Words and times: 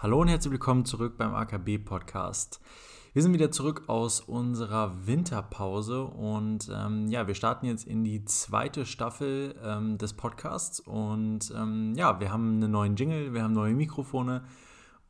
Hallo 0.00 0.20
und 0.20 0.28
herzlich 0.28 0.52
willkommen 0.52 0.84
zurück 0.84 1.16
beim 1.18 1.34
AKB 1.34 1.78
Podcast. 1.78 2.60
Wir 3.14 3.22
sind 3.22 3.32
wieder 3.32 3.50
zurück 3.50 3.82
aus 3.88 4.20
unserer 4.20 5.08
Winterpause 5.08 6.04
und 6.04 6.70
ähm, 6.72 7.08
ja, 7.08 7.26
wir 7.26 7.34
starten 7.34 7.66
jetzt 7.66 7.84
in 7.84 8.04
die 8.04 8.24
zweite 8.24 8.86
Staffel 8.86 9.56
ähm, 9.60 9.98
des 9.98 10.12
Podcasts 10.12 10.78
und 10.78 11.52
ähm, 11.52 11.94
ja, 11.96 12.20
wir 12.20 12.30
haben 12.30 12.62
einen 12.62 12.70
neuen 12.70 12.94
Jingle, 12.94 13.34
wir 13.34 13.42
haben 13.42 13.54
neue 13.54 13.74
Mikrofone 13.74 14.44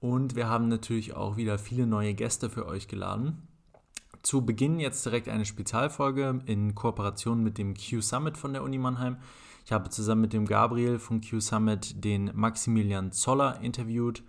und 0.00 0.36
wir 0.36 0.48
haben 0.48 0.68
natürlich 0.68 1.12
auch 1.12 1.36
wieder 1.36 1.58
viele 1.58 1.86
neue 1.86 2.14
Gäste 2.14 2.48
für 2.48 2.64
euch 2.64 2.88
geladen. 2.88 3.46
Zu 4.22 4.46
Beginn 4.46 4.80
jetzt 4.80 5.04
direkt 5.04 5.28
eine 5.28 5.44
Spezialfolge 5.44 6.40
in 6.46 6.74
Kooperation 6.74 7.42
mit 7.42 7.58
dem 7.58 7.74
Q 7.74 8.00
Summit 8.00 8.38
von 8.38 8.54
der 8.54 8.62
Uni 8.62 8.78
Mannheim. 8.78 9.18
Ich 9.66 9.72
habe 9.72 9.90
zusammen 9.90 10.22
mit 10.22 10.32
dem 10.32 10.46
Gabriel 10.46 10.98
von 10.98 11.20
Q 11.20 11.40
Summit 11.40 12.02
den 12.02 12.30
Maximilian 12.34 13.12
Zoller 13.12 13.60
interviewt. 13.60 14.22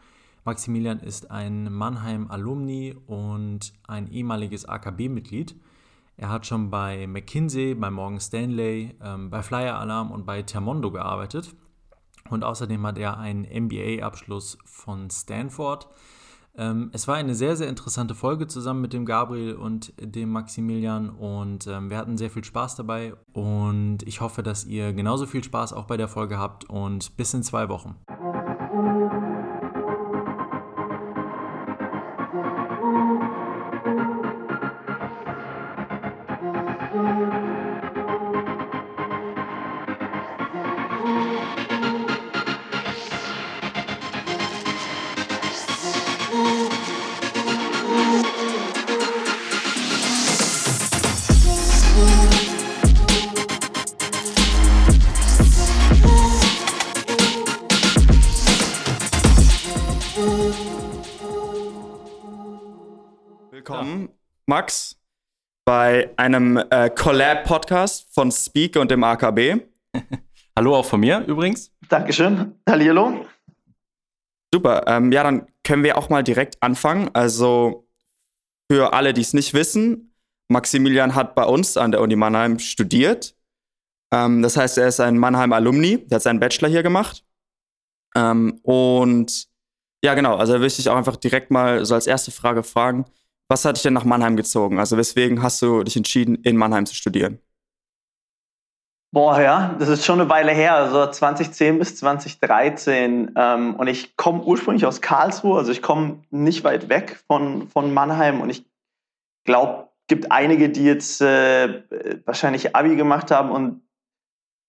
Maximilian 0.46 1.00
ist 1.00 1.32
ein 1.32 1.72
Mannheim-Alumni 1.72 2.96
und 3.08 3.74
ein 3.88 4.08
ehemaliges 4.12 4.66
AKB-Mitglied. 4.66 5.56
Er 6.18 6.30
hat 6.30 6.46
schon 6.46 6.70
bei 6.70 7.08
McKinsey, 7.08 7.76
bei 7.76 7.90
Morgan 7.90 8.20
Stanley, 8.20 8.96
ähm, 9.02 9.30
bei 9.30 9.42
Flyer 9.42 9.80
Alarm 9.80 10.12
und 10.12 10.26
bei 10.26 10.42
Termondo 10.42 10.92
gearbeitet. 10.92 11.56
Und 12.30 12.44
außerdem 12.44 12.86
hat 12.86 12.98
er 12.98 13.18
einen 13.18 13.44
MBA-Abschluss 13.46 14.58
von 14.66 15.10
Stanford. 15.10 15.88
Ähm, 16.58 16.90
es 16.94 17.08
war 17.08 17.16
eine 17.16 17.36
sehr, 17.36 17.56
sehr 17.56 17.70
interessante 17.70 18.16
Folge 18.16 18.48
zusammen 18.48 18.82
mit 18.82 18.92
dem 18.92 19.06
Gabriel 19.06 19.56
und 19.56 19.94
dem 19.98 20.30
Maximilian 20.32 21.10
und 21.10 21.68
ähm, 21.68 21.90
wir 21.90 21.98
hatten 21.98 22.18
sehr 22.18 22.30
viel 22.30 22.44
Spaß 22.44 22.76
dabei 22.76 23.14
und 23.32 24.00
ich 24.04 24.20
hoffe, 24.20 24.44
dass 24.44 24.66
ihr 24.66 24.92
genauso 24.92 25.26
viel 25.26 25.44
Spaß 25.44 25.72
auch 25.72 25.86
bei 25.86 25.96
der 25.96 26.10
Folge 26.10 26.38
habt 26.38 26.70
und 26.70 27.16
bis 27.16 27.34
in 27.34 27.44
zwei 27.44 27.70
Wochen. 27.70 27.96
Max 64.60 65.00
bei 65.66 66.10
einem 66.18 66.58
äh, 66.70 66.90
Collab-Podcast 66.90 68.14
von 68.14 68.30
Speak 68.30 68.76
und 68.76 68.92
dem 68.92 69.06
AKB. 69.06 69.62
Hallo 70.58 70.76
auch 70.76 70.86
von 70.86 71.00
mir 71.00 71.24
übrigens. 71.28 71.72
Dankeschön. 71.88 72.60
Hallihallo. 72.68 73.26
Super. 74.54 74.84
Ähm, 74.86 75.14
ja, 75.14 75.24
dann 75.24 75.48
können 75.64 75.86
wir 75.86 75.98
auch 75.98 76.10
mal 76.10 76.26
direkt 76.26 76.62
anfangen. 76.62 77.10
Also 77.14 77.88
für 78.70 78.92
alle, 78.92 79.14
die 79.14 79.22
es 79.22 79.34
nicht 79.34 79.54
wissen, 79.54 80.14
Maximilian 80.50 81.16
hat 81.16 81.36
bei 81.36 81.46
uns 81.46 81.78
an 81.78 81.94
der 81.94 82.02
Uni 82.02 82.18
Mannheim 82.18 82.60
studiert. 82.60 83.38
Ähm, 84.14 84.42
das 84.42 84.58
heißt, 84.58 84.78
er 84.78 84.90
ist 84.90 85.00
ein 85.00 85.18
Mannheim-Alumni. 85.18 86.06
Der 86.08 86.18
hat 86.18 86.24
seinen 86.24 86.42
Bachelor 86.42 86.68
hier 86.68 86.84
gemacht. 86.84 87.24
Ähm, 88.14 88.60
und 88.64 89.48
ja, 90.04 90.16
genau. 90.16 90.36
Also 90.36 90.52
da 90.52 90.60
will 90.60 90.68
ich 90.68 90.76
dich 90.76 90.90
auch 90.90 90.98
einfach 90.98 91.16
direkt 91.16 91.50
mal 91.50 91.86
so 91.86 91.96
als 91.96 92.08
erste 92.08 92.32
Frage 92.32 92.64
fragen. 92.64 93.06
Was 93.50 93.66
hat 93.66 93.76
dich 93.76 93.84
denn 93.84 93.94
nach 93.94 94.06
Mannheim 94.06 94.36
gezogen? 94.36 94.78
Also 94.78 94.96
weswegen 94.96 95.42
hast 95.42 95.62
du 95.64 95.84
dich 95.84 95.98
entschieden, 95.98 96.36
in 96.36 96.56
Mannheim 96.56 96.86
zu 96.86 96.94
studieren? 96.94 97.40
Boah, 99.12 99.42
ja, 99.42 99.76
das 99.80 99.90
ist 99.90 100.06
schon 100.06 100.22
eine 100.22 100.30
Weile 100.30 100.52
her, 100.52 100.76
also 100.76 101.10
2010 101.10 101.80
bis 101.80 101.96
2013. 101.96 103.32
Ähm, 103.36 103.76
und 103.76 103.88
ich 103.88 104.16
komme 104.18 104.44
ursprünglich 104.44 104.86
aus 104.86 105.02
Karlsruhe, 105.02 105.58
also 105.58 105.72
ich 105.72 105.82
komme 105.82 106.22
nicht 106.30 106.64
weit 106.64 106.90
weg 106.90 107.24
von, 107.26 107.68
von 107.70 107.92
Mannheim. 107.92 108.40
Und 108.40 108.52
ich 108.52 108.66
glaube, 109.46 109.90
es 110.02 110.08
gibt 110.08 110.32
einige, 110.32 110.70
die 110.70 110.84
jetzt 110.84 111.20
äh, 111.22 111.82
wahrscheinlich 112.26 112.76
Abi 112.76 112.96
gemacht 112.96 113.32
haben 113.32 113.50
und 113.50 113.82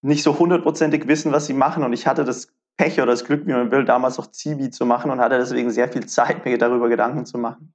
nicht 0.01 0.23
so 0.23 0.39
hundertprozentig 0.39 1.07
wissen, 1.07 1.33
was 1.33 1.45
sie 1.45 1.53
machen. 1.53 1.85
Und 1.85 1.93
ich 1.93 2.07
hatte 2.07 2.25
das 2.25 2.49
Pech 2.79 2.95
oder 2.95 3.13
das 3.13 3.27
Glück, 3.27 3.47
wie 3.47 3.53
man 3.53 3.71
will, 3.71 3.85
damals 3.85 4.19
auch 4.19 4.29
Zivi 4.29 4.71
zu 4.71 4.87
machen 4.87 5.11
und 5.11 5.21
hatte 5.21 5.37
deswegen 5.37 5.71
sehr 5.71 5.93
viel 5.93 6.07
Zeit, 6.07 6.47
mir 6.47 6.57
darüber 6.57 6.89
Gedanken 6.89 7.27
zu 7.27 7.37
machen. 7.37 7.75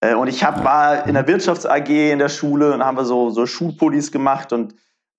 Äh, 0.00 0.14
und 0.14 0.28
ich 0.28 0.44
hab, 0.44 0.64
war 0.64 1.06
in 1.06 1.14
der 1.14 1.26
Wirtschafts-AG 1.26 1.88
in 1.88 2.18
der 2.18 2.28
Schule 2.28 2.72
und 2.74 2.84
haben 2.84 2.96
wir 2.96 3.04
so, 3.04 3.30
so 3.30 3.46
Schulpullis 3.46 4.12
gemacht 4.12 4.52
und 4.52 4.74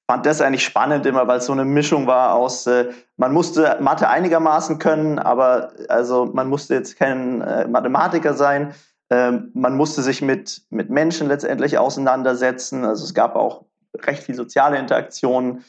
fand 0.10 0.26
das 0.26 0.42
eigentlich 0.42 0.64
spannend 0.64 1.06
immer, 1.06 1.28
weil 1.28 1.40
es 1.40 1.46
so 1.46 1.54
eine 1.54 1.66
Mischung 1.66 2.08
war 2.08 2.34
aus, 2.34 2.66
äh, 2.68 2.92
man 3.18 3.34
musste 3.34 3.78
Mathe 3.82 4.08
einigermaßen 4.08 4.80
können, 4.80 5.20
aber 5.20 5.72
also 5.90 6.26
man 6.26 6.48
musste 6.48 6.76
jetzt 6.76 6.98
kein 6.98 7.42
äh, 7.42 7.68
Mathematiker 7.68 8.34
sein. 8.34 8.74
Ähm, 9.10 9.52
man 9.54 9.76
musste 9.76 10.02
sich 10.02 10.22
mit, 10.22 10.62
mit 10.70 10.90
Menschen 10.90 11.28
letztendlich 11.28 11.78
auseinandersetzen. 11.78 12.86
Also 12.86 13.06
es 13.06 13.14
gab 13.14 13.36
auch 13.36 13.66
recht 14.06 14.24
viel 14.24 14.36
soziale 14.36 14.78
Interaktionen. 14.78 15.64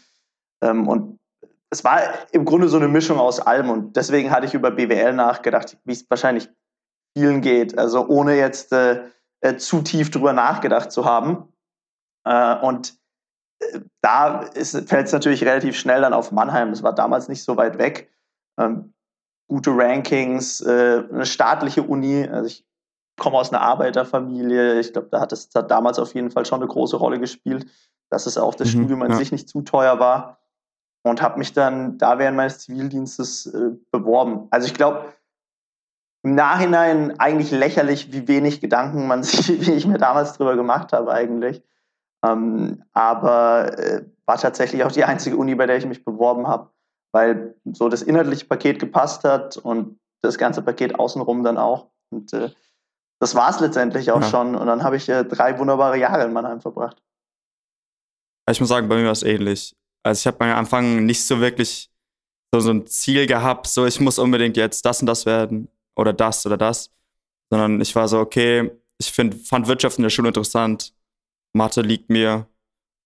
Ähm, 0.60 0.88
und 0.88 1.18
es 1.70 1.84
war 1.84 2.00
im 2.32 2.44
Grunde 2.44 2.68
so 2.68 2.76
eine 2.76 2.88
Mischung 2.88 3.18
aus 3.18 3.40
allem. 3.40 3.70
Und 3.70 3.96
deswegen 3.96 4.30
hatte 4.30 4.46
ich 4.46 4.54
über 4.54 4.70
BWL 4.70 5.12
nachgedacht, 5.12 5.76
wie 5.84 5.92
es 5.92 6.08
wahrscheinlich 6.08 6.48
Spielen 7.18 7.40
geht. 7.40 7.76
Also 7.76 8.06
ohne 8.06 8.36
jetzt 8.36 8.72
äh, 8.72 9.02
äh, 9.40 9.56
zu 9.56 9.82
tief 9.82 10.10
drüber 10.10 10.32
nachgedacht 10.32 10.92
zu 10.92 11.04
haben. 11.04 11.52
Äh, 12.24 12.56
und 12.60 12.96
äh, 13.60 13.80
da 14.00 14.42
fällt 14.52 15.06
es 15.06 15.12
natürlich 15.12 15.44
relativ 15.44 15.76
schnell 15.76 16.00
dann 16.00 16.12
auf 16.12 16.30
Mannheim. 16.30 16.70
Das 16.70 16.84
war 16.84 16.94
damals 16.94 17.28
nicht 17.28 17.42
so 17.42 17.56
weit 17.56 17.78
weg. 17.78 18.08
Ähm, 18.56 18.94
gute 19.48 19.72
Rankings, 19.76 20.60
äh, 20.60 21.02
eine 21.12 21.26
staatliche 21.26 21.82
Uni. 21.82 22.28
Also 22.28 22.46
ich 22.46 22.64
komme 23.18 23.36
aus 23.36 23.52
einer 23.52 23.62
Arbeiterfamilie. 23.62 24.78
Ich 24.78 24.92
glaube, 24.92 25.08
da 25.10 25.20
hat 25.20 25.32
es 25.32 25.50
hat 25.54 25.72
damals 25.72 25.98
auf 25.98 26.14
jeden 26.14 26.30
Fall 26.30 26.46
schon 26.46 26.60
eine 26.60 26.68
große 26.68 26.96
Rolle 26.96 27.18
gespielt, 27.18 27.66
dass 28.10 28.26
es 28.26 28.38
auch 28.38 28.54
das 28.54 28.68
mhm, 28.68 28.82
Studium 28.82 29.02
an 29.02 29.10
ja. 29.10 29.16
sich 29.16 29.32
nicht 29.32 29.48
zu 29.48 29.62
teuer 29.62 29.98
war. 29.98 30.38
Und 31.02 31.22
habe 31.22 31.38
mich 31.38 31.52
dann 31.52 31.96
da 31.98 32.18
während 32.18 32.36
meines 32.36 32.60
Zivildienstes 32.60 33.46
äh, 33.46 33.70
beworben. 33.90 34.46
Also 34.50 34.66
ich 34.66 34.74
glaube, 34.74 35.12
im 36.22 36.34
Nachhinein 36.34 37.18
eigentlich 37.18 37.50
lächerlich, 37.50 38.12
wie 38.12 38.26
wenig 38.28 38.60
Gedanken 38.60 39.06
man 39.06 39.22
sich, 39.24 39.48
wie 39.66 39.72
ich 39.72 39.86
mir 39.86 39.98
damals 39.98 40.34
drüber 40.34 40.56
gemacht 40.56 40.92
habe 40.92 41.12
eigentlich. 41.12 41.62
Ähm, 42.24 42.82
aber 42.92 43.78
äh, 43.78 44.04
war 44.26 44.38
tatsächlich 44.38 44.82
auch 44.84 44.92
die 44.92 45.04
einzige 45.04 45.36
Uni, 45.36 45.54
bei 45.54 45.66
der 45.66 45.76
ich 45.76 45.86
mich 45.86 46.04
beworben 46.04 46.48
habe, 46.48 46.70
weil 47.12 47.54
so 47.64 47.88
das 47.88 48.02
inhaltliche 48.02 48.46
Paket 48.46 48.80
gepasst 48.80 49.24
hat 49.24 49.56
und 49.56 49.98
das 50.20 50.36
ganze 50.36 50.62
Paket 50.62 50.98
außenrum 50.98 51.44
dann 51.44 51.58
auch. 51.58 51.90
Und 52.10 52.32
äh, 52.32 52.50
das 53.20 53.34
war 53.34 53.50
es 53.50 53.60
letztendlich 53.60 54.10
auch 54.10 54.20
ja. 54.20 54.28
schon. 54.28 54.56
Und 54.56 54.66
dann 54.66 54.82
habe 54.82 54.96
ich 54.96 55.08
äh, 55.08 55.24
drei 55.24 55.58
wunderbare 55.58 55.96
Jahre 55.96 56.24
in 56.24 56.32
Mannheim 56.32 56.60
verbracht. 56.60 57.00
Ich 58.50 58.60
muss 58.60 58.68
sagen, 58.68 58.88
bei 58.88 58.96
mir 58.96 59.04
war 59.04 59.12
es 59.12 59.22
ähnlich. 59.22 59.76
Also 60.02 60.20
ich 60.20 60.26
habe 60.26 60.44
am 60.44 60.56
Anfang 60.56 61.04
nicht 61.06 61.24
so 61.24 61.40
wirklich 61.40 61.90
so, 62.52 62.60
so 62.60 62.70
ein 62.70 62.86
Ziel 62.86 63.26
gehabt, 63.26 63.66
so 63.66 63.86
ich 63.86 64.00
muss 64.00 64.18
unbedingt 64.18 64.56
jetzt 64.56 64.84
das 64.84 65.00
und 65.00 65.06
das 65.06 65.26
werden 65.26 65.68
oder 65.98 66.12
das 66.12 66.46
oder 66.46 66.56
das, 66.56 66.90
sondern 67.50 67.80
ich 67.80 67.94
war 67.94 68.08
so, 68.08 68.18
okay, 68.18 68.70
ich 68.98 69.10
find, 69.12 69.34
fand 69.34 69.68
Wirtschaft 69.68 69.98
in 69.98 70.02
der 70.02 70.10
Schule 70.10 70.28
interessant, 70.28 70.94
Mathe 71.52 71.82
liegt 71.82 72.10
mir, 72.10 72.46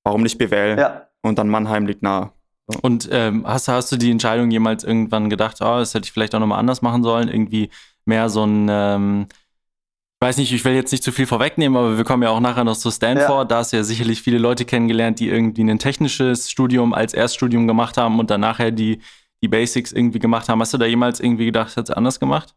warum 0.04 0.22
nicht 0.22 0.38
BWL? 0.38 0.78
Ja. 0.78 1.08
Und 1.22 1.38
dann 1.38 1.48
Mannheim 1.48 1.86
liegt 1.86 2.02
nahe. 2.02 2.32
So. 2.68 2.78
Und 2.82 3.08
ähm, 3.12 3.46
hast, 3.46 3.68
hast 3.68 3.92
du 3.92 3.96
die 3.96 4.10
Entscheidung 4.10 4.50
jemals 4.50 4.84
irgendwann 4.84 5.30
gedacht, 5.30 5.58
oh, 5.60 5.78
das 5.78 5.94
hätte 5.94 6.06
ich 6.06 6.12
vielleicht 6.12 6.34
auch 6.34 6.40
nochmal 6.40 6.58
anders 6.58 6.82
machen 6.82 7.02
sollen? 7.02 7.28
Irgendwie 7.28 7.70
mehr 8.04 8.28
so 8.28 8.44
ein, 8.44 8.68
ähm, 8.70 9.26
ich 9.30 10.26
weiß 10.26 10.36
nicht, 10.36 10.52
ich 10.52 10.64
will 10.64 10.74
jetzt 10.74 10.92
nicht 10.92 11.02
zu 11.02 11.12
viel 11.12 11.26
vorwegnehmen, 11.26 11.76
aber 11.76 11.96
wir 11.96 12.04
kommen 12.04 12.22
ja 12.22 12.30
auch 12.30 12.40
nachher 12.40 12.64
noch 12.64 12.76
zu 12.76 12.90
Stanford. 12.90 13.28
Ja. 13.28 13.44
Da 13.44 13.56
hast 13.58 13.72
du 13.72 13.76
ja 13.76 13.84
sicherlich 13.84 14.22
viele 14.22 14.38
Leute 14.38 14.64
kennengelernt, 14.64 15.18
die 15.18 15.28
irgendwie 15.28 15.62
ein 15.62 15.78
technisches 15.78 16.50
Studium 16.50 16.94
als 16.94 17.14
Erststudium 17.14 17.66
gemacht 17.66 17.96
haben 17.96 18.18
und 18.18 18.30
dann 18.30 18.40
nachher 18.40 18.70
die, 18.70 19.00
die 19.42 19.48
Basics 19.48 19.92
irgendwie 19.92 20.20
gemacht 20.20 20.48
haben. 20.48 20.60
Hast 20.60 20.74
du 20.74 20.78
da 20.78 20.86
jemals 20.86 21.20
irgendwie 21.20 21.46
gedacht, 21.46 21.76
hättest 21.76 21.90
du 21.90 21.96
anders 21.96 22.20
gemacht? 22.20 22.54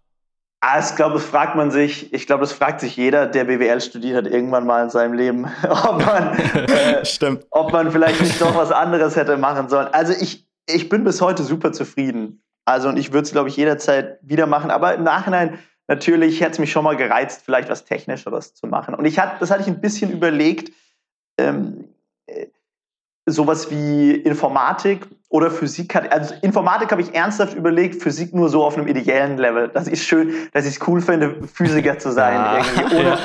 Ah, 0.67 0.79
ich 0.79 0.95
glaube, 0.95 1.13
das 1.13 1.25
fragt 1.25 1.55
man 1.55 1.69
sich, 1.69 2.11
ich 2.11 2.25
glaube, 2.25 2.41
das 2.41 2.51
fragt 2.51 2.79
sich 2.79 2.97
jeder, 2.97 3.27
der 3.27 3.43
BWL 3.43 3.79
studiert 3.81 4.17
hat, 4.17 4.25
irgendwann 4.25 4.65
mal 4.65 4.83
in 4.83 4.89
seinem 4.89 5.13
Leben, 5.13 5.45
ob 5.69 6.03
man, 6.03 6.39
äh, 6.39 7.03
ob 7.51 7.71
man 7.71 7.91
vielleicht 7.91 8.19
nicht 8.19 8.41
noch 8.41 8.55
was 8.55 8.71
anderes 8.71 9.15
hätte 9.15 9.37
machen 9.37 9.69
sollen. 9.69 9.89
Also 9.91 10.13
ich, 10.19 10.47
ich 10.67 10.89
bin 10.89 11.03
bis 11.03 11.21
heute 11.21 11.43
super 11.43 11.71
zufrieden. 11.71 12.41
Also 12.65 12.89
und 12.89 12.97
ich 12.97 13.13
würde 13.13 13.25
es, 13.25 13.31
glaube 13.31 13.49
ich, 13.49 13.57
jederzeit 13.57 14.17
wieder 14.23 14.47
machen. 14.47 14.71
Aber 14.71 14.95
im 14.95 15.03
Nachhinein, 15.03 15.59
natürlich 15.87 16.41
hätte 16.41 16.53
es 16.53 16.59
mich 16.59 16.71
schon 16.71 16.83
mal 16.83 16.97
gereizt, 16.97 17.43
vielleicht 17.45 17.69
was 17.69 17.85
Technischeres 17.85 18.55
zu 18.55 18.65
machen. 18.65 18.95
Und 18.95 19.05
ich 19.05 19.19
hatte, 19.19 19.35
das 19.39 19.51
hatte 19.51 19.61
ich 19.61 19.67
ein 19.67 19.81
bisschen 19.81 20.11
überlegt, 20.11 20.71
ähm, 21.37 21.89
äh, 22.25 22.47
sowas 23.27 23.69
wie 23.69 24.15
Informatik 24.15 25.07
oder 25.35 25.51
Physik 25.51 25.93
hat, 25.93 26.09
also 26.13 26.33
Informatik 26.41 26.89
habe 26.91 27.01
ich 27.01 27.13
ernsthaft 27.13 27.55
überlegt, 27.55 28.01
Physik 28.01 28.33
nur 28.33 28.47
so 28.47 28.63
auf 28.63 28.77
einem 28.77 28.87
ideellen 28.87 29.37
Level. 29.37 29.67
Das 29.67 29.85
ist 29.85 30.05
schön, 30.05 30.33
dass 30.53 30.65
ich 30.65 30.75
es 30.77 30.87
cool 30.87 31.01
finde, 31.01 31.35
Physiker 31.53 31.99
zu 31.99 32.13
sein. 32.13 32.35
Ja. 32.35 32.61
Ohne, 32.97 33.17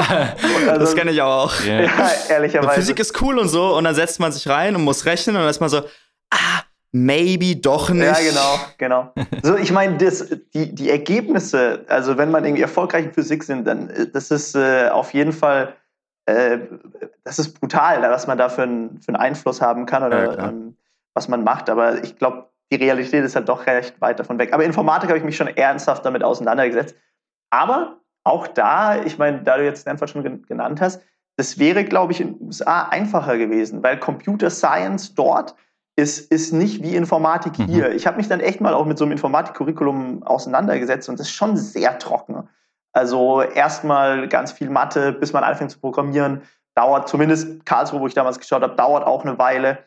also, 0.69 0.81
das 0.81 0.97
kenne 0.97 1.13
ich 1.13 1.23
auch. 1.23 1.53
Ja, 1.61 1.83
ja 1.83 2.11
ehrlicherweise. 2.29 2.81
Physik 2.81 2.99
ist 2.99 3.23
cool 3.23 3.39
und 3.39 3.47
so 3.47 3.77
und 3.77 3.85
dann 3.85 3.95
setzt 3.95 4.19
man 4.19 4.33
sich 4.33 4.49
rein 4.49 4.75
und 4.75 4.83
muss 4.83 5.07
rechnen 5.07 5.37
und 5.37 5.43
dann 5.43 5.51
ist 5.51 5.61
man 5.61 5.69
so, 5.69 5.83
ah, 6.31 6.63
maybe 6.91 7.55
doch 7.55 7.91
nicht. 7.91 8.05
Ja, 8.05 8.17
genau, 8.19 9.13
genau. 9.13 9.15
So, 9.45 9.57
ich 9.57 9.71
meine, 9.71 9.97
die, 9.97 10.75
die 10.75 10.91
Ergebnisse, 10.91 11.85
also 11.87 12.19
wenn 12.19 12.33
man 12.33 12.45
irgendwie 12.45 12.63
erfolgreich 12.63 13.05
in 13.05 13.13
Physik 13.13 13.45
sind, 13.45 13.69
dann 13.69 13.89
das 14.13 14.33
ist 14.33 14.57
äh, 14.57 14.89
auf 14.89 15.15
jeden 15.15 15.33
Fall, 15.33 15.75
äh, 16.27 16.59
das 17.23 17.39
ist 17.39 17.61
brutal, 17.61 18.03
was 18.03 18.27
man 18.27 18.37
da 18.37 18.49
für, 18.49 18.65
ein, 18.65 18.99
für 19.01 19.11
einen 19.11 19.17
Einfluss 19.17 19.61
haben 19.61 19.87
kann 19.87 20.03
oder 20.03 20.37
ja, 20.37 20.49
ähm, 20.49 20.75
was 21.15 21.29
man 21.29 21.45
macht. 21.45 21.71
Aber 21.71 22.03
ich 22.03 22.17
glaube, 22.17 22.49
die 22.73 22.77
Realität 22.77 23.25
ist 23.25 23.37
halt 23.37 23.49
doch 23.49 23.67
recht 23.67 24.01
weit 24.01 24.19
davon 24.19 24.39
weg. 24.39 24.53
Aber 24.53 24.65
Informatik 24.65 25.09
habe 25.09 25.19
ich 25.19 25.25
mich 25.25 25.37
schon 25.37 25.49
ernsthaft 25.49 26.05
damit 26.05 26.23
auseinandergesetzt. 26.23 26.95
Aber 27.51 27.97
auch 28.25 28.47
da, 28.47 29.03
ich 29.03 29.19
meine, 29.19 29.43
da 29.43 29.57
du 29.57 29.65
jetzt 29.65 29.83
Stanford 29.83 30.11
schon 30.11 30.43
genannt 30.43 30.81
hast, 30.81 31.03
das 31.37 31.59
wäre, 31.59 31.85
glaube 31.85 32.13
ich, 32.13 32.21
in 32.21 32.35
den 32.35 32.47
USA 32.47 32.89
einfacher 32.91 33.39
gewesen, 33.39 33.83
weil 33.83 33.99
Computer 33.99 34.51
Science 34.51 35.15
dort 35.15 35.55
ist, 35.97 36.31
ist 36.31 36.53
nicht 36.53 36.83
wie 36.83 36.97
Informatik 36.97 37.59
mhm. 37.59 37.65
hier. 37.67 37.93
Ich 37.93 38.07
habe 38.07 38.17
mich 38.17 38.29
dann 38.29 38.41
echt 38.41 38.61
mal 38.61 38.75
auch 38.75 38.85
mit 38.87 38.99
so 38.99 39.05
einem 39.05 39.13
Informatikcurriculum 39.13 40.23
auseinandergesetzt 40.23 41.09
und 41.09 41.19
das 41.19 41.29
ist 41.29 41.33
schon 41.33 41.57
sehr 41.57 41.99
trocken. 41.99 42.49
Also 42.93 43.43
erstmal 43.43 44.29
ganz 44.29 44.53
viel 44.53 44.71
Mathe, 44.71 45.13
bis 45.13 45.33
man 45.33 45.45
anfängt 45.45 45.71
zu 45.71 45.79
programmieren, 45.79 46.43
dauert 46.75 47.09
zumindest 47.09 47.65
Karlsruhe, 47.65 48.01
wo 48.01 48.07
ich 48.07 48.15
damals 48.15 48.39
geschaut 48.39 48.63
habe, 48.63 48.75
dauert 48.77 49.07
auch 49.07 49.25
eine 49.25 49.39
Weile. 49.39 49.79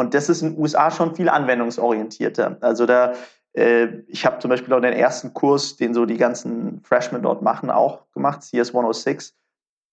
Und 0.00 0.14
das 0.14 0.30
ist 0.30 0.40
in 0.40 0.54
den 0.54 0.62
USA 0.62 0.90
schon 0.90 1.14
viel 1.14 1.28
anwendungsorientierter. 1.28 2.56
Also 2.62 2.86
da, 2.86 3.12
äh, 3.52 3.86
ich 4.08 4.24
habe 4.24 4.38
zum 4.38 4.48
Beispiel 4.48 4.72
auch 4.72 4.80
den 4.80 4.94
ersten 4.94 5.34
Kurs, 5.34 5.76
den 5.76 5.92
so 5.92 6.06
die 6.06 6.16
ganzen 6.16 6.80
Freshmen 6.82 7.22
dort 7.22 7.42
machen, 7.42 7.70
auch 7.70 8.10
gemacht, 8.12 8.40
CS 8.40 8.70
106. 8.70 9.34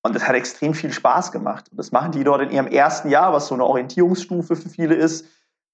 Und 0.04 0.15
das 0.15 0.25
hat 0.25 0.36
extrem 0.36 0.74
viel 0.74 0.94
Spaß 0.94 1.33
gemacht. 1.33 1.69
Und 1.69 1.77
das 1.77 1.92
machen 1.92 2.13
die 2.13 2.24
dort 2.24 2.42
in 2.42 2.51
ihrem 2.51 2.68
ersten 2.68 3.09
Jahr, 3.09 3.33
was 3.33 3.48
so 3.48 3.56
eine 3.56 3.65
Orientierungsstufe 3.65 4.56
für 4.56 4.69
viele 4.69 4.95
ist, 4.95 5.27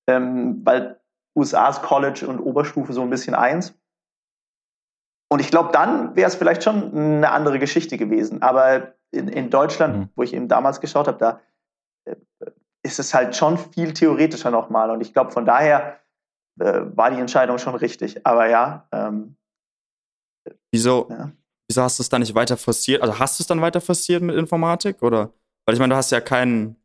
ähm, 0.07 0.61
weil 0.65 0.99
USA 1.35 1.69
ist 1.69 1.83
College 1.83 2.27
und 2.27 2.39
Oberstufe 2.39 2.91
so 2.91 3.03
ein 3.03 3.11
bisschen 3.11 3.35
eins. 3.35 3.75
Und 5.29 5.41
ich 5.41 5.51
glaube, 5.51 5.69
dann 5.71 6.15
wäre 6.15 6.27
es 6.27 6.35
vielleicht 6.35 6.63
schon 6.63 6.91
eine 6.95 7.31
andere 7.31 7.59
Geschichte 7.59 7.97
gewesen. 7.97 8.41
Aber 8.41 8.95
in, 9.11 9.27
in 9.27 9.51
Deutschland, 9.51 9.95
mhm. 9.95 10.09
wo 10.15 10.23
ich 10.23 10.33
eben 10.33 10.47
damals 10.47 10.81
geschaut 10.81 11.07
habe, 11.07 11.17
da 11.19 11.39
äh, 12.05 12.15
ist 12.83 12.99
es 12.99 13.13
halt 13.13 13.35
schon 13.35 13.57
viel 13.57 13.93
theoretischer 13.93 14.51
nochmal. 14.51 14.91
Und 14.91 15.01
ich 15.01 15.13
glaube, 15.13 15.31
von 15.31 15.45
daher 15.45 15.99
äh, 16.59 16.81
war 16.95 17.09
die 17.11 17.19
Entscheidung 17.19 17.57
schon 17.57 17.75
richtig. 17.75 18.25
Aber 18.25 18.47
ja. 18.49 18.87
Ähm, 18.91 19.35
wieso, 20.71 21.07
ja. 21.09 21.31
wieso 21.67 21.81
hast 21.81 21.99
du 21.99 22.03
es 22.03 22.09
dann 22.09 22.21
nicht 22.21 22.35
weiter 22.35 22.57
forciert? 22.57 23.01
Also 23.01 23.17
hast 23.19 23.39
du 23.39 23.43
es 23.43 23.47
dann 23.47 23.61
weiter 23.61 23.81
forciert 23.81 24.21
mit 24.21 24.35
Informatik? 24.35 25.01
Oder? 25.01 25.33
Weil 25.65 25.73
ich 25.73 25.79
meine, 25.79 25.93
du 25.93 25.97
hast 25.97 26.11
ja 26.11 26.21
keinen, 26.21 26.75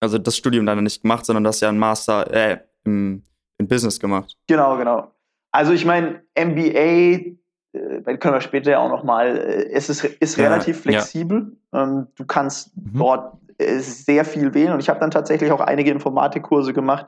also 0.00 0.18
das 0.18 0.36
Studium 0.36 0.64
dann 0.64 0.82
nicht 0.82 1.02
gemacht, 1.02 1.26
sondern 1.26 1.44
du 1.44 1.48
hast 1.48 1.60
ja 1.60 1.68
einen 1.68 1.78
Master 1.78 2.32
äh, 2.32 2.58
im, 2.84 3.22
im 3.58 3.68
Business 3.68 4.00
gemacht. 4.00 4.36
Genau, 4.46 4.76
genau. 4.78 5.12
Also 5.52 5.72
ich 5.72 5.84
meine, 5.84 6.22
MBA, 6.38 7.36
äh, 7.72 8.16
können 8.18 8.34
wir 8.34 8.40
später 8.40 8.70
ja 8.70 8.78
auch 8.78 8.88
nochmal, 8.88 9.36
äh, 9.36 9.70
es 9.70 9.88
ist, 9.90 10.04
ist 10.04 10.36
ja, 10.36 10.48
relativ 10.48 10.82
flexibel. 10.82 11.56
Ja. 11.72 11.82
Ähm, 11.82 12.06
du 12.14 12.24
kannst 12.24 12.76
mhm. 12.76 12.98
dort 12.98 13.36
sehr 13.58 14.24
viel 14.24 14.54
wählen. 14.54 14.72
Und 14.72 14.80
ich 14.80 14.88
habe 14.88 15.00
dann 15.00 15.10
tatsächlich 15.10 15.50
auch 15.50 15.60
einige 15.60 15.90
Informatikkurse 15.90 16.72
gemacht. 16.72 17.06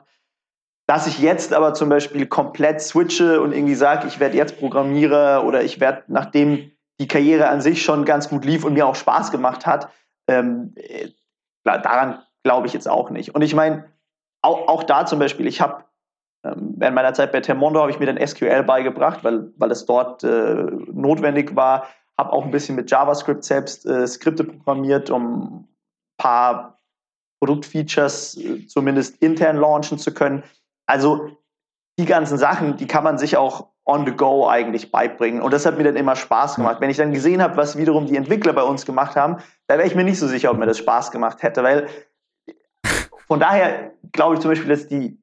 Dass 0.87 1.07
ich 1.07 1.19
jetzt 1.19 1.53
aber 1.53 1.73
zum 1.73 1.89
Beispiel 1.89 2.25
komplett 2.25 2.81
switche 2.81 3.41
und 3.41 3.53
irgendwie 3.53 3.75
sage, 3.75 4.07
ich 4.07 4.19
werde 4.19 4.35
jetzt 4.35 4.59
Programmierer 4.59 5.45
oder 5.45 5.63
ich 5.63 5.79
werde, 5.79 6.03
nachdem 6.07 6.71
die 6.99 7.07
Karriere 7.07 7.47
an 7.47 7.61
sich 7.61 7.83
schon 7.83 8.03
ganz 8.03 8.29
gut 8.29 8.45
lief 8.45 8.65
und 8.65 8.73
mir 8.73 8.85
auch 8.85 8.95
Spaß 8.95 9.31
gemacht 9.31 9.65
hat, 9.65 9.89
ähm, 10.27 10.73
äh, 10.75 11.09
daran 11.63 12.19
glaube 12.43 12.67
ich 12.67 12.73
jetzt 12.73 12.89
auch 12.89 13.09
nicht. 13.09 13.33
Und 13.33 13.41
ich 13.41 13.55
meine, 13.55 13.85
auch, 14.41 14.67
auch 14.67 14.83
da 14.83 15.05
zum 15.05 15.19
Beispiel, 15.19 15.47
ich 15.47 15.61
habe 15.61 15.85
ähm, 16.43 16.73
während 16.77 16.95
meiner 16.95 17.13
Zeit 17.13 17.31
bei 17.31 17.41
Termondo 17.41 17.79
habe 17.79 17.91
ich 17.91 17.99
mir 17.99 18.11
dann 18.11 18.25
SQL 18.25 18.63
beigebracht, 18.63 19.23
weil, 19.23 19.51
weil 19.57 19.71
es 19.71 19.85
dort 19.85 20.23
äh, 20.23 20.65
notwendig 20.91 21.55
war. 21.55 21.87
Habe 22.17 22.33
auch 22.33 22.43
ein 22.43 22.51
bisschen 22.51 22.75
mit 22.75 22.89
JavaScript 22.89 23.43
selbst 23.43 23.85
äh, 23.85 24.07
Skripte 24.07 24.43
programmiert, 24.43 25.09
um 25.09 25.67
paar 26.21 26.79
Produktfeatures 27.39 28.37
äh, 28.37 28.67
zumindest 28.67 29.17
intern 29.21 29.57
launchen 29.57 29.97
zu 29.97 30.13
können. 30.13 30.43
Also 30.85 31.37
die 31.97 32.05
ganzen 32.05 32.37
Sachen, 32.37 32.77
die 32.77 32.87
kann 32.87 33.03
man 33.03 33.17
sich 33.17 33.37
auch 33.37 33.67
on 33.85 34.05
the 34.05 34.11
go 34.11 34.47
eigentlich 34.47 34.91
beibringen. 34.91 35.41
Und 35.41 35.51
das 35.51 35.65
hat 35.65 35.77
mir 35.77 35.83
dann 35.83 35.95
immer 35.95 36.15
Spaß 36.15 36.55
gemacht. 36.55 36.79
Wenn 36.79 36.91
ich 36.91 36.97
dann 36.97 37.11
gesehen 37.11 37.41
habe, 37.41 37.57
was 37.57 37.77
wiederum 37.77 38.05
die 38.05 38.15
Entwickler 38.15 38.53
bei 38.53 38.61
uns 38.61 38.85
gemacht 38.85 39.15
haben, 39.15 39.37
da 39.67 39.77
wäre 39.77 39.87
ich 39.87 39.95
mir 39.95 40.03
nicht 40.03 40.19
so 40.19 40.27
sicher, 40.27 40.51
ob 40.51 40.57
mir 40.57 40.67
das 40.67 40.77
Spaß 40.77 41.11
gemacht 41.11 41.41
hätte, 41.41 41.63
weil 41.63 41.87
von 43.27 43.39
daher 43.39 43.91
glaube 44.11 44.35
ich 44.35 44.41
zum 44.41 44.51
Beispiel, 44.51 44.69
dass 44.69 44.87
die 44.87 45.19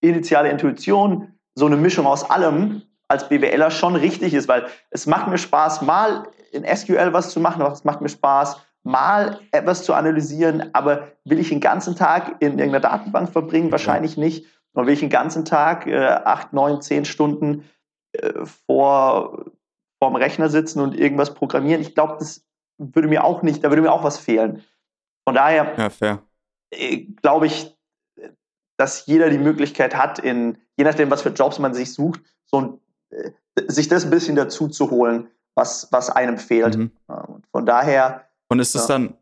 initiale 0.00 0.50
Intuition 0.50 1.38
so 1.54 1.66
eine 1.66 1.76
Mischung 1.76 2.06
aus 2.06 2.28
allem 2.28 2.82
als 3.08 3.28
BWLer 3.28 3.70
schon 3.70 3.94
richtig 3.96 4.34
ist, 4.34 4.48
weil 4.48 4.66
es 4.90 5.06
macht 5.06 5.28
mir 5.28 5.38
Spaß, 5.38 5.82
mal 5.82 6.28
in 6.52 6.64
SQL 6.64 7.12
was 7.12 7.30
zu 7.30 7.40
machen, 7.40 7.62
aber 7.62 7.72
es 7.72 7.84
macht 7.84 8.00
mir 8.00 8.08
Spaß, 8.08 8.60
mal 8.82 9.40
etwas 9.52 9.84
zu 9.84 9.94
analysieren, 9.94 10.70
aber 10.72 11.08
will 11.24 11.38
ich 11.38 11.50
den 11.50 11.60
ganzen 11.60 11.96
Tag 11.96 12.36
in 12.40 12.58
irgendeiner 12.58 12.80
Datenbank 12.80 13.30
verbringen? 13.30 13.70
Wahrscheinlich 13.70 14.16
nicht. 14.16 14.46
Und 14.72 14.86
will 14.86 14.94
ich 14.94 15.00
den 15.00 15.10
ganzen 15.10 15.44
Tag 15.44 15.86
äh, 15.86 16.06
acht, 16.06 16.52
neun, 16.52 16.80
zehn 16.80 17.04
Stunden 17.04 17.64
äh, 18.12 18.44
vor 18.66 19.46
vorm 20.00 20.14
Rechner 20.14 20.48
sitzen 20.48 20.80
und 20.80 20.94
irgendwas 20.94 21.34
programmieren? 21.34 21.82
Ich 21.82 21.94
glaube, 21.94 22.16
das 22.18 22.46
würde 22.78 23.08
mir 23.08 23.24
auch 23.24 23.42
nicht, 23.42 23.64
da 23.64 23.70
würde 23.70 23.82
mir 23.82 23.92
auch 23.92 24.04
was 24.04 24.18
fehlen. 24.18 24.62
Von 25.26 25.34
daher 25.34 25.74
ja, 25.76 26.22
äh, 26.70 27.06
glaube 27.20 27.46
ich, 27.46 27.76
dass 28.78 29.06
jeder 29.06 29.28
die 29.28 29.38
Möglichkeit 29.38 29.96
hat, 29.96 30.20
in, 30.20 30.58
je 30.76 30.84
nachdem, 30.84 31.10
was 31.10 31.22
für 31.22 31.30
Jobs 31.30 31.58
man 31.58 31.74
sich 31.74 31.92
sucht, 31.92 32.20
so 32.46 32.60
ein, 32.60 32.80
äh, 33.10 33.32
sich 33.66 33.88
das 33.88 34.04
ein 34.04 34.10
bisschen 34.10 34.36
dazu 34.36 34.68
zu 34.68 34.90
holen, 34.90 35.28
was, 35.54 35.88
was 35.90 36.08
einem 36.08 36.38
fehlt. 36.38 36.76
Mhm. 36.76 36.92
von 37.50 37.66
daher 37.66 38.27
und 38.48 38.60
ist 38.60 38.74
es 38.74 38.82
ja. 38.82 38.94
dann, 38.94 39.14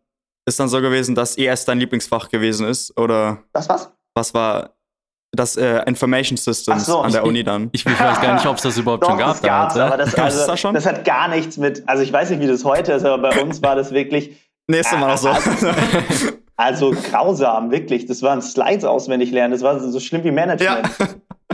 ist 0.47 0.61
dann 0.61 0.69
so 0.69 0.81
gewesen, 0.81 1.15
dass 1.15 1.37
ES 1.37 1.65
dein 1.65 1.79
Lieblingsfach 1.79 2.29
gewesen 2.29 2.67
ist? 2.67 2.97
Oder? 2.99 3.43
Das 3.53 3.69
was? 3.69 3.93
Was 4.15 4.33
war 4.33 4.77
das 5.33 5.57
äh, 5.57 5.83
Information 5.87 6.37
Systems 6.37 6.87
so, 6.87 7.01
an 7.01 7.13
der 7.13 7.25
Uni 7.25 7.45
dann? 7.45 7.69
Ich, 7.73 7.85
ich, 7.85 8.01
weiß 8.01 8.21
gar 8.21 8.35
nicht, 8.35 8.47
ob 8.47 8.57
es 8.57 8.63
das 8.63 8.79
überhaupt 8.79 9.03
Doch, 9.03 9.11
schon 9.11 9.19
gab. 9.19 9.43
Gab's, 9.43 9.75
damals, 9.75 9.77
aber 9.77 9.97
das, 9.97 10.15
also, 10.15 10.47
das, 10.47 10.61
schon? 10.61 10.75
das 10.75 10.87
hat 10.87 11.05
gar 11.05 11.29
nichts 11.29 11.57
mit, 11.57 11.87
also 11.87 12.03
ich 12.03 12.13
weiß 12.13 12.31
nicht, 12.31 12.41
wie 12.41 12.47
das 12.47 12.65
heute 12.65 12.93
ist, 12.93 13.05
aber 13.05 13.31
bei 13.31 13.43
uns 13.43 13.63
war 13.63 13.77
das 13.77 13.93
wirklich. 13.93 14.37
Nächstes 14.69 14.99
Mal 14.99 15.13
auch 15.13 15.19
so. 15.19 15.29
Also, 15.29 15.69
also, 16.57 16.91
grausam, 16.91 17.71
wirklich. 17.71 18.07
Das 18.07 18.23
waren 18.23 18.43
Slides 18.43 18.85
auswendig 18.85 19.31
lernen. 19.31 19.53
Das 19.53 19.63
war 19.63 19.79
so 19.79 20.01
schlimm 20.01 20.25
wie 20.25 20.33
Management. 20.33 20.89
Ja. 20.99 21.07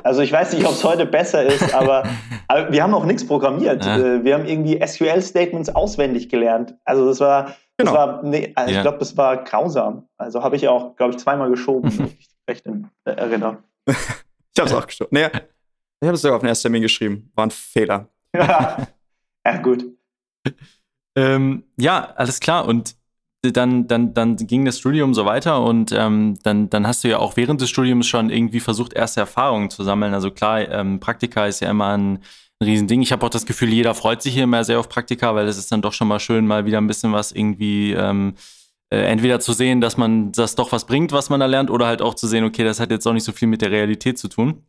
Also 0.04 0.22
ich 0.22 0.32
weiß 0.32 0.52
nicht, 0.54 0.64
ob 0.64 0.72
es 0.72 0.84
heute 0.84 1.06
besser 1.06 1.44
ist, 1.44 1.74
aber, 1.74 2.04
aber, 2.48 2.72
wir 2.72 2.82
haben 2.82 2.94
auch 2.94 3.04
nichts 3.04 3.26
programmiert. 3.26 3.84
Ja. 3.84 3.98
Äh, 3.98 4.24
wir 4.24 4.34
haben 4.34 4.46
irgendwie 4.46 4.80
SQL-Statements 4.84 5.74
auswendig 5.74 6.28
gelernt. 6.28 6.74
Also 6.84 7.06
das 7.06 7.20
war, 7.20 7.54
genau. 7.76 7.92
das 7.92 7.94
war 7.94 8.22
nee, 8.22 8.52
also 8.54 8.72
ja. 8.72 8.78
ich 8.78 8.82
glaube, 8.82 8.98
das 8.98 9.16
war 9.16 9.44
grausam. 9.44 10.08
Also 10.16 10.42
habe 10.42 10.56
ich 10.56 10.68
auch, 10.68 10.96
glaube 10.96 11.12
ich, 11.12 11.18
zweimal 11.18 11.50
geschoben, 11.50 11.96
wenn 11.98 12.06
ich 12.06 12.16
mich 12.16 12.28
recht 12.48 12.66
erinnere. 13.04 13.58
ich 13.86 14.58
habe 14.58 14.68
es 14.68 14.74
auch 14.74 14.86
geschoben. 14.86 15.10
Nee, 15.12 15.26
ich 16.00 16.06
habe 16.06 16.14
es 16.14 16.22
sogar 16.22 16.36
auf 16.36 16.42
den 16.42 16.48
ersten 16.48 16.62
Termin 16.62 16.82
geschrieben. 16.82 17.30
War 17.34 17.46
ein 17.46 17.50
Fehler. 17.50 18.08
ja, 18.34 18.88
ja 19.46 19.56
gut. 19.58 19.84
Ähm, 21.14 21.64
ja, 21.78 22.12
alles 22.16 22.40
klar. 22.40 22.66
Und 22.66 22.96
dann, 23.42 23.88
dann, 23.88 24.14
dann 24.14 24.36
ging 24.36 24.64
das 24.64 24.78
Studium 24.78 25.14
so 25.14 25.24
weiter 25.24 25.62
und 25.62 25.90
ähm, 25.90 26.38
dann, 26.44 26.70
dann 26.70 26.86
hast 26.86 27.02
du 27.02 27.08
ja 27.08 27.18
auch 27.18 27.36
während 27.36 27.60
des 27.60 27.70
Studiums 27.70 28.06
schon 28.06 28.30
irgendwie 28.30 28.60
versucht, 28.60 28.92
erste 28.92 29.20
Erfahrungen 29.20 29.68
zu 29.68 29.82
sammeln. 29.82 30.14
Also 30.14 30.30
klar, 30.30 30.68
ähm, 30.68 31.00
Praktika 31.00 31.46
ist 31.46 31.60
ja 31.60 31.70
immer 31.70 31.96
ein, 31.96 32.18
ein 32.60 32.64
Riesending. 32.64 33.02
Ich 33.02 33.10
habe 33.10 33.26
auch 33.26 33.30
das 33.30 33.44
Gefühl, 33.44 33.70
jeder 33.70 33.94
freut 33.96 34.22
sich 34.22 34.34
hier 34.34 34.44
immer 34.44 34.62
sehr 34.62 34.78
auf 34.78 34.88
Praktika, 34.88 35.34
weil 35.34 35.48
es 35.48 35.58
ist 35.58 35.72
dann 35.72 35.82
doch 35.82 35.92
schon 35.92 36.06
mal 36.06 36.20
schön, 36.20 36.46
mal 36.46 36.66
wieder 36.66 36.78
ein 36.78 36.86
bisschen 36.86 37.12
was 37.12 37.32
irgendwie 37.32 37.92
ähm, 37.94 38.34
äh, 38.90 38.98
entweder 38.98 39.40
zu 39.40 39.52
sehen, 39.54 39.80
dass 39.80 39.96
man 39.96 40.30
das 40.30 40.54
doch 40.54 40.70
was 40.70 40.86
bringt, 40.86 41.10
was 41.10 41.28
man 41.28 41.40
da 41.40 41.46
lernt, 41.46 41.70
oder 41.70 41.86
halt 41.86 42.00
auch 42.00 42.14
zu 42.14 42.28
sehen, 42.28 42.44
okay, 42.44 42.62
das 42.62 42.78
hat 42.78 42.92
jetzt 42.92 43.06
auch 43.08 43.12
nicht 43.12 43.24
so 43.24 43.32
viel 43.32 43.48
mit 43.48 43.60
der 43.60 43.72
Realität 43.72 44.18
zu 44.18 44.28
tun. 44.28 44.66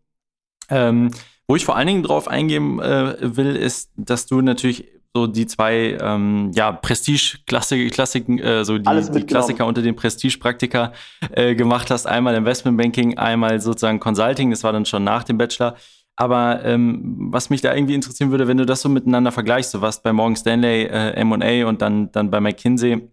Ähm, 0.69 1.11
wo 1.47 1.55
ich 1.55 1.65
vor 1.65 1.75
allen 1.75 1.87
Dingen 1.87 2.03
drauf 2.03 2.27
eingehen 2.27 2.79
äh, 2.79 3.17
will, 3.19 3.55
ist, 3.55 3.91
dass 3.97 4.25
du 4.25 4.41
natürlich 4.41 4.87
so 5.15 5.27
die 5.27 5.45
zwei 5.45 5.97
ähm, 6.01 6.51
ja, 6.55 6.71
Prestige-Klassiken, 6.71 8.39
äh, 8.39 8.65
so 8.65 8.77
die, 8.79 9.11
die, 9.11 9.25
Klassiker 9.25 9.67
unter 9.67 9.81
den 9.81 9.95
Prestige-Praktika 9.95 10.93
äh, 11.31 11.53
gemacht 11.53 11.91
hast. 11.91 12.07
Einmal 12.07 12.35
Investmentbanking, 12.35 13.17
einmal 13.17 13.61
sozusagen 13.61 13.99
Consulting, 13.99 14.49
das 14.49 14.63
war 14.63 14.73
dann 14.73 14.85
schon 14.85 15.03
nach 15.03 15.23
dem 15.23 15.37
Bachelor. 15.37 15.75
Aber 16.15 16.63
ähm, 16.63 17.29
was 17.31 17.49
mich 17.49 17.61
da 17.61 17.73
irgendwie 17.73 17.95
interessieren 17.95 18.31
würde, 18.31 18.47
wenn 18.47 18.57
du 18.57 18.65
das 18.65 18.81
so 18.81 18.89
miteinander 18.89 19.31
vergleichst, 19.31 19.73
du 19.73 19.81
warst 19.81 20.03
bei 20.03 20.13
Morgan 20.13 20.35
Stanley, 20.35 20.83
äh, 20.83 21.23
MA 21.23 21.67
und 21.67 21.81
dann, 21.81 22.11
dann 22.11 22.29
bei 22.29 22.39
McKinsey, 22.39 23.09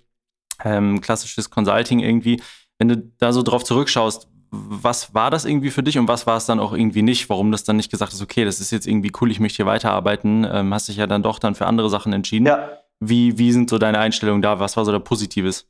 ähm, 0.64 1.00
klassisches 1.00 1.50
Consulting 1.50 2.00
irgendwie, 2.00 2.42
wenn 2.78 2.88
du 2.88 2.96
da 3.18 3.32
so 3.32 3.42
drauf 3.42 3.64
zurückschaust, 3.64 4.29
was 4.50 5.14
war 5.14 5.30
das 5.30 5.44
irgendwie 5.44 5.70
für 5.70 5.82
dich 5.82 5.98
und 5.98 6.08
was 6.08 6.26
war 6.26 6.36
es 6.36 6.46
dann 6.46 6.58
auch 6.58 6.72
irgendwie 6.72 7.02
nicht? 7.02 7.28
Warum 7.30 7.52
das 7.52 7.64
dann 7.64 7.76
nicht 7.76 7.90
gesagt 7.90 8.12
ist, 8.12 8.22
okay, 8.22 8.44
das 8.44 8.60
ist 8.60 8.70
jetzt 8.70 8.86
irgendwie 8.86 9.12
cool, 9.20 9.30
ich 9.30 9.40
möchte 9.40 9.56
hier 9.56 9.66
weiterarbeiten, 9.66 10.46
ähm, 10.50 10.74
hast 10.74 10.88
dich 10.88 10.96
ja 10.96 11.06
dann 11.06 11.22
doch 11.22 11.38
dann 11.38 11.54
für 11.54 11.66
andere 11.66 11.88
Sachen 11.88 12.12
entschieden. 12.12 12.46
Ja. 12.46 12.70
Wie, 12.98 13.38
wie 13.38 13.52
sind 13.52 13.70
so 13.70 13.78
deine 13.78 13.98
Einstellungen 13.98 14.42
da? 14.42 14.58
Was 14.58 14.76
war 14.76 14.84
so 14.84 14.92
der 14.92 14.98
Positives? 14.98 15.66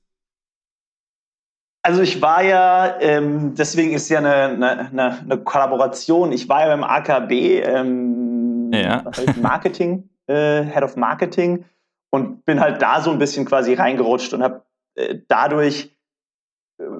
Also 1.82 2.02
ich 2.02 2.20
war 2.20 2.42
ja, 2.42 3.00
ähm, 3.00 3.54
deswegen 3.54 3.92
ist 3.92 4.08
ja 4.08 4.18
eine, 4.18 4.90
eine, 4.90 5.18
eine, 5.20 5.38
Kollaboration. 5.38 6.32
Ich 6.32 6.48
war 6.48 6.60
ja 6.60 6.66
beim 6.68 6.84
AKB 6.84 7.60
ähm, 7.60 8.70
ja. 8.72 9.04
Marketing, 9.40 10.10
äh, 10.26 10.62
Head 10.64 10.82
of 10.82 10.96
Marketing 10.96 11.64
und 12.10 12.44
bin 12.44 12.60
halt 12.60 12.82
da 12.82 13.00
so 13.00 13.10
ein 13.10 13.18
bisschen 13.18 13.46
quasi 13.46 13.74
reingerutscht 13.74 14.34
und 14.34 14.42
habe 14.42 14.62
äh, 14.94 15.18
dadurch 15.28 15.96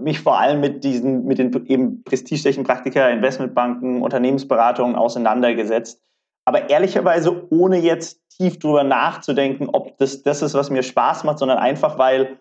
mich 0.01 0.21
vor 0.21 0.39
allem 0.39 0.61
mit 0.61 0.85
diesen, 0.85 1.25
mit 1.25 1.39
den 1.39 1.67
eben 1.67 2.03
prestigetechnik 2.05 2.67
Praktika, 2.67 3.09
Investmentbanken, 3.09 4.03
Unternehmensberatungen 4.03 4.97
auseinandergesetzt. 4.97 6.03
Aber 6.45 6.71
ehrlicherweise 6.71 7.51
ohne 7.51 7.79
jetzt 7.79 8.21
tief 8.31 8.59
drüber 8.59 8.85
nachzudenken, 8.85 9.69
ob 9.69 9.97
das 9.99 10.23
das 10.23 10.43
ist, 10.43 10.55
was 10.55 10.71
mir 10.71 10.83
Spaß 10.83 11.25
macht, 11.25 11.39
sondern 11.39 11.59
einfach 11.59 11.99
weil, 11.99 12.39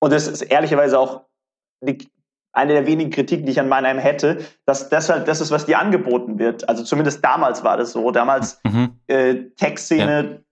und 0.00 0.12
das 0.12 0.26
ist 0.26 0.42
ehrlicherweise 0.42 0.98
auch 0.98 1.22
die, 1.80 1.98
eine 2.52 2.72
der 2.72 2.86
wenigen 2.86 3.10
Kritiken, 3.10 3.46
die 3.46 3.52
ich 3.52 3.60
an 3.60 3.68
Mannheim 3.68 3.98
hätte, 3.98 4.38
dass 4.64 4.88
das 4.88 5.08
halt 5.08 5.28
das 5.28 5.40
ist, 5.40 5.50
was 5.50 5.66
dir 5.66 5.78
angeboten 5.78 6.38
wird. 6.38 6.68
Also 6.68 6.82
zumindest 6.82 7.24
damals 7.24 7.62
war 7.62 7.76
das 7.76 7.92
so. 7.92 8.10
Damals 8.10 8.60
mhm. 8.64 8.98
äh, 9.06 9.34
Tech-Szene. 9.56 10.42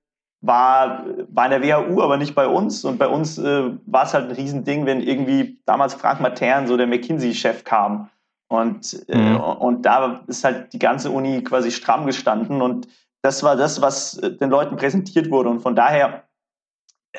War, 0.46 1.04
in 1.06 1.50
der 1.50 1.62
WHU, 1.62 2.00
aber 2.00 2.16
nicht 2.16 2.34
bei 2.34 2.46
uns. 2.46 2.84
Und 2.84 2.98
bei 2.98 3.08
uns 3.08 3.38
äh, 3.38 3.70
war 3.86 4.04
es 4.04 4.14
halt 4.14 4.30
ein 4.30 4.36
Riesending, 4.36 4.86
wenn 4.86 5.00
irgendwie 5.00 5.58
damals 5.66 5.94
Frank 5.94 6.20
Matern, 6.20 6.66
so 6.66 6.76
der 6.76 6.86
McKinsey-Chef, 6.86 7.64
kam. 7.64 8.08
Und, 8.48 9.04
äh, 9.08 9.16
mhm. 9.16 9.36
und 9.40 9.82
da 9.82 10.20
ist 10.26 10.44
halt 10.44 10.72
die 10.72 10.78
ganze 10.78 11.10
Uni 11.10 11.42
quasi 11.42 11.70
stramm 11.70 12.06
gestanden. 12.06 12.62
Und 12.62 12.88
das 13.22 13.42
war 13.42 13.56
das, 13.56 13.82
was 13.82 14.12
den 14.12 14.50
Leuten 14.50 14.76
präsentiert 14.76 15.30
wurde. 15.30 15.50
Und 15.50 15.60
von 15.60 15.74
daher 15.74 16.24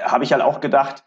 habe 0.02 0.24
ich 0.24 0.32
halt 0.32 0.42
auch 0.42 0.60
gedacht, 0.60 1.04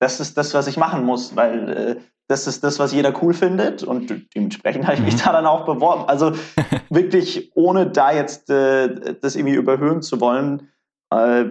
das 0.00 0.18
ist 0.20 0.36
das, 0.38 0.54
was 0.54 0.66
ich 0.66 0.76
machen 0.76 1.04
muss, 1.04 1.36
weil 1.36 1.68
äh, 1.68 1.96
das 2.30 2.46
ist 2.46 2.62
das, 2.62 2.78
was 2.78 2.92
jeder 2.92 3.12
cool 3.22 3.34
findet 3.34 3.82
und 3.82 4.14
dementsprechend 4.34 4.86
habe 4.86 4.94
ich 4.94 5.02
mich 5.02 5.14
mhm. 5.14 5.22
da 5.24 5.32
dann 5.32 5.46
auch 5.46 5.66
beworben. 5.66 6.04
Also 6.06 6.32
wirklich, 6.90 7.50
ohne 7.56 7.90
da 7.90 8.12
jetzt 8.12 8.48
äh, 8.50 9.16
das 9.20 9.34
irgendwie 9.34 9.56
überhöhen 9.56 10.00
zu 10.00 10.20
wollen, 10.20 10.68
äh, 11.10 11.44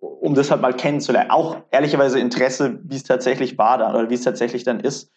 um 0.00 0.34
das 0.34 0.50
halt 0.50 0.62
mal 0.62 0.74
kennenzulernen. 0.74 1.30
Auch 1.30 1.58
ehrlicherweise 1.70 2.18
Interesse, 2.18 2.78
wie 2.84 2.96
es 2.96 3.04
tatsächlich 3.04 3.58
war 3.58 3.78
dann 3.78 3.94
oder 3.94 4.10
wie 4.10 4.14
es 4.14 4.22
tatsächlich 4.22 4.64
dann 4.64 4.80
ist. 4.80 5.12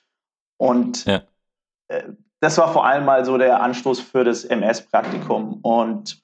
Und 0.57 1.05
ja. 1.05 1.23
äh, 1.87 2.03
das 2.39 2.57
war 2.57 2.71
vor 2.71 2.85
allem 2.85 3.05
mal 3.05 3.25
so 3.25 3.37
der 3.37 3.61
Anstoß 3.61 3.99
für 3.99 4.23
das 4.23 4.45
MS-Praktikum. 4.45 5.59
Und 5.61 6.21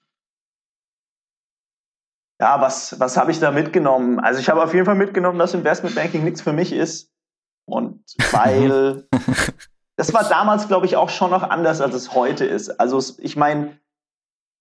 ja, 2.40 2.60
was, 2.60 3.00
was 3.00 3.18
habe 3.18 3.32
ich 3.32 3.40
da 3.40 3.52
mitgenommen? 3.52 4.20
Also 4.20 4.40
ich 4.40 4.50
habe 4.50 4.62
auf 4.62 4.74
jeden 4.74 4.86
Fall 4.86 4.96
mitgenommen, 4.96 5.40
dass 5.40 5.54
Investmentbanking 5.54 6.24
nichts 6.24 6.42
für 6.42 6.54
mich 6.54 6.74
ist. 6.74 7.12
Und 7.66 8.04
weil 8.32 9.08
das 9.96 10.14
war 10.14 10.28
damals, 10.28 10.68
glaube 10.68 10.86
ich, 10.86 10.98
auch 10.98 11.10
schon 11.10 11.32
noch 11.32 11.44
anders, 11.44 11.80
als 11.80 11.96
es 11.96 12.14
heute 12.14 12.46
ist. 12.46 12.70
Also 12.80 13.02
ich 13.20 13.38
meine, 13.38 13.80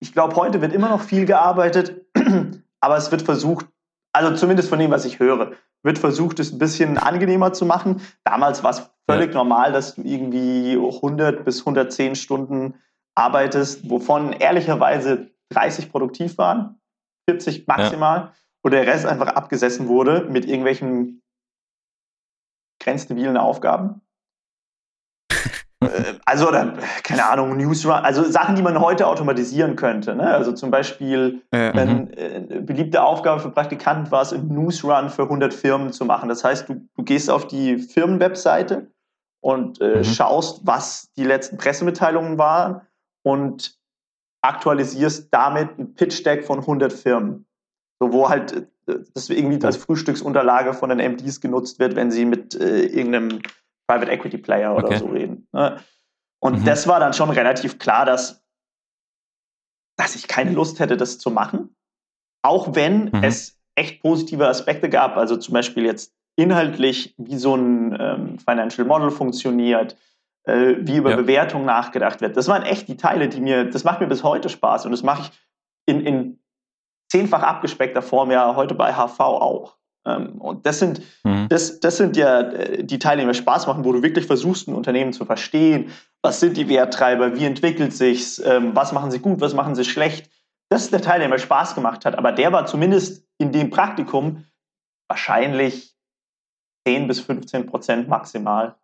ich 0.00 0.12
glaube, 0.12 0.36
heute 0.36 0.60
wird 0.60 0.72
immer 0.72 0.88
noch 0.88 1.00
viel 1.00 1.26
gearbeitet, 1.26 2.06
aber 2.82 2.96
es 2.96 3.10
wird 3.10 3.22
versucht, 3.22 3.66
also 4.12 4.34
zumindest 4.34 4.68
von 4.68 4.78
dem, 4.78 4.90
was 4.90 5.04
ich 5.04 5.18
höre, 5.18 5.52
wird 5.84 5.98
versucht, 5.98 6.38
es 6.40 6.52
ein 6.52 6.58
bisschen 6.58 6.98
angenehmer 6.98 7.52
zu 7.52 7.64
machen. 7.64 8.02
Damals 8.24 8.62
war 8.62 8.70
es 8.70 8.90
völlig 9.08 9.30
ja. 9.30 9.34
normal, 9.34 9.72
dass 9.72 9.94
du 9.94 10.02
irgendwie 10.02 10.72
100 10.72 11.44
bis 11.44 11.60
110 11.60 12.16
Stunden 12.16 12.74
arbeitest, 13.14 13.88
wovon 13.88 14.32
ehrlicherweise 14.32 15.30
30 15.50 15.90
produktiv 15.90 16.38
waren, 16.38 16.80
40 17.28 17.66
maximal, 17.66 18.18
ja. 18.18 18.34
und 18.62 18.72
der 18.72 18.86
Rest 18.86 19.06
einfach 19.06 19.28
abgesessen 19.28 19.88
wurde 19.88 20.26
mit 20.28 20.44
irgendwelchen 20.44 21.22
grenzdebilen 22.80 23.36
Aufgaben. 23.36 24.02
Äh, 25.86 26.14
also, 26.24 26.48
oder, 26.48 26.74
keine 27.02 27.28
Ahnung, 27.28 27.56
Newsrun, 27.56 27.92
also 27.92 28.24
Sachen, 28.24 28.56
die 28.56 28.62
man 28.62 28.80
heute 28.80 29.06
automatisieren 29.06 29.76
könnte. 29.76 30.14
Ne? 30.14 30.32
Also 30.32 30.52
zum 30.52 30.70
Beispiel, 30.70 31.42
äh, 31.50 31.74
wenn 31.74 32.12
äh, 32.14 32.60
beliebte 32.60 33.02
Aufgabe 33.02 33.40
für 33.40 33.50
Praktikanten 33.50 34.10
war 34.10 34.22
es, 34.22 34.32
im 34.32 34.48
Newsrun 34.48 35.10
für 35.10 35.22
100 35.22 35.52
Firmen 35.52 35.92
zu 35.92 36.04
machen. 36.04 36.28
Das 36.28 36.44
heißt, 36.44 36.68
du, 36.68 36.86
du 36.96 37.02
gehst 37.02 37.30
auf 37.30 37.46
die 37.46 37.78
Firmenwebseite 37.78 38.88
und 39.40 39.80
äh, 39.80 39.98
mhm. 39.98 40.04
schaust, 40.04 40.60
was 40.64 41.12
die 41.16 41.24
letzten 41.24 41.56
Pressemitteilungen 41.56 42.38
waren 42.38 42.82
und 43.22 43.76
aktualisierst 44.42 45.28
damit 45.30 45.78
ein 45.78 45.94
Pitch-Deck 45.94 46.44
von 46.44 46.60
100 46.60 46.92
Firmen. 46.92 47.46
So, 48.00 48.12
wo 48.12 48.28
halt 48.28 48.66
das 48.86 49.30
irgendwie 49.30 49.64
als 49.64 49.76
Frühstücksunterlage 49.76 50.74
von 50.74 50.90
den 50.90 50.98
MDs 50.98 51.40
genutzt 51.40 51.78
wird, 51.78 51.96
wenn 51.96 52.10
sie 52.10 52.24
mit 52.24 52.54
äh, 52.54 52.86
irgendeinem 52.86 53.40
Private 53.92 54.10
Equity 54.10 54.38
Player 54.38 54.74
oder 54.74 54.86
okay. 54.86 54.98
so 54.98 55.06
reden. 55.06 55.48
Ne? 55.52 55.78
Und 56.40 56.60
mhm. 56.60 56.64
das 56.64 56.86
war 56.86 57.00
dann 57.00 57.12
schon 57.12 57.30
relativ 57.30 57.78
klar, 57.78 58.04
dass, 58.04 58.42
dass 59.96 60.16
ich 60.16 60.26
keine 60.28 60.52
Lust 60.52 60.80
hätte, 60.80 60.96
das 60.96 61.18
zu 61.18 61.30
machen. 61.30 61.76
Auch 62.42 62.74
wenn 62.74 63.04
mhm. 63.04 63.22
es 63.22 63.60
echt 63.74 64.02
positive 64.02 64.48
Aspekte 64.48 64.88
gab, 64.88 65.16
also 65.16 65.36
zum 65.36 65.54
Beispiel 65.54 65.84
jetzt 65.84 66.14
inhaltlich, 66.36 67.14
wie 67.18 67.36
so 67.36 67.54
ein 67.54 67.96
ähm, 67.98 68.38
Financial 68.38 68.86
Model 68.86 69.10
funktioniert, 69.10 69.96
äh, 70.44 70.74
wie 70.78 70.96
über 70.96 71.10
ja. 71.10 71.16
Bewertung 71.16 71.64
nachgedacht 71.64 72.20
wird. 72.20 72.36
Das 72.36 72.48
waren 72.48 72.62
echt 72.62 72.88
die 72.88 72.96
Teile, 72.96 73.28
die 73.28 73.40
mir, 73.40 73.64
das 73.64 73.84
macht 73.84 74.00
mir 74.00 74.06
bis 74.06 74.24
heute 74.24 74.48
Spaß 74.48 74.86
und 74.86 74.92
das 74.92 75.02
mache 75.02 75.22
ich 75.22 75.30
in, 75.86 76.04
in 76.04 76.42
zehnfach 77.10 77.42
abgespeckter 77.42 78.02
Form 78.02 78.30
ja 78.30 78.56
heute 78.56 78.74
bei 78.74 78.94
HV 78.94 79.20
auch. 79.20 79.76
Ähm, 80.04 80.40
und 80.40 80.66
das 80.66 80.78
sind, 80.78 81.02
mhm. 81.24 81.48
das, 81.48 81.80
das 81.80 81.96
sind 81.96 82.16
ja 82.16 82.40
äh, 82.40 82.84
die 82.84 82.98
Teile, 82.98 83.20
die 83.20 83.26
mir 83.26 83.34
Spaß 83.34 83.66
machen, 83.66 83.84
wo 83.84 83.92
du 83.92 84.02
wirklich 84.02 84.26
versuchst, 84.26 84.68
ein 84.68 84.74
Unternehmen 84.74 85.12
zu 85.12 85.24
verstehen. 85.24 85.90
Was 86.22 86.40
sind 86.40 86.56
die 86.56 86.68
Werttreiber? 86.68 87.36
Wie 87.36 87.44
entwickelt 87.44 87.92
sich's? 87.92 88.38
Ähm, 88.38 88.74
was 88.74 88.92
machen 88.92 89.10
sie 89.10 89.20
gut? 89.20 89.40
Was 89.40 89.54
machen 89.54 89.74
sie 89.74 89.84
schlecht? 89.84 90.30
Das 90.70 90.82
ist 90.82 90.92
der 90.92 91.02
Teil, 91.02 91.20
der 91.20 91.28
mir 91.28 91.38
Spaß 91.38 91.74
gemacht 91.74 92.04
hat. 92.04 92.16
Aber 92.16 92.32
der 92.32 92.52
war 92.52 92.66
zumindest 92.66 93.26
in 93.38 93.52
dem 93.52 93.70
Praktikum 93.70 94.44
wahrscheinlich 95.08 95.94
10 96.86 97.06
bis 97.06 97.20
15 97.20 97.66
Prozent 97.66 98.08
maximal. 98.08 98.76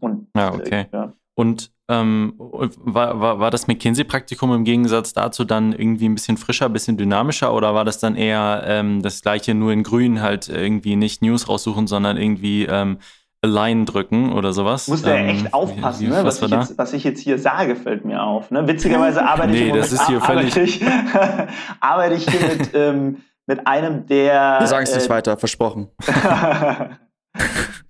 Und, 0.00 0.28
ja, 0.36 0.54
okay. 0.54 0.86
Äh, 0.92 0.96
ja. 0.96 1.12
Und 1.34 1.70
ähm, 1.88 2.34
war, 2.38 3.20
war, 3.20 3.40
war 3.40 3.50
das 3.50 3.66
McKinsey-Praktikum 3.66 4.54
im 4.54 4.64
Gegensatz 4.64 5.12
dazu 5.12 5.44
dann 5.44 5.72
irgendwie 5.72 6.08
ein 6.08 6.14
bisschen 6.14 6.36
frischer, 6.36 6.66
ein 6.66 6.72
bisschen 6.72 6.96
dynamischer 6.96 7.52
oder 7.52 7.74
war 7.74 7.84
das 7.84 7.98
dann 7.98 8.14
eher 8.14 8.62
ähm, 8.64 9.02
das 9.02 9.22
gleiche, 9.22 9.54
nur 9.54 9.72
in 9.72 9.82
grün 9.82 10.22
halt 10.22 10.48
irgendwie 10.48 10.94
nicht 10.94 11.20
News 11.22 11.48
raussuchen, 11.48 11.88
sondern 11.88 12.16
irgendwie 12.16 12.64
ähm, 12.66 12.98
Align 13.42 13.86
drücken 13.86 14.32
oder 14.32 14.52
sowas? 14.52 14.86
Muss 14.86 15.02
da 15.02 15.16
ähm, 15.16 15.28
echt 15.30 15.52
aufpassen, 15.52 16.02
wie, 16.02 16.10
wie, 16.10 16.14
ne? 16.14 16.24
was, 16.24 16.42
was, 16.42 16.50
ich 16.50 16.56
jetzt, 16.56 16.78
was, 16.78 16.92
ich 16.92 17.04
jetzt, 17.04 17.20
hier 17.20 17.38
sage, 17.38 17.74
fällt 17.74 18.04
mir 18.04 18.22
auf. 18.22 18.50
Ne? 18.50 18.68
Witzigerweise 18.68 19.26
arbeite 19.26 19.50
nee, 19.50 19.68
ich, 19.68 19.72
das 19.72 19.92
ist 19.92 20.06
hier 20.06 20.20
völlig 20.20 20.54
arbeite 20.56 20.60
ich, 20.60 20.84
arbeite 21.80 22.14
ich 22.14 22.28
hier 22.28 22.56
mit, 22.56 22.70
ähm, 22.74 23.16
mit 23.46 23.66
einem 23.66 24.06
der. 24.06 24.58
Wir 24.60 24.66
sagen 24.66 24.84
es 24.84 24.94
nicht 24.94 25.06
äh, 25.06 25.10
weiter, 25.10 25.36
versprochen. 25.38 25.88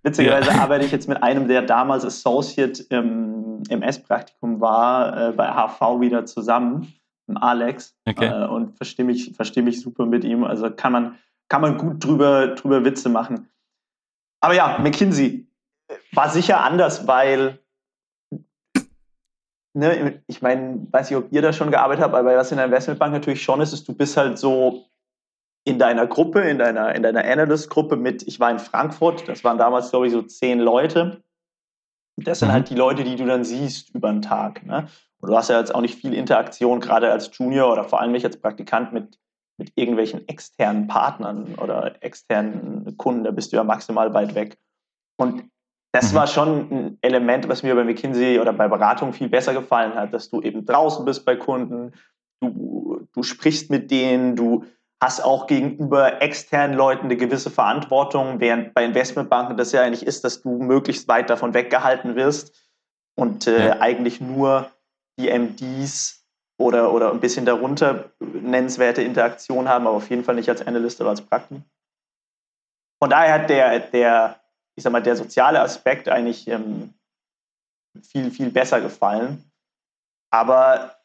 Witzigerweise 0.03 0.51
ja. 0.51 0.61
arbeite 0.61 0.87
ich 0.87 0.93
jetzt 0.93 1.09
mit 1.09 1.23
einem, 1.23 1.47
der 1.47 1.63
damals 1.63 2.05
Associate 2.05 2.83
im 2.89 3.63
MS-Praktikum 3.69 4.61
war, 4.61 5.29
äh, 5.29 5.33
bei 5.33 5.53
HV 5.53 6.01
wieder 6.01 6.25
zusammen, 6.25 6.95
Alex. 7.35 7.95
Okay. 8.07 8.27
Äh, 8.27 8.47
und 8.47 8.77
verstehe 8.77 9.05
mich, 9.05 9.33
versteh 9.35 9.63
mich 9.63 9.81
super 9.81 10.07
mit 10.07 10.25
ihm. 10.25 10.45
Also 10.45 10.71
kann 10.71 10.93
man, 10.93 11.19
kann 11.49 11.61
man 11.61 11.77
gut 11.77 12.03
drüber, 12.03 12.49
drüber 12.49 12.85
Witze 12.85 13.11
machen. 13.11 13.49
Aber 14.43 14.55
ja, 14.55 14.79
McKinsey 14.79 15.47
war 16.13 16.31
sicher 16.31 16.65
anders, 16.65 17.07
weil, 17.07 17.59
ne, 19.75 20.23
ich 20.27 20.41
meine, 20.41 20.87
weiß 20.91 21.11
nicht, 21.11 21.19
ob 21.19 21.31
ihr 21.31 21.43
da 21.43 21.53
schon 21.53 21.71
gearbeitet 21.71 22.05
habt, 22.05 22.15
aber 22.15 22.37
was 22.37 22.51
in 22.51 22.57
der 22.57 22.67
Investmentbank 22.67 23.13
natürlich 23.13 23.43
schon 23.43 23.61
ist, 23.61 23.75
ist, 23.75 23.87
du 23.87 23.95
bist 23.95 24.17
halt 24.17 24.39
so 24.39 24.87
in 25.65 25.79
deiner 25.79 26.07
Gruppe, 26.07 26.41
in 26.41 26.59
deiner, 26.59 26.95
in 26.95 27.03
deiner 27.03 27.25
Analyst-Gruppe 27.25 27.97
mit, 27.97 28.27
ich 28.27 28.41
war 28.41 28.51
in 28.51 28.59
Frankfurt, 28.59 29.29
das 29.29 29.45
waren 29.45 29.59
damals, 29.59 29.91
glaube 29.91 30.07
ich, 30.07 30.13
so 30.13 30.23
zehn 30.23 30.59
Leute. 30.59 31.23
Das 32.17 32.41
sind 32.41 32.49
mhm. 32.49 32.53
halt 32.53 32.71
die 32.71 32.75
Leute, 32.75 33.05
die 33.05 33.17
du 33.17 33.27
dann 33.27 33.45
siehst 33.45 33.95
über 33.95 34.11
den 34.11 34.23
Tag. 34.23 34.65
Ne? 34.65 34.89
Und 35.21 35.31
du 35.31 35.37
hast 35.37 35.51
ja 35.51 35.59
jetzt 35.59 35.75
auch 35.75 35.81
nicht 35.81 36.01
viel 36.01 36.15
Interaktion, 36.15 36.81
gerade 36.81 37.13
als 37.13 37.31
Junior 37.37 37.73
oder 37.73 37.85
vor 37.85 38.01
allem 38.01 38.13
nicht 38.13 38.25
als 38.25 38.39
Praktikant 38.39 38.93
mit, 38.93 39.19
mit 39.59 39.73
irgendwelchen 39.75 40.27
externen 40.29 40.87
Partnern 40.87 41.55
oder 41.57 42.03
externen 42.03 42.97
Kunden. 42.97 43.25
Da 43.25 43.31
bist 43.31 43.53
du 43.53 43.57
ja 43.57 43.65
maximal 43.65 44.15
weit 44.15 44.35
weg. 44.35 44.59
Und 45.19 45.45
das 45.93 46.13
mhm. 46.13 46.17
war 46.17 46.27
schon 46.27 46.71
ein 46.71 46.99
Element, 47.03 47.49
was 47.49 47.63
mir 47.63 47.75
bei 47.75 47.85
McKinsey 47.85 48.39
oder 48.39 48.53
bei 48.55 48.69
Beratung 48.69 49.13
viel 49.13 49.29
besser 49.29 49.53
gefallen 49.53 49.95
hat, 49.95 50.15
dass 50.15 50.31
du 50.31 50.41
eben 50.41 50.65
draußen 50.65 51.05
bist 51.05 51.25
bei 51.27 51.37
Kunden, 51.37 51.93
du, 52.41 53.07
du 53.13 53.23
sprichst 53.23 53.71
mit 53.71 53.91
denen, 53.91 54.37
du 54.37 54.65
hast 55.01 55.25
auch 55.25 55.47
gegenüber 55.47 56.21
externen 56.21 56.77
Leuten 56.77 57.07
eine 57.07 57.17
gewisse 57.17 57.51
Verantwortung, 57.51 58.39
während 58.39 58.75
bei 58.75 58.85
Investmentbanken 58.85 59.57
das 59.57 59.73
ja 59.73 59.83
eigentlich 59.83 60.07
ist, 60.07 60.25
dass 60.25 60.43
du 60.43 60.63
möglichst 60.63 61.09
weit 61.09 61.31
davon 61.31 61.55
weggehalten 61.55 62.17
wirst. 62.17 62.55
und 63.17 63.47
äh, 63.47 63.69
ja. 63.69 63.81
eigentlich 63.81 64.21
nur 64.21 64.71
die 65.19 65.31
MDs 65.31 66.25
oder, 66.59 66.93
oder 66.93 67.11
ein 67.11 67.21
bisschen 67.21 67.47
darunter 67.47 68.11
nennenswerte 68.21 69.03
Interaktion 69.03 69.69
haben, 69.69 69.87
aber 69.87 69.97
auf 69.97 70.11
jeden 70.11 70.25
Fall 70.25 70.35
nicht 70.35 70.49
als 70.49 70.67
Analyst 70.67 71.01
oder 71.01 71.11
als 71.11 71.23
Praktiker. 71.23 71.63
Von 73.03 73.11
daher 73.11 73.35
hat 73.35 73.51
der, 73.51 73.81
der, 73.81 74.41
ich 74.77 74.85
sag 74.85 74.93
mal, 74.93 75.03
der 75.03 75.17
soziale 75.17 75.61
Aspekt 75.61 76.09
eigentlich 76.09 76.47
ähm, 76.49 76.95
viel, 78.03 78.31
viel 78.31 78.51
besser 78.51 78.81
gefallen. 78.81 79.51
Aber 80.31 81.00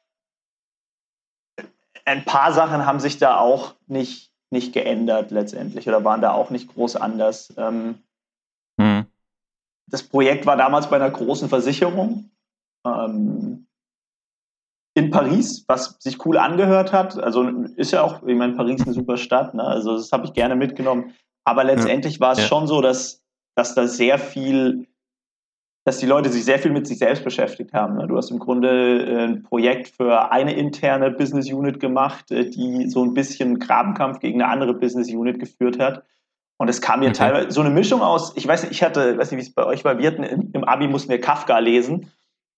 ein 2.06 2.24
paar 2.24 2.54
Sachen 2.54 2.86
haben 2.86 3.00
sich 3.00 3.18
da 3.18 3.38
auch 3.40 3.74
nicht, 3.88 4.32
nicht 4.52 4.74
geändert 4.74 5.32
letztendlich 5.32 5.88
oder 5.88 6.04
waren 6.04 6.22
da 6.22 6.32
auch 6.32 6.52
nicht 6.52 6.74
groß 6.74 6.96
anders. 6.96 7.54
Ähm, 7.58 7.96
mhm. 8.78 9.06
Das 9.88 10.04
Projekt 10.04 10.46
war 10.46 10.56
damals 10.56 10.90
bei 10.90 10.96
einer 10.96 11.12
großen 11.12 11.50
Versicherung 11.50 12.30
ähm, 12.86 13.68
in 14.94 15.12
Paris, 15.12 15.66
was 15.68 15.98
sich 16.00 16.26
cool 16.26 16.38
angehört 16.38 16.94
hat. 16.94 17.18
Also 17.18 17.48
ist 17.76 17.92
ja 17.92 18.02
auch, 18.04 18.24
ich 18.24 18.36
meine, 18.36 18.54
Paris 18.54 18.82
eine 18.84 18.94
super 18.94 19.18
Stadt, 19.18 19.54
ne? 19.54 19.64
also 19.64 19.98
das 19.98 20.12
habe 20.12 20.26
ich 20.26 20.34
gerne 20.34 20.56
mitgenommen. 20.56 21.14
Aber 21.44 21.64
letztendlich 21.64 22.16
ja. 22.16 22.20
war 22.22 22.32
es 22.32 22.40
ja. 22.40 22.46
schon 22.46 22.68
so, 22.68 22.82
dass, 22.82 23.22
dass 23.56 23.76
da 23.76 23.88
sehr 23.88 24.18
viel 24.18 24.88
dass 25.86 26.00
die 26.00 26.08
Leute 26.08 26.30
sich 26.30 26.44
sehr 26.44 26.58
viel 26.58 26.72
mit 26.72 26.88
sich 26.88 26.98
selbst 26.98 27.24
beschäftigt 27.24 27.72
haben. 27.72 27.98
Ne? 27.98 28.08
Du 28.08 28.18
hast 28.18 28.32
im 28.32 28.40
Grunde 28.40 29.06
äh, 29.06 29.24
ein 29.26 29.44
Projekt 29.44 29.88
für 29.88 30.32
eine 30.32 30.54
interne 30.54 31.12
Business 31.12 31.50
Unit 31.52 31.80
gemacht, 31.80 32.32
äh, 32.32 32.50
die 32.50 32.90
so 32.90 33.06
ein 33.06 33.14
bisschen 33.14 33.60
Grabenkampf 33.60 34.20
gegen 34.20 34.42
eine 34.42 34.52
andere 34.52 34.74
Business 34.74 35.10
Unit 35.10 35.40
geführt 35.40 35.78
hat. 35.78 36.04
Und 36.58 36.70
es 36.70 36.82
kam 36.82 37.02
mir 37.02 37.10
okay. 37.10 37.18
teilweise 37.18 37.52
so 37.52 37.62
eine 37.62 37.70
Mischung 37.70 38.02
aus, 38.02 38.36
ich 38.36 38.48
weiß 38.48 38.64
nicht, 38.64 38.72
ich 38.72 38.82
hatte, 38.82 39.18
weiß 39.18 39.32
nicht, 39.32 39.38
wie 39.38 39.48
es 39.48 39.54
bei 39.54 39.64
euch 39.64 39.86
war, 39.86 40.00
wir 40.00 40.08
hatten 40.08 40.24
im 40.54 40.64
Abi 40.64 40.88
mussten 40.88 41.10
wir 41.10 41.22
Kafka 41.22 41.60
lesen 41.60 42.12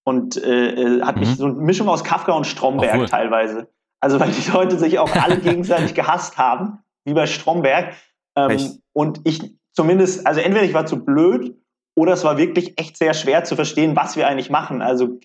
und 0.06 0.38
äh, 0.38 1.02
hat 1.02 1.16
mhm. 1.16 1.20
mich 1.20 1.36
so 1.36 1.46
eine 1.46 1.56
Mischung 1.56 1.90
aus 1.90 2.06
Kafka 2.06 2.32
und 2.32 2.48
Stromberg 2.48 2.96
oh, 2.96 3.00
cool. 3.00 3.10
teilweise. 3.10 3.68
Also 4.00 4.22
weil 4.22 4.32
die 4.32 4.50
Leute 4.52 4.80
sich 4.80 5.00
auch 5.00 5.14
alle 5.16 5.38
gegenseitig 5.42 5.96
gehasst 5.96 6.38
haben, 6.38 6.80
wie 7.04 7.14
bei 7.14 7.26
Stromberg. 7.26 7.94
Ähm, 8.38 8.80
und 8.94 9.20
ich 9.26 9.54
zumindest, 9.74 10.26
also 10.26 10.40
entweder 10.40 10.64
ich 10.64 10.74
war 10.74 10.86
zu 10.86 11.04
blöd 11.04 11.58
oder 11.98 12.14
es 12.14 12.24
war 12.24 12.38
wirklich 12.38 12.80
echt 12.80 12.96
sehr 12.96 13.16
schwer 13.16 13.44
zu 13.44 13.56
verstehen, 13.56 13.96
was 13.96 14.16
wir 14.16 14.28
eigentlich 14.28 14.52
machen. 14.52 14.84
Also 14.84 15.20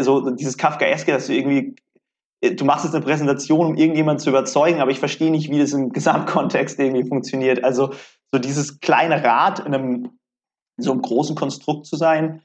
so 0.00 0.30
dieses 0.30 0.56
Kafkaeske, 0.56 1.12
dass 1.12 1.26
du 1.26 1.34
irgendwie, 1.34 1.76
du 2.42 2.64
machst 2.64 2.86
jetzt 2.86 2.94
eine 2.94 3.04
Präsentation, 3.04 3.66
um 3.66 3.76
irgendjemanden 3.76 4.24
zu 4.24 4.30
überzeugen, 4.30 4.80
aber 4.80 4.90
ich 4.90 4.98
verstehe 4.98 5.30
nicht, 5.30 5.50
wie 5.50 5.58
das 5.58 5.74
im 5.74 5.88
Gesamtkontext 5.92 6.78
irgendwie 6.78 7.06
funktioniert. 7.06 7.62
Also 7.62 7.92
so 8.32 8.38
dieses 8.38 8.80
kleine 8.80 9.22
Rad 9.22 9.60
in 9.60 9.74
einem 9.74 10.18
so 10.78 10.92
einem 10.92 11.02
großen 11.02 11.36
Konstrukt 11.36 11.84
zu 11.84 11.96
sein, 11.96 12.42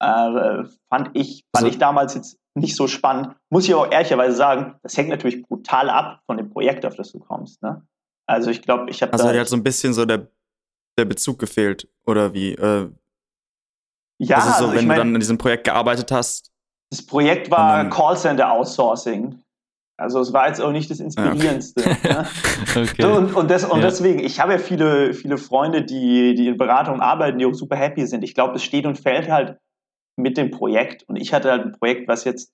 äh, 0.00 0.64
fand 0.88 1.10
ich 1.12 1.44
fand 1.54 1.64
also, 1.64 1.66
ich 1.66 1.78
damals 1.78 2.14
jetzt 2.14 2.38
nicht 2.54 2.76
so 2.76 2.88
spannend. 2.88 3.36
Muss 3.50 3.68
ich 3.68 3.74
auch 3.74 3.92
ehrlicherweise 3.92 4.34
sagen, 4.34 4.76
das 4.82 4.96
hängt 4.96 5.10
natürlich 5.10 5.42
brutal 5.42 5.90
ab 5.90 6.22
von 6.24 6.38
dem 6.38 6.48
Projekt, 6.48 6.86
auf 6.86 6.96
das 6.96 7.12
du 7.12 7.18
kommst. 7.18 7.62
Ne? 7.62 7.86
Also 8.26 8.50
ich 8.50 8.62
glaube, 8.62 8.90
ich 8.90 9.02
habe 9.02 9.12
also 9.12 9.30
da 9.30 9.38
hat 9.38 9.48
so 9.48 9.56
ein 9.56 9.62
bisschen 9.62 9.92
so 9.92 10.06
der 10.06 10.28
der 10.98 11.04
Bezug 11.04 11.38
gefehlt 11.38 11.88
oder 12.04 12.34
wie? 12.34 12.54
Äh, 12.54 12.90
ja, 14.18 14.36
also 14.36 14.48
so, 14.48 14.54
also 14.54 14.72
wenn 14.72 14.80
ich 14.80 14.86
mein, 14.86 14.96
du 14.96 15.00
dann 15.02 15.14
in 15.14 15.20
diesem 15.20 15.38
Projekt 15.38 15.64
gearbeitet 15.64 16.10
hast. 16.12 16.50
Das 16.90 17.04
Projekt 17.04 17.50
war 17.50 17.88
Callcenter 17.90 18.52
Outsourcing. 18.52 19.40
Also 20.00 20.20
es 20.20 20.32
war 20.32 20.46
jetzt 20.46 20.60
auch 20.60 20.70
nicht 20.70 20.90
das 20.90 21.00
Inspirierendste. 21.00 21.82
Ja. 22.04 22.24
Ne? 22.74 22.82
okay. 22.82 23.02
so, 23.02 23.12
und, 23.12 23.34
und, 23.34 23.50
des, 23.50 23.64
und 23.64 23.80
ja. 23.80 23.86
deswegen, 23.86 24.20
ich 24.20 24.40
habe 24.40 24.52
ja 24.52 24.58
viele, 24.58 25.12
viele 25.12 25.38
Freunde, 25.38 25.82
die, 25.82 26.34
die 26.34 26.46
in 26.46 26.56
Beratung 26.56 27.00
arbeiten, 27.00 27.38
die 27.38 27.46
auch 27.46 27.54
super 27.54 27.76
happy 27.76 28.06
sind. 28.06 28.22
Ich 28.22 28.34
glaube, 28.34 28.54
es 28.54 28.62
steht 28.62 28.86
und 28.86 28.98
fällt 28.98 29.28
halt 29.28 29.58
mit 30.16 30.36
dem 30.36 30.50
Projekt. 30.50 31.02
Und 31.08 31.16
ich 31.16 31.32
hatte 31.32 31.50
halt 31.50 31.64
ein 31.64 31.72
Projekt, 31.72 32.08
was 32.08 32.24
jetzt 32.24 32.52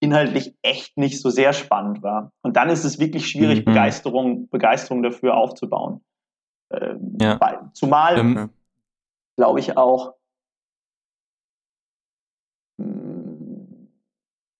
inhaltlich 0.00 0.54
echt 0.62 0.96
nicht 0.98 1.20
so 1.20 1.30
sehr 1.30 1.52
spannend 1.52 2.02
war. 2.02 2.30
Und 2.42 2.56
dann 2.56 2.68
ist 2.68 2.84
es 2.84 2.98
wirklich 2.98 3.26
schwierig, 3.26 3.60
mhm. 3.60 3.64
Begeisterung, 3.64 4.48
Begeisterung 4.50 5.02
dafür 5.02 5.36
aufzubauen. 5.36 6.02
Ähm, 6.72 7.16
ja. 7.20 7.70
Zumal, 7.72 8.18
ähm, 8.18 8.50
glaube 9.36 9.60
ich, 9.60 9.76
auch 9.76 10.14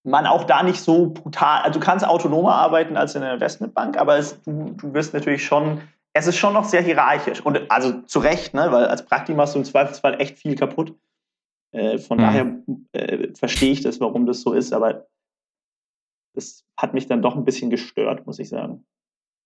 man 0.04 0.26
auch 0.26 0.44
da 0.44 0.62
nicht 0.62 0.80
so 0.80 1.08
brutal, 1.08 1.62
also 1.62 1.80
du 1.80 1.84
kannst 1.84 2.06
autonomer 2.06 2.54
arbeiten 2.54 2.96
als 2.96 3.14
in 3.14 3.22
einer 3.22 3.34
Investmentbank, 3.34 3.96
aber 3.98 4.18
es, 4.18 4.40
du, 4.42 4.74
du 4.76 4.92
wirst 4.92 5.14
natürlich 5.14 5.44
schon, 5.44 5.80
es 6.12 6.26
ist 6.26 6.36
schon 6.36 6.52
noch 6.52 6.64
sehr 6.64 6.82
hierarchisch 6.82 7.40
und 7.40 7.70
also 7.70 8.02
zu 8.02 8.18
Recht, 8.18 8.54
ne, 8.54 8.70
weil 8.70 8.84
als 8.86 9.04
Praktikum 9.04 9.38
machst 9.38 9.54
du 9.54 9.58
im 9.58 9.64
Zweifelsfall 9.64 10.20
echt 10.20 10.38
viel 10.38 10.56
kaputt. 10.56 10.94
Äh, 11.72 11.98
von 11.98 12.18
mhm. 12.18 12.22
daher 12.22 12.56
äh, 12.92 13.34
verstehe 13.34 13.72
ich 13.72 13.80
das, 13.80 13.98
warum 13.98 14.26
das 14.26 14.42
so 14.42 14.52
ist, 14.52 14.72
aber 14.72 15.08
das 16.34 16.64
hat 16.78 16.92
mich 16.94 17.06
dann 17.06 17.22
doch 17.22 17.34
ein 17.34 17.44
bisschen 17.44 17.70
gestört, 17.70 18.26
muss 18.26 18.38
ich 18.38 18.48
sagen. 18.48 18.84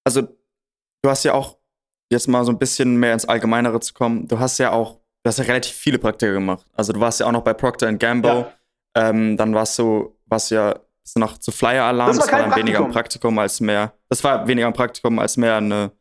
Also 0.05 0.23
du 0.23 1.11
hast 1.11 1.25
ja 1.25 1.35
auch, 1.35 1.57
jetzt 2.11 2.27
mal 2.27 2.45
so 2.45 2.53
ein 2.53 2.59
bisschen 2.59 2.97
mehr 2.97 3.13
ins 3.13 3.27
Allgemeinere 3.27 3.79
zu 3.81 3.95
kommen, 3.95 4.27
du 4.27 4.39
hast 4.39 4.59
ja 4.59 4.73
auch, 4.73 4.95
du 5.23 5.29
hast 5.29 5.39
ja 5.39 5.45
relativ 5.45 5.73
viele 5.73 5.99
Praktika 5.99 6.33
gemacht. 6.33 6.67
Also 6.75 6.93
du 6.93 7.01
warst 7.01 7.21
ja 7.21 7.27
auch 7.27 7.33
noch 7.33 7.45
bei 7.45 7.55
Procter 7.55 7.93
Gamble, 7.93 8.53
ja. 8.97 9.09
ähm, 9.09 9.37
dann 9.37 9.55
warst 9.55 9.79
du 9.79 10.18
was 10.29 10.51
ja 10.51 10.79
noch 11.17 11.39
zu 11.39 11.51
Flyer-Alarm, 11.51 12.09
das, 12.09 12.19
das 12.19 12.33
war, 12.33 12.41
dann 12.41 12.57
weniger 12.57 12.85
ein 12.85 12.91
Praktikum 12.91 13.39
als 13.39 13.61
mehr. 13.61 13.95
Das 14.09 14.23
war 14.25 14.47
weniger 14.47 14.67
ein 14.67 14.73
Praktikum 14.73 15.19
als 15.19 15.37
mehr 15.37 15.57
eine 15.57 15.93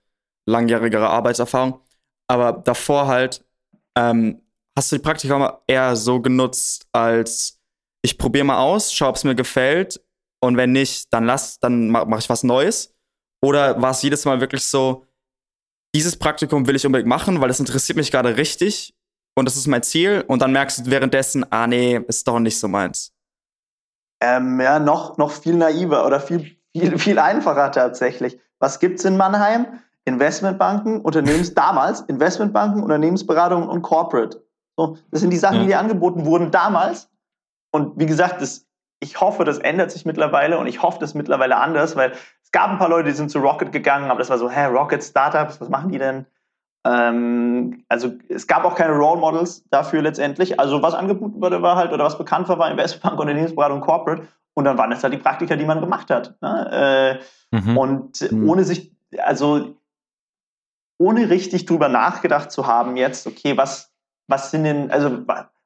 langjährigere 0.45 1.07
Arbeitserfahrung. 1.07 1.79
Aber 2.27 2.51
davor 2.51 3.07
halt, 3.07 3.45
ähm, 3.97 4.41
hast 4.77 4.91
du 4.91 4.97
die 4.97 5.01
Praktikum 5.01 5.49
eher 5.65 5.95
so 5.95 6.21
genutzt, 6.21 6.87
als 6.91 7.59
ich 8.01 8.17
probiere 8.17 8.45
mal 8.45 8.59
aus, 8.59 8.93
schau, 8.93 9.09
ob 9.09 9.15
es 9.15 9.23
mir 9.23 9.35
gefällt 9.35 10.01
und 10.41 10.57
wenn 10.57 10.71
nicht, 10.71 11.11
dann 11.13 11.25
lass, 11.25 11.59
dann 11.59 11.89
mache 11.89 12.05
mach 12.05 12.19
ich 12.19 12.29
was 12.29 12.43
Neues. 12.43 12.93
Oder 13.41 13.81
war 13.81 13.91
es 13.91 14.01
jedes 14.01 14.25
Mal 14.25 14.39
wirklich 14.39 14.63
so, 14.63 15.05
dieses 15.95 16.17
Praktikum 16.17 16.67
will 16.67 16.75
ich 16.75 16.85
unbedingt 16.85 17.09
machen, 17.09 17.41
weil 17.41 17.47
das 17.47 17.59
interessiert 17.59 17.97
mich 17.97 18.11
gerade 18.11 18.37
richtig 18.37 18.95
und 19.35 19.45
das 19.45 19.55
ist 19.55 19.67
mein 19.67 19.83
Ziel 19.83 20.23
und 20.27 20.41
dann 20.41 20.51
merkst 20.51 20.85
du 20.85 20.91
währenddessen, 20.91 21.51
ah 21.51 21.67
nee, 21.67 21.99
ist 22.07 22.27
doch 22.27 22.39
nicht 22.39 22.59
so 22.59 22.67
meins. 22.67 23.13
Ähm, 24.21 24.60
ja, 24.60 24.80
noch, 24.80 25.17
noch 25.17 25.32
viel 25.32 25.56
naiver 25.56 26.06
oder 26.06 26.19
viel, 26.19 26.58
viel, 26.75 26.97
viel 26.97 27.19
einfacher 27.19 27.71
tatsächlich. 27.71 28.39
Was 28.60 28.80
gibt's 28.80 29.06
in 29.06 29.17
Mannheim? 29.17 29.67
Investmentbanken, 30.06 31.01
Unternehmens, 31.01 31.53
damals 31.53 32.01
Investmentbanken, 32.01 32.82
Unternehmensberatung 32.82 33.67
und 33.67 33.82
Corporate. 33.82 34.41
So, 34.77 34.97
das 35.12 35.19
sind 35.21 35.32
die 35.32 35.38
Sachen, 35.38 35.58
ja. 35.58 35.62
die 35.63 35.67
dir 35.67 35.80
angeboten 35.80 36.25
wurden 36.25 36.49
damals. 36.49 37.10
Und 37.71 37.99
wie 37.99 38.06
gesagt, 38.06 38.41
das, 38.41 38.65
ich 39.01 39.19
hoffe, 39.19 39.43
das 39.43 39.58
ändert 39.58 39.91
sich 39.91 40.06
mittlerweile 40.06 40.58
und 40.60 40.67
ich 40.67 40.82
hoffe, 40.82 40.99
das 40.99 41.12
ist 41.12 41.15
mittlerweile 41.15 41.58
anders, 41.58 41.95
weil 41.95 42.13
es 42.41 42.51
gab 42.51 42.69
ein 42.69 42.77
paar 42.77 42.89
Leute, 42.89 43.10
die 43.10 43.15
sind 43.15 43.30
zu 43.30 43.39
Rocket 43.39 43.71
gegangen, 43.73 44.10
aber 44.10 44.19
das 44.19 44.30
war 44.30 44.38
so, 44.38 44.49
hä, 44.49 44.65
Rocket 44.67 45.03
Startups, 45.03 45.60
was 45.60 45.69
machen 45.69 45.91
die 45.91 45.97
denn? 45.97 46.25
Ähm, 46.88 47.84
also 47.89 48.13
es 48.30 48.47
gab 48.47 48.63
auch 48.63 48.76
keine 48.76 48.93
Role 48.93 49.19
Models 49.19 49.67
dafür 49.69 50.02
letztendlich. 50.02 50.60
Also 50.60 50.82
was 50.82 50.93
angeboten 50.93 51.41
wurde, 51.41 51.62
war 51.62 51.76
halt, 51.76 51.91
oder 51.91 52.06
was 52.06 52.17
bekannt 52.17 52.47
war, 52.47 52.60
war 52.60 52.71
Investmentbank, 52.71 53.19
Unternehmensberatung, 53.19 53.82
Corporate. 53.82 54.28
Und 54.54 54.65
dann 54.65 54.78
waren 54.78 54.89
das 54.89 55.04
halt 55.04 55.13
die 55.13 55.17
Praktika, 55.17 55.56
die 55.56 55.65
man 55.65 55.82
gemacht 55.82 56.10
hat. 56.10 56.36
Ne? 56.41 57.19
Äh, 57.52 57.58
mhm. 57.58 57.78
Und 57.78 58.32
mhm. 58.32 58.50
ohne 58.50 58.63
sich, 58.63 58.91
also 59.17 59.76
ohne 60.97 61.30
richtig 61.30 61.65
drüber 61.65 61.89
nachgedacht 61.89 62.52
zu 62.52 62.65
haben, 62.65 62.95
jetzt, 62.95 63.28
okay, 63.28 63.58
was, 63.58 63.91
was 64.28 64.52
sind 64.52 64.63
denn, 64.63 64.89
also 64.89 65.26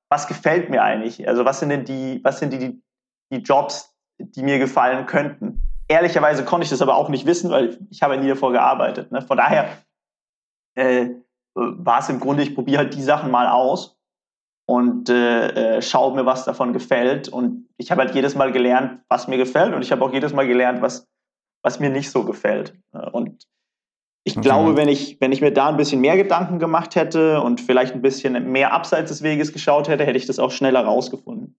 was 0.10 0.28
gefällt 0.28 0.70
mir 0.70 0.84
eigentlich? 0.84 1.28
Also 1.28 1.46
was 1.46 1.60
sind 1.60 1.70
denn 1.70 1.86
die, 1.86 2.20
was 2.24 2.40
sind 2.40 2.52
die, 2.52 2.82
die 3.32 3.38
Jobs, 3.38 3.94
die 4.18 4.44
mir 4.44 4.60
gefallen 4.60 5.06
könnten? 5.06 5.62
Ehrlicherweise 5.88 6.44
konnte 6.44 6.66
ich 6.66 6.70
das 6.70 6.82
aber 6.82 6.96
auch 6.96 7.10
nicht 7.10 7.26
wissen, 7.26 7.50
weil 7.52 7.78
ich 7.90 8.02
habe 8.02 8.18
nie 8.18 8.28
davor 8.28 8.52
gearbeitet. 8.52 9.12
Ne? 9.12 9.22
Von 9.22 9.38
daher 9.38 9.70
äh, 10.76 11.10
war 11.54 12.00
es 12.00 12.10
im 12.10 12.20
Grunde, 12.20 12.44
ich 12.44 12.56
probiere 12.56 12.80
halt 12.80 12.94
die 12.94 13.02
Sachen 13.02 13.32
mal 13.32 13.48
aus 13.48 13.98
und 14.68 15.10
äh, 15.10 15.78
äh, 15.78 15.82
schaue 15.82 16.16
mir, 16.16 16.26
was 16.26 16.46
davon 16.46 16.74
gefällt. 16.74 17.28
Und 17.28 17.68
ich 17.78 17.92
habe 17.92 18.02
halt 18.02 18.16
jedes 18.16 18.36
Mal 18.36 18.52
gelernt, 18.52 19.02
was 19.10 19.28
mir 19.28 19.38
gefällt 19.38 19.74
und 19.74 19.82
ich 19.82 19.92
habe 19.92 20.04
auch 20.04 20.14
jedes 20.14 20.34
Mal 20.34 20.48
gelernt, 20.48 20.82
was, 20.82 21.08
was 21.64 21.80
mir 21.80 21.90
nicht 21.90 22.10
so 22.10 22.24
gefällt. 22.24 22.78
Und 23.12 23.48
ich 24.24 24.38
okay. 24.38 24.42
glaube, 24.42 24.78
wenn 24.78 24.88
ich, 24.88 25.20
wenn 25.20 25.32
ich 25.32 25.42
mir 25.42 25.52
da 25.52 25.70
ein 25.70 25.78
bisschen 25.78 26.00
mehr 26.00 26.16
Gedanken 26.16 26.60
gemacht 26.60 26.96
hätte 26.96 27.42
und 27.42 27.60
vielleicht 27.60 27.96
ein 27.96 28.02
bisschen 28.02 28.52
mehr 28.52 28.72
abseits 28.72 29.10
des 29.10 29.24
Weges 29.24 29.52
geschaut 29.52 29.88
hätte, 29.88 30.06
hätte 30.06 30.18
ich 30.18 30.28
das 30.28 30.40
auch 30.40 30.52
schneller 30.52 30.86
rausgefunden. 30.86 31.58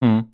Mhm. 0.00 0.30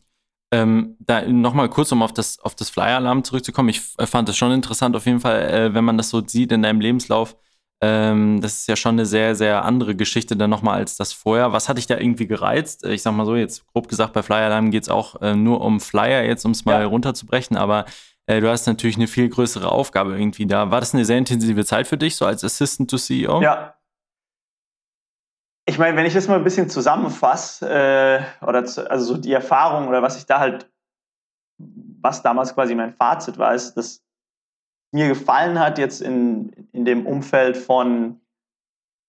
Ähm, 0.52 0.96
da 0.98 1.22
nochmal 1.22 1.68
kurz, 1.68 1.92
um 1.92 2.02
auf 2.02 2.12
das, 2.12 2.38
auf 2.40 2.54
das 2.54 2.70
Flyer-Alarm 2.70 3.22
zurückzukommen. 3.22 3.68
Ich 3.68 3.80
fand 3.80 4.28
das 4.28 4.36
schon 4.36 4.50
interessant, 4.50 4.96
auf 4.96 5.06
jeden 5.06 5.20
Fall, 5.20 5.42
äh, 5.42 5.74
wenn 5.74 5.84
man 5.84 5.96
das 5.96 6.10
so 6.10 6.26
sieht 6.26 6.50
in 6.50 6.62
deinem 6.62 6.80
Lebenslauf. 6.80 7.36
Ähm, 7.82 8.40
das 8.42 8.54
ist 8.54 8.68
ja 8.68 8.76
schon 8.76 8.96
eine 8.96 9.06
sehr, 9.06 9.34
sehr 9.34 9.64
andere 9.64 9.94
Geschichte 9.94 10.36
dann 10.36 10.50
nochmal 10.50 10.76
als 10.76 10.96
das 10.96 11.12
vorher. 11.12 11.52
Was 11.52 11.68
hat 11.68 11.78
dich 11.78 11.86
da 11.86 11.96
irgendwie 11.96 12.26
gereizt? 12.26 12.84
Ich 12.84 13.02
sag 13.02 13.12
mal 13.14 13.24
so, 13.24 13.36
jetzt 13.36 13.66
grob 13.68 13.88
gesagt, 13.88 14.12
bei 14.12 14.22
Flyer 14.22 14.46
Alarm 14.46 14.70
geht 14.70 14.82
es 14.82 14.88
auch 14.90 15.20
äh, 15.22 15.34
nur 15.34 15.62
um 15.62 15.80
Flyer, 15.80 16.24
jetzt 16.24 16.44
um 16.44 16.50
es 16.50 16.64
mal 16.64 16.82
ja. 16.82 16.86
runterzubrechen, 16.86 17.56
aber 17.56 17.86
äh, 18.26 18.40
du 18.40 18.50
hast 18.50 18.66
natürlich 18.66 18.96
eine 18.96 19.06
viel 19.06 19.28
größere 19.28 19.70
Aufgabe 19.70 20.12
irgendwie 20.12 20.46
da. 20.46 20.70
War 20.70 20.80
das 20.80 20.94
eine 20.94 21.04
sehr 21.06 21.16
intensive 21.16 21.64
Zeit 21.64 21.86
für 21.86 21.96
dich, 21.96 22.16
so 22.16 22.26
als 22.26 22.44
Assistant 22.44 22.90
to 22.90 22.98
CEO? 22.98 23.40
Ja, 23.40 23.74
ich 25.70 25.78
meine, 25.78 25.96
wenn 25.96 26.04
ich 26.04 26.14
das 26.14 26.26
mal 26.26 26.36
ein 26.36 26.44
bisschen 26.44 26.68
zusammenfasse, 26.68 27.68
äh, 27.70 28.44
oder 28.44 28.64
zu, 28.64 28.90
also 28.90 29.14
so 29.14 29.16
die 29.16 29.32
Erfahrung 29.32 29.86
oder 29.86 30.02
was 30.02 30.18
ich 30.18 30.26
da 30.26 30.40
halt, 30.40 30.68
was 31.58 32.22
damals 32.22 32.54
quasi 32.54 32.74
mein 32.74 32.92
Fazit 32.94 33.38
war, 33.38 33.54
ist, 33.54 33.74
dass 33.74 34.02
mir 34.92 35.06
gefallen 35.06 35.60
hat 35.60 35.78
jetzt 35.78 36.02
in, 36.02 36.68
in 36.72 36.84
dem 36.84 37.06
Umfeld 37.06 37.56
von 37.56 38.20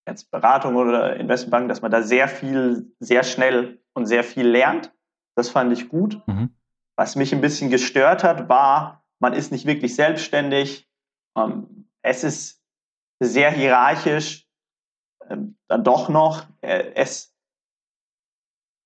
jetzt 0.07 0.29
Beratung 0.29 0.75
oder 0.75 1.15
Investmentbank, 1.15 1.67
dass 1.67 1.81
man 1.81 1.89
da 1.89 2.03
sehr 2.03 2.27
viel, 2.27 2.93
sehr 2.99 3.23
schnell 3.23 3.81
und 3.93 4.05
sehr 4.05 4.23
viel 4.23 4.47
lernt. 4.47 4.93
Das 5.35 5.49
fand 5.49 5.73
ich 5.73 5.89
gut. 5.89 6.21
Mhm. 6.27 6.51
Was 6.95 7.15
mich 7.15 7.33
ein 7.33 7.41
bisschen 7.41 7.71
gestört 7.71 8.23
hat, 8.23 8.49
war, 8.49 9.03
man 9.19 9.33
ist 9.33 9.51
nicht 9.51 9.65
wirklich 9.65 9.95
selbstständig. 9.95 10.87
Ähm, 11.35 11.87
es 12.03 12.23
ist 12.23 12.61
sehr 13.19 13.49
hierarchisch, 13.49 14.47
dann 15.67 15.83
doch 15.83 16.09
noch. 16.09 16.45
Äh, 16.61 16.91
es, 16.95 17.33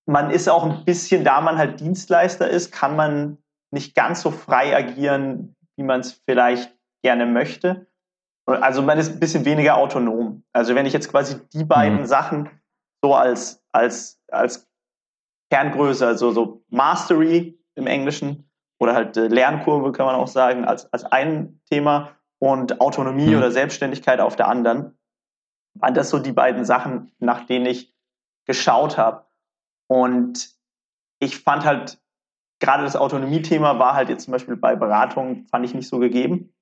man 0.08 0.32
ist 0.32 0.48
auch 0.48 0.64
ein 0.64 0.86
bisschen, 0.86 1.24
da 1.24 1.42
man 1.42 1.58
halt 1.58 1.80
Dienstleister 1.80 2.50
ist, 2.50 2.72
kann 2.72 2.96
man 2.96 3.38
nicht 3.72 3.96
ganz 3.96 4.22
so 4.22 4.32
frei 4.32 4.76
agieren, 4.76 5.56
wie 5.78 5.84
man 5.84 6.00
es 6.00 6.22
vielleicht 6.28 6.76
gerne 7.04 7.26
möchte. 7.26 7.88
Also 8.48 8.82
man 8.82 9.00
ist 9.00 9.12
ein 9.12 9.20
bisschen 9.20 9.46
weniger 9.46 9.78
autonom. 9.78 10.44
Also 10.54 10.76
wenn 10.76 10.86
ich 10.86 10.94
jetzt 10.94 11.10
quasi 11.10 11.40
die 11.54 11.64
beiden 11.64 12.02
mhm. 12.02 12.06
Sachen 12.06 12.50
so 13.04 13.16
als, 13.16 13.64
als, 13.72 14.22
als 14.32 14.68
Kerngröße, 15.52 16.06
also 16.06 16.32
so 16.32 16.64
Mastery 16.70 17.60
im 17.76 17.88
Englischen 17.88 18.50
oder 18.80 18.94
halt 18.94 19.18
äh, 19.18 19.28
Lernkurve 19.28 19.92
kann 19.92 20.06
man 20.06 20.16
auch 20.16 20.28
sagen, 20.28 20.66
als, 20.66 20.92
als 20.94 21.04
ein 21.06 21.60
Thema 21.70 22.16
und 22.40 22.82
Autonomie 22.82 23.28
mhm. 23.28 23.38
oder 23.38 23.52
Selbstständigkeit 23.52 24.20
auf 24.20 24.36
der 24.36 24.48
anderen, 24.48 24.95
waren 25.76 25.94
das 25.94 26.10
so 26.10 26.20
die 26.20 26.32
beiden 26.32 26.66
Sachen, 26.66 27.12
nach 27.20 27.46
denen 27.46 27.66
ich 27.66 27.94
geschaut 28.46 28.98
habe. 28.98 29.26
Und 29.88 30.50
ich 31.20 31.40
fand 31.40 31.66
halt, 31.66 32.00
gerade 32.60 32.84
das 32.84 32.96
Autonomie-Thema 32.96 33.80
war 33.80 33.94
halt 33.94 34.10
jetzt 34.10 34.26
zum 34.26 34.32
Beispiel 34.32 34.56
bei 34.56 34.76
Beratung, 34.76 35.46
fand 35.48 35.66
ich 35.66 35.74
nicht 35.74 35.88
so 35.88 36.00
gegeben 36.00 36.56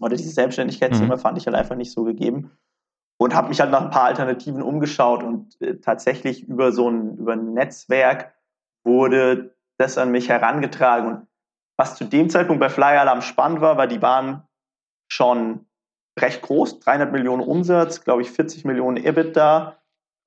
oder 0.00 0.16
dieses 0.16 0.34
Selbstständigkeitsthema 0.34 1.16
mhm. 1.16 1.20
fand 1.20 1.38
ich 1.38 1.46
halt 1.46 1.56
einfach 1.56 1.76
nicht 1.76 1.92
so 1.92 2.04
gegeben. 2.04 2.56
Und 3.18 3.34
habe 3.34 3.48
mich 3.48 3.60
halt 3.60 3.70
nach 3.70 3.80
ein 3.80 3.90
paar 3.90 4.04
Alternativen 4.04 4.60
umgeschaut 4.60 5.22
und 5.22 5.58
äh, 5.62 5.78
tatsächlich 5.78 6.46
über 6.46 6.70
so 6.70 6.90
ein, 6.90 7.16
über 7.16 7.32
ein 7.32 7.54
Netzwerk 7.54 8.34
wurde 8.84 9.56
das 9.78 9.96
an 9.96 10.10
mich 10.10 10.28
herangetragen. 10.28 11.08
Und 11.08 11.26
was 11.78 11.96
zu 11.96 12.04
dem 12.04 12.28
Zeitpunkt 12.28 12.60
bei 12.60 12.68
Fly 12.68 12.96
Alarm 12.98 13.22
spannend 13.22 13.62
war, 13.62 13.78
war, 13.78 13.86
die 13.86 14.02
waren 14.02 14.46
schon 15.08 15.65
recht 16.18 16.42
groß, 16.42 16.80
300 16.80 17.12
Millionen 17.12 17.42
Umsatz, 17.42 18.02
glaube 18.02 18.22
ich 18.22 18.30
40 18.30 18.64
Millionen 18.64 18.96
EBITDA. 18.96 19.76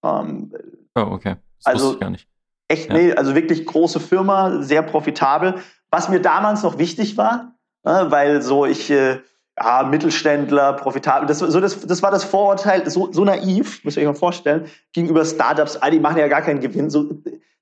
Ähm, 0.03 0.53
oh, 0.95 1.01
okay. 1.01 1.35
Das 1.57 1.73
also 1.73 1.93
ich 1.93 1.99
gar 1.99 2.09
nicht. 2.09 2.27
Echt, 2.67 2.89
ja. 2.89 2.95
nee, 2.95 3.13
also 3.13 3.35
wirklich 3.35 3.65
große 3.65 3.99
Firma, 3.99 4.61
sehr 4.61 4.83
profitabel. 4.83 5.55
Was 5.89 6.09
mir 6.09 6.21
damals 6.21 6.61
noch 6.63 6.77
wichtig 6.77 7.17
war, 7.17 7.55
äh, 7.83 7.89
weil 7.89 8.41
so 8.41 8.65
ich 8.65 8.91
äh, 8.91 9.19
ja, 9.57 9.83
Mittelständler, 9.83 10.73
profitabel. 10.73 11.27
Das, 11.27 11.39
so 11.39 11.59
das, 11.59 11.79
das 11.81 12.01
war 12.01 12.11
das 12.11 12.23
Vorurteil, 12.23 12.89
so, 12.89 13.11
so 13.11 13.25
naiv, 13.25 13.83
muss 13.83 13.97
ich 13.97 14.03
euch 14.03 14.07
mal 14.07 14.17
vorstellen, 14.17 14.67
gegenüber 14.93 15.25
Startups. 15.25 15.77
Ah, 15.77 15.89
die 15.89 15.99
machen 15.99 16.17
ja 16.17 16.27
gar 16.27 16.41
keinen 16.41 16.59
Gewinn. 16.59 16.89
So, 16.89 17.09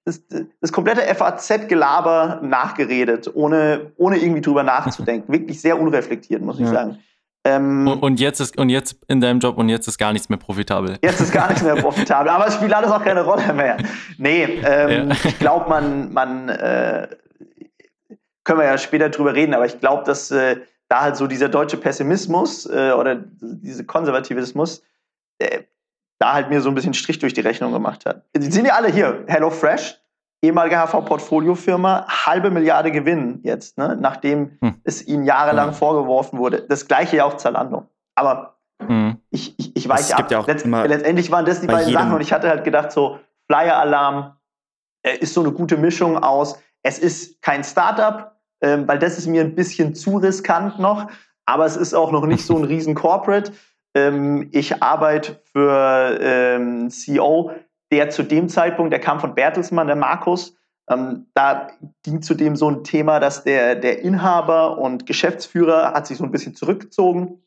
das, 0.06 0.22
das 0.62 0.72
komplette 0.72 1.02
FAZ-Gelaber 1.02 2.42
nachgeredet, 2.44 3.30
ohne, 3.34 3.92
ohne 3.98 4.18
irgendwie 4.18 4.42
drüber 4.42 4.63
nachzudenken. 4.63 5.34
Wirklich 5.34 5.60
sehr 5.60 5.80
unreflektiert, 5.80 6.42
muss 6.42 6.60
ich 6.60 6.68
sagen. 6.68 7.00
Ähm, 7.48 7.88
und, 7.88 8.00
und, 8.04 8.20
jetzt 8.20 8.40
ist 8.40 8.58
und 8.58 8.70
jetzt 8.70 8.98
in 9.08 9.22
deinem 9.22 9.40
Job 9.40 9.58
und 9.58 9.70
jetzt 9.70 9.88
ist 9.88 9.98
gar 9.98 10.12
nichts 10.12 10.28
mehr 10.28 10.38
profitabel. 10.38 10.98
Jetzt 11.02 11.22
ist 11.22 11.32
gar 11.32 11.48
nichts 11.48 11.64
mehr 11.64 11.76
profitabel, 11.76 12.30
aber 12.30 12.48
es 12.48 12.56
spielt 12.56 12.74
alles 12.74 12.92
auch 12.92 13.04
keine 13.04 13.24
Rolle 13.24 13.54
mehr. 13.54 13.78
Nee, 14.18 14.44
ähm, 14.66 15.10
ja. 15.10 15.16
ich 15.24 15.40
glaube, 15.40 15.70
man, 15.70 16.12
man 16.12 16.50
äh, 16.50 17.08
können 18.44 18.60
wir 18.60 18.66
ja 18.66 18.78
später 18.78 19.10
drüber 19.10 19.34
reden, 19.34 19.54
aber 19.54 19.66
ich 19.66 19.80
glaube, 19.80 20.04
dass 20.04 20.32
äh, 20.32 20.58
da 20.90 21.02
halt 21.02 21.16
so 21.16 21.28
dieser 21.28 21.50
deutsche 21.50 21.78
Pessimismus 21.78 22.66
äh, 22.66 22.92
oder 22.92 23.24
diese 23.42 23.86
Konservativismus, 23.86 24.84
äh, 25.40 25.64
da 26.20 26.34
halt 26.34 26.50
mir 26.50 26.62
so 26.62 26.70
ein 26.70 26.76
bisschen 26.76 26.94
Strich 26.94 27.20
durch 27.20 27.34
die 27.34 27.42
Rechnung 27.42 27.72
gemacht 27.72 28.06
hat. 28.06 28.24
Die 28.36 28.52
sind 28.52 28.66
ja 28.66 28.74
alle 28.74 28.90
hier. 28.90 29.24
Hello 29.28 29.50
Fresh, 29.50 30.00
ehemalige 30.41 30.78
HV-Portfoliofirma, 30.78 32.06
halbe 32.08 32.52
Milliarde 32.52 32.91
Gewinn 32.91 33.39
jetzt, 33.43 33.78
ne? 33.78 33.97
nachdem 34.00 34.58
hm. 34.62 34.76
es 34.84 35.06
ihnen 35.08 35.23
jahrelang 35.26 35.69
hm. 35.69 35.73
vorgeworfen 35.73 36.39
wurde. 36.39 36.62
Das 36.62 36.88
gleiche 36.88 37.17
ja 37.17 37.26
auch 37.26 37.38
Zalando. 37.38 37.86
Aber 38.15 38.58
hm. 38.82 39.17
ich, 39.30 39.58
ich, 39.58 39.76
ich 39.76 39.89
weiche 39.89 40.15
ab. 40.15 40.32
Ja 40.32 40.41
Letzt, 40.41 40.65
letztendlich 40.65 41.32
waren 41.32 41.45
das 41.45 41.62
die 41.62 41.67
beiden 41.67 41.91
Sachen 41.91 42.13
und 42.13 42.21
ich 42.21 42.32
hatte 42.32 42.50
halt 42.50 42.63
gedacht, 42.63 42.91
so 42.91 43.19
Flyer-Alarm 43.47 44.38
äh, 45.04 45.17
ist 45.17 45.34
so 45.34 45.41
eine 45.41 45.52
gute 45.52 45.78
Mischung 45.78 46.17
aus. 46.17 46.60
Es 46.84 47.00
ist 47.00 47.41
kein 47.41 47.63
Startup, 47.63 48.36
ähm, 48.62 48.88
weil 48.88 49.00
das 49.00 49.17
ist 49.17 49.28
mir 49.28 49.41
ein 49.41 49.56
bisschen 49.56 49.95
zu 49.95 50.17
riskant 50.17 50.80
noch, 50.80 51.10
aber 51.45 51.65
es 51.65 51.76
ist 51.76 51.93
auch 51.93 52.12
noch 52.12 52.26
nicht 52.26 52.45
so 52.45 52.56
ein 52.58 52.63
riesen 52.65 52.93
Corporate. 52.95 53.52
Ähm, 53.95 54.50
ich 54.52 54.84
arbeite 54.84 55.41
für 55.52 56.17
ähm, 56.21 56.89
CEO, 56.89 57.52
der 57.91 58.10
zu 58.10 58.23
dem 58.23 58.50
Zeitpunkt, 58.50 58.91
der 58.91 59.00
kam 59.00 59.19
von 59.19 59.36
Bertelsmann, 59.36 59.88
der 59.88 59.95
Markus, 59.95 60.58
ähm, 60.89 61.28
da 61.34 61.69
ging 62.04 62.21
zudem 62.21 62.56
so 62.56 62.69
ein 62.69 62.84
Thema, 62.84 63.19
dass 63.19 63.43
der, 63.43 63.76
der 63.76 64.02
Inhaber 64.02 64.78
und 64.78 65.06
Geschäftsführer 65.06 65.93
hat 65.93 66.08
sich 66.08 66.17
so 66.17 66.23
ein 66.23 66.32
bisschen 66.32 66.56
zurückgezogen 66.56 67.43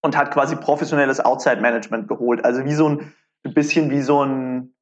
und 0.00 0.16
hat 0.16 0.30
quasi 0.30 0.54
professionelles 0.54 1.20
Outside-Management 1.20 2.06
geholt. 2.06 2.44
Also 2.44 2.64
wie 2.64 2.74
so 2.74 2.88
ein, 2.88 3.12
ein 3.44 3.54
bisschen 3.54 3.90
wie 3.90 4.00
so 4.00 4.24
ein 4.24 4.74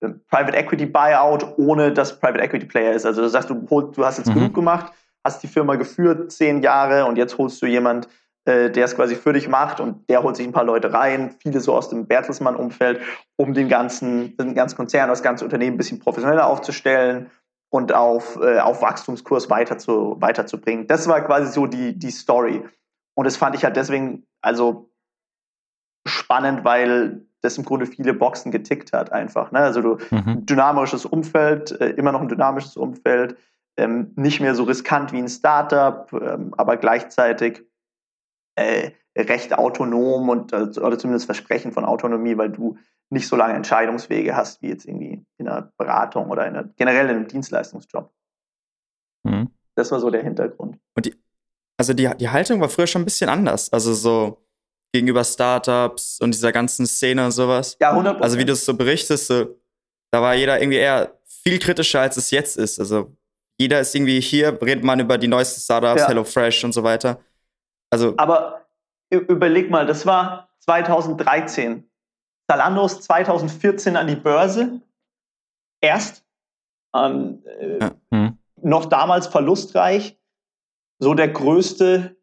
äh, 0.00 0.10
Private 0.30 0.56
Equity 0.56 0.86
Buyout, 0.86 1.58
ohne 1.58 1.92
dass 1.92 2.20
Private 2.20 2.40
Equity 2.40 2.66
Player 2.66 2.92
ist. 2.92 3.04
Also 3.04 3.22
du 3.22 3.28
sagst, 3.28 3.50
du, 3.50 3.54
du 3.54 4.04
hast 4.04 4.18
jetzt 4.18 4.28
mhm. 4.28 4.34
genug 4.34 4.54
gemacht, 4.54 4.92
hast 5.24 5.42
die 5.42 5.48
Firma 5.48 5.74
geführt 5.74 6.30
zehn 6.30 6.62
Jahre 6.62 7.06
und 7.06 7.18
jetzt 7.18 7.36
holst 7.36 7.60
du 7.62 7.66
jemand, 7.66 8.08
äh, 8.44 8.70
der 8.70 8.86
es 8.86 8.96
quasi 8.96 9.16
für 9.16 9.32
dich 9.32 9.48
macht 9.48 9.80
und 9.80 10.08
der 10.08 10.22
holt 10.22 10.36
sich 10.36 10.46
ein 10.46 10.52
paar 10.52 10.64
Leute 10.64 10.92
rein, 10.92 11.34
viele 11.40 11.60
so 11.60 11.74
aus 11.74 11.88
dem 11.88 12.06
Bertelsmann-Umfeld, 12.06 13.00
um 13.36 13.54
den 13.54 13.68
ganzen, 13.68 14.36
den 14.36 14.54
ganzen 14.54 14.76
Konzern, 14.76 15.08
das 15.08 15.22
ganze 15.22 15.44
Unternehmen 15.44 15.74
ein 15.74 15.78
bisschen 15.78 15.98
professioneller 15.98 16.46
aufzustellen 16.46 17.30
und 17.70 17.94
auf, 17.94 18.36
äh, 18.40 18.58
auf 18.58 18.82
Wachstumskurs 18.82 19.50
weiter 19.50 19.78
zu, 19.78 20.16
weiterzubringen. 20.20 20.86
Das 20.86 21.06
war 21.06 21.20
quasi 21.20 21.52
so 21.52 21.66
die, 21.66 21.98
die 21.98 22.10
Story. 22.10 22.64
Und 23.14 23.24
das 23.24 23.36
fand 23.36 23.54
ich 23.54 23.64
halt 23.64 23.76
deswegen 23.76 24.26
also 24.40 24.90
spannend, 26.06 26.64
weil 26.64 27.26
das 27.42 27.56
im 27.58 27.64
Grunde 27.64 27.86
viele 27.86 28.14
Boxen 28.14 28.50
getickt 28.52 28.92
hat 28.92 29.12
einfach. 29.12 29.52
Ne? 29.52 29.60
Also 29.60 29.82
du, 29.82 29.98
mhm. 30.10 30.46
dynamisches 30.46 31.06
Umfeld, 31.06 31.78
äh, 31.80 31.90
immer 31.90 32.12
noch 32.12 32.20
ein 32.20 32.28
dynamisches 32.28 32.76
Umfeld, 32.76 33.36
ähm, 33.76 34.12
nicht 34.16 34.40
mehr 34.40 34.54
so 34.54 34.64
riskant 34.64 35.12
wie 35.12 35.18
ein 35.18 35.28
Startup, 35.28 36.10
ähm, 36.12 36.54
aber 36.56 36.76
gleichzeitig 36.76 37.64
äh, 38.60 38.92
recht 39.16 39.54
autonom 39.54 40.28
und 40.28 40.52
äh, 40.52 40.78
oder 40.80 40.98
zumindest 40.98 41.26
Versprechen 41.26 41.72
von 41.72 41.84
Autonomie, 41.84 42.36
weil 42.36 42.50
du 42.50 42.78
nicht 43.10 43.26
so 43.26 43.36
lange 43.36 43.54
Entscheidungswege 43.54 44.36
hast 44.36 44.62
wie 44.62 44.68
jetzt 44.68 44.86
irgendwie 44.86 45.24
in 45.38 45.48
einer 45.48 45.72
Beratung 45.76 46.30
oder 46.30 46.46
in 46.46 46.56
einer, 46.56 46.68
generell 46.76 47.06
in 47.06 47.16
einem 47.16 47.28
Dienstleistungsjob. 47.28 48.12
Mhm. 49.24 49.50
Das 49.74 49.90
war 49.90 50.00
so 50.00 50.10
der 50.10 50.22
Hintergrund. 50.22 50.78
Und 50.94 51.06
die, 51.06 51.14
also 51.78 51.92
die, 51.92 52.08
die 52.18 52.28
Haltung 52.28 52.60
war 52.60 52.68
früher 52.68 52.86
schon 52.86 53.02
ein 53.02 53.06
bisschen 53.06 53.28
anders. 53.28 53.72
Also 53.72 53.94
so 53.94 54.46
gegenüber 54.92 55.24
Startups 55.24 56.18
und 56.20 56.34
dieser 56.34 56.52
ganzen 56.52 56.86
Szene 56.86 57.24
und 57.24 57.32
sowas. 57.32 57.76
Ja, 57.80 57.96
100%. 57.96 58.20
Also 58.20 58.38
wie 58.38 58.44
du 58.44 58.52
es 58.52 58.64
so 58.64 58.76
berichtest, 58.76 59.26
so, 59.26 59.56
da 60.12 60.20
war 60.20 60.34
jeder 60.34 60.60
irgendwie 60.60 60.78
eher 60.78 61.18
viel 61.24 61.58
kritischer, 61.58 62.00
als 62.00 62.16
es 62.16 62.30
jetzt 62.30 62.56
ist. 62.56 62.78
Also 62.78 63.16
jeder 63.58 63.80
ist 63.80 63.94
irgendwie 63.94 64.20
hier, 64.20 64.60
redet 64.62 64.84
man 64.84 65.00
über 65.00 65.18
die 65.18 65.28
neuesten 65.28 65.60
Startups, 65.60 66.02
ja. 66.02 66.08
HelloFresh 66.08 66.64
und 66.64 66.72
so 66.72 66.82
weiter. 66.82 67.20
Also. 67.90 68.14
Aber 68.16 68.66
überleg 69.10 69.70
mal, 69.70 69.86
das 69.86 70.06
war 70.06 70.48
2013. 70.60 71.88
Zalando 72.48 72.86
ist 72.86 73.02
2014 73.04 73.96
an 73.96 74.06
die 74.06 74.16
Börse. 74.16 74.80
Erst. 75.80 76.24
Ähm, 76.94 77.44
ja. 77.80 77.90
hm. 78.12 78.38
Noch 78.62 78.86
damals 78.86 79.26
verlustreich. 79.26 80.18
So 80.98 81.14
der 81.14 81.28
größte, 81.28 82.16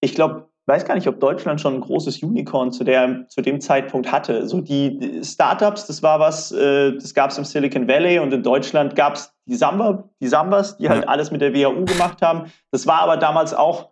ich 0.00 0.14
glaube, 0.14 0.50
weiß 0.66 0.84
gar 0.84 0.94
nicht, 0.94 1.08
ob 1.08 1.18
Deutschland 1.18 1.60
schon 1.60 1.74
ein 1.74 1.80
großes 1.80 2.22
Unicorn 2.22 2.70
zu, 2.70 2.84
der, 2.84 3.26
zu 3.28 3.42
dem 3.42 3.60
Zeitpunkt 3.60 4.12
hatte. 4.12 4.46
So 4.46 4.60
die 4.60 5.20
Startups, 5.24 5.86
das 5.86 6.02
war 6.02 6.20
was, 6.20 6.52
äh, 6.52 6.92
das 6.92 7.12
gab 7.12 7.30
es 7.30 7.38
im 7.38 7.44
Silicon 7.44 7.88
Valley 7.88 8.20
und 8.20 8.32
in 8.32 8.42
Deutschland 8.42 8.94
gab 8.94 9.14
es 9.14 9.34
die 9.46 9.56
Samba, 9.56 10.08
die 10.20 10.28
Sambas, 10.28 10.76
die 10.76 10.88
halt 10.88 11.08
alles 11.08 11.32
mit 11.32 11.40
der 11.40 11.54
WHU 11.54 11.84
gemacht 11.84 12.22
haben. 12.22 12.52
Das 12.70 12.86
war 12.86 13.00
aber 13.00 13.16
damals 13.16 13.52
auch, 13.52 13.90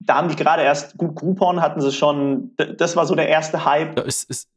da 0.00 0.16
haben 0.16 0.28
die 0.28 0.36
gerade 0.36 0.62
erst, 0.62 0.96
gut, 0.96 1.14
Groupon 1.14 1.60
hatten 1.60 1.80
sie 1.80 1.92
schon, 1.92 2.52
das 2.56 2.96
war 2.96 3.06
so 3.06 3.14
der 3.14 3.28
erste 3.28 3.64
Hype. 3.64 3.98
Ist, 4.00 4.28
ist 4.30 4.48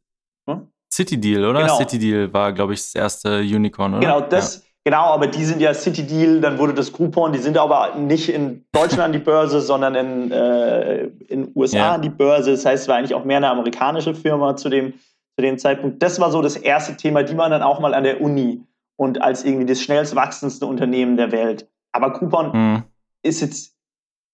hm? 0.48 0.68
City 0.92 1.18
Deal, 1.18 1.44
oder? 1.44 1.62
Genau. 1.62 1.76
City 1.76 1.98
Deal 1.98 2.32
war, 2.32 2.52
glaube 2.52 2.74
ich, 2.74 2.80
das 2.80 2.94
erste 2.94 3.40
Unicorn, 3.40 3.94
oder? 3.94 4.00
Genau, 4.00 4.20
das, 4.20 4.56
ja. 4.56 4.62
Genau, 4.84 5.04
aber 5.12 5.28
die 5.28 5.44
sind 5.44 5.60
ja 5.60 5.72
City 5.74 6.04
Deal, 6.04 6.40
dann 6.40 6.58
wurde 6.58 6.74
das 6.74 6.92
Groupon, 6.92 7.32
die 7.32 7.38
sind 7.38 7.56
aber 7.56 7.94
nicht 7.94 8.28
in 8.28 8.64
Deutschland 8.72 9.04
an 9.04 9.12
die 9.12 9.18
Börse, 9.18 9.60
sondern 9.60 9.94
in, 9.94 10.32
äh, 10.32 11.04
in 11.28 11.52
USA 11.54 11.76
ja. 11.76 11.94
an 11.94 12.02
die 12.02 12.10
Börse. 12.10 12.50
Das 12.50 12.66
heißt, 12.66 12.82
es 12.82 12.88
war 12.88 12.96
eigentlich 12.96 13.14
auch 13.14 13.24
mehr 13.24 13.36
eine 13.36 13.48
amerikanische 13.48 14.14
Firma 14.14 14.56
zu 14.56 14.68
dem, 14.68 14.94
zu 15.36 15.42
dem 15.42 15.58
Zeitpunkt. 15.58 16.02
Das 16.02 16.18
war 16.18 16.32
so 16.32 16.42
das 16.42 16.56
erste 16.56 16.96
Thema, 16.96 17.22
die 17.22 17.36
waren 17.36 17.52
dann 17.52 17.62
auch 17.62 17.78
mal 17.78 17.94
an 17.94 18.02
der 18.02 18.20
Uni 18.20 18.60
und 18.96 19.22
als 19.22 19.44
irgendwie 19.44 19.66
das 19.66 19.80
schnellst 19.80 20.16
wachsendste 20.16 20.66
Unternehmen 20.66 21.16
der 21.16 21.30
Welt. 21.30 21.68
Aber 21.92 22.12
Groupon 22.12 22.50
mhm. 22.52 22.82
ist 23.22 23.40
jetzt 23.40 23.76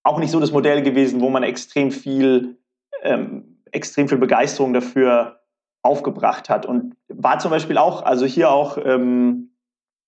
auch 0.09 0.19
nicht 0.19 0.31
so 0.31 0.41
das 0.41 0.53
Modell 0.53 0.83
gewesen, 0.83 1.21
wo 1.21 1.29
man 1.29 1.43
extrem 1.43 1.91
viel, 1.91 2.59
ähm, 3.03 3.59
extrem 3.71 4.09
viel 4.09 4.19
Begeisterung 4.19 4.73
dafür 4.73 5.41
aufgebracht 5.83 6.49
hat. 6.49 6.67
Und 6.67 6.97
war 7.09 7.39
zum 7.39 7.51
Beispiel 7.51 7.79
auch, 7.79 8.03
also 8.03 8.27
hier 8.27 8.51
auch 8.51 8.79
ähm, 8.83 9.51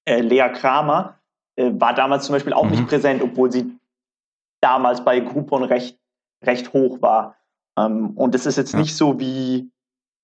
äh, 0.07 0.21
Lea 0.21 0.49
Kramer, 0.53 1.21
äh, 1.57 1.71
war 1.75 1.95
damals 1.95 2.25
zum 2.25 2.35
Beispiel 2.35 2.53
auch 2.53 2.65
mhm. 2.65 2.71
nicht 2.71 2.87
präsent, 2.89 3.23
obwohl 3.23 3.53
sie 3.53 3.79
damals 4.61 5.05
bei 5.05 5.21
Groupon 5.21 5.65
recht, 5.65 5.99
recht 6.45 6.73
hoch 6.73 7.01
war. 7.03 7.37
Ähm, 7.79 8.11
und 8.17 8.35
es 8.35 8.47
ist 8.47 8.57
jetzt 8.57 8.73
ja. 8.73 8.79
nicht 8.79 8.97
so 8.97 9.21
wie, 9.21 9.71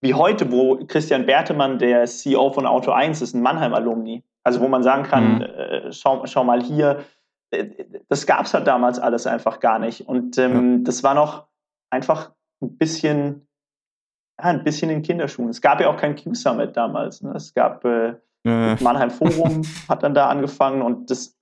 wie 0.00 0.14
heute, 0.14 0.50
wo 0.50 0.76
Christian 0.86 1.26
Bertemann, 1.26 1.78
der 1.78 2.06
CEO 2.06 2.50
von 2.50 2.66
Auto 2.66 2.92
1 2.92 3.22
ist, 3.22 3.34
ein 3.34 3.42
Mannheim-Alumni. 3.42 4.22
Also 4.42 4.60
wo 4.60 4.68
man 4.68 4.82
sagen 4.82 5.02
kann, 5.02 5.36
mhm. 5.36 5.42
äh, 5.42 5.92
schau, 5.92 6.24
schau 6.26 6.44
mal 6.44 6.62
hier, 6.62 7.04
das 8.08 8.26
gab 8.26 8.46
es 8.46 8.54
halt 8.54 8.66
damals 8.66 8.98
alles 8.98 9.26
einfach 9.26 9.60
gar 9.60 9.78
nicht. 9.78 10.08
Und 10.08 10.38
ähm, 10.38 10.78
ja. 10.78 10.84
das 10.84 11.02
war 11.02 11.14
noch 11.14 11.46
einfach 11.90 12.32
ein 12.62 12.76
bisschen, 12.76 13.46
ja, 14.38 14.46
ein 14.46 14.64
bisschen 14.64 14.90
in 14.90 15.02
Kinderschuhen. 15.02 15.48
Es 15.48 15.60
gab 15.60 15.80
ja 15.80 15.88
auch 15.88 15.96
kein 15.96 16.16
Q-Summit 16.16 16.76
damals. 16.76 17.22
Ne? 17.22 17.32
Es 17.34 17.54
gab 17.54 17.84
äh, 17.84 18.14
äh. 18.44 18.76
Mannheim 18.82 19.10
Forum, 19.10 19.62
hat 19.88 20.02
dann 20.02 20.14
da 20.14 20.28
angefangen 20.28 20.82
und 20.82 21.10
das 21.10 21.36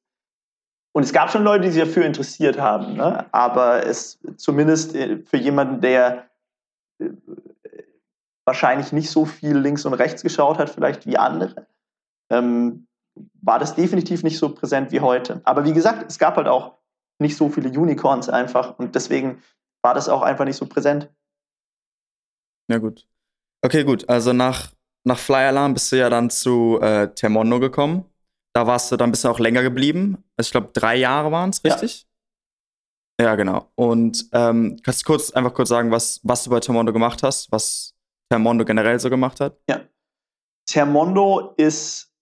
und 0.96 1.02
es 1.02 1.12
gab 1.12 1.28
schon 1.30 1.42
Leute, 1.42 1.64
die 1.64 1.70
sich 1.70 1.82
dafür 1.82 2.04
interessiert 2.04 2.60
haben, 2.60 2.94
ne? 2.94 3.26
aber 3.32 3.84
es 3.84 4.20
zumindest 4.36 4.94
äh, 4.94 5.18
für 5.18 5.38
jemanden, 5.38 5.80
der 5.80 6.30
äh, 7.00 7.10
wahrscheinlich 8.46 8.92
nicht 8.92 9.10
so 9.10 9.24
viel 9.24 9.58
links 9.58 9.84
und 9.86 9.94
rechts 9.94 10.22
geschaut 10.22 10.58
hat, 10.58 10.70
vielleicht 10.70 11.04
wie 11.04 11.16
andere, 11.16 11.66
ähm, 12.30 12.86
war 13.42 13.58
das 13.58 13.74
definitiv 13.74 14.22
nicht 14.22 14.38
so 14.38 14.48
präsent 14.54 14.92
wie 14.92 15.00
heute. 15.00 15.40
Aber 15.44 15.64
wie 15.64 15.72
gesagt, 15.72 16.04
es 16.08 16.18
gab 16.18 16.36
halt 16.36 16.48
auch 16.48 16.78
nicht 17.20 17.36
so 17.36 17.48
viele 17.48 17.68
Unicorns 17.68 18.28
einfach 18.28 18.78
und 18.78 18.94
deswegen 18.94 19.42
war 19.82 19.94
das 19.94 20.08
auch 20.08 20.22
einfach 20.22 20.44
nicht 20.44 20.56
so 20.56 20.66
präsent. 20.66 21.10
Ja, 22.70 22.78
gut. 22.78 23.06
Okay, 23.62 23.84
gut. 23.84 24.08
Also 24.08 24.32
nach, 24.32 24.72
nach 25.04 25.18
Fly 25.18 25.44
Alarm 25.44 25.74
bist 25.74 25.92
du 25.92 25.96
ja 25.96 26.10
dann 26.10 26.30
zu 26.30 26.78
äh, 26.80 27.08
Termondo 27.14 27.60
gekommen. 27.60 28.04
Da 28.54 28.66
warst 28.66 28.90
du 28.90 28.96
dann 28.96 29.10
bist 29.10 29.24
du 29.24 29.28
auch 29.28 29.38
länger 29.38 29.62
geblieben. 29.62 30.24
Also 30.36 30.48
ich 30.48 30.52
glaube, 30.52 30.70
drei 30.72 30.96
Jahre 30.96 31.30
waren 31.32 31.50
es, 31.50 31.62
richtig? 31.64 32.06
Ja. 33.20 33.26
ja. 33.26 33.34
genau. 33.34 33.70
Und 33.74 34.28
ähm, 34.32 34.78
kannst 34.82 35.02
du 35.02 35.06
kurz 35.06 35.30
einfach 35.32 35.52
kurz 35.54 35.68
sagen, 35.68 35.90
was, 35.90 36.20
was 36.22 36.44
du 36.44 36.50
bei 36.50 36.60
Termondo 36.60 36.92
gemacht 36.92 37.22
hast, 37.22 37.52
was 37.52 37.94
Termondo 38.30 38.64
generell 38.64 38.98
so 38.98 39.10
gemacht 39.10 39.40
hat? 39.40 39.58
Ja. 39.68 39.82
Termondo 40.66 41.54
ist 41.56 42.13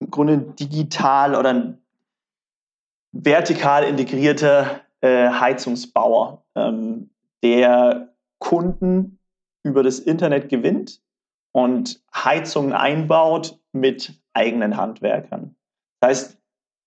im 0.00 0.10
Grunde 0.10 0.38
digital 0.38 1.34
oder 1.34 1.74
vertikal 3.12 3.84
integrierter 3.84 4.80
äh, 5.00 5.28
Heizungsbauer, 5.28 6.44
ähm, 6.54 7.10
der 7.42 8.14
Kunden 8.38 9.18
über 9.62 9.82
das 9.82 9.98
Internet 9.98 10.48
gewinnt 10.48 11.02
und 11.52 12.02
Heizungen 12.14 12.72
einbaut 12.72 13.58
mit 13.72 14.20
eigenen 14.32 14.76
Handwerkern. 14.76 15.56
Das 16.00 16.08
heißt, 16.08 16.38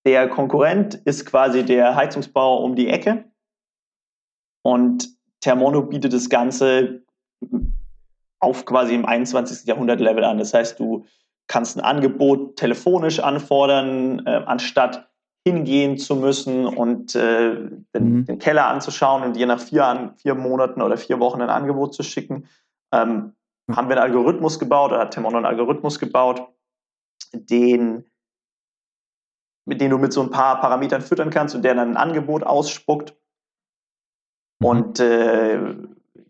der 0.06 0.28
Konkurrent 0.28 0.94
ist 0.94 1.24
quasi 1.26 1.64
der 1.64 1.94
Heizungsbauer 1.94 2.62
um 2.62 2.74
die 2.74 2.88
Ecke 2.88 3.24
und 4.62 5.08
Thermono 5.40 5.82
bietet 5.82 6.12
das 6.12 6.28
Ganze 6.28 7.02
auf 8.40 8.64
quasi 8.64 8.94
im 8.94 9.06
21. 9.06 9.66
Jahrhundert 9.66 10.00
Level 10.00 10.24
an. 10.24 10.38
Das 10.38 10.52
heißt, 10.52 10.78
du 10.78 11.06
kannst 11.46 11.76
ein 11.76 11.84
Angebot 11.84 12.56
telefonisch 12.56 13.20
anfordern, 13.20 14.24
äh, 14.26 14.42
anstatt 14.46 15.08
hingehen 15.46 15.98
zu 15.98 16.16
müssen 16.16 16.66
und 16.66 17.14
äh, 17.14 17.54
den, 17.94 18.12
mhm. 18.12 18.24
den, 18.24 18.38
Keller 18.38 18.68
anzuschauen 18.68 19.22
und 19.22 19.36
dir 19.36 19.46
nach 19.46 19.60
vier, 19.60 20.14
vier 20.16 20.34
Monaten 20.34 20.80
oder 20.80 20.96
vier 20.96 21.20
Wochen 21.20 21.42
ein 21.42 21.50
Angebot 21.50 21.94
zu 21.94 22.02
schicken. 22.02 22.48
Ähm, 22.92 23.34
mhm. 23.66 23.76
Haben 23.76 23.88
wir 23.88 23.96
einen 23.96 24.06
Algorithmus 24.06 24.58
gebaut 24.58 24.92
oder 24.92 25.02
hat 25.02 25.10
Temono 25.12 25.36
einen 25.36 25.46
Algorithmus 25.46 25.98
gebaut, 25.98 26.48
den, 27.34 28.06
mit 29.66 29.82
dem 29.82 29.90
du 29.90 29.98
mit 29.98 30.14
so 30.14 30.22
ein 30.22 30.30
paar 30.30 30.60
Parametern 30.60 31.02
füttern 31.02 31.30
kannst 31.30 31.54
und 31.54 31.62
der 31.62 31.74
dann 31.74 31.90
ein 31.90 31.96
Angebot 31.98 32.42
ausspuckt. 32.42 33.14
Mhm. 34.60 34.66
Und 34.66 35.00
äh, 35.00 35.58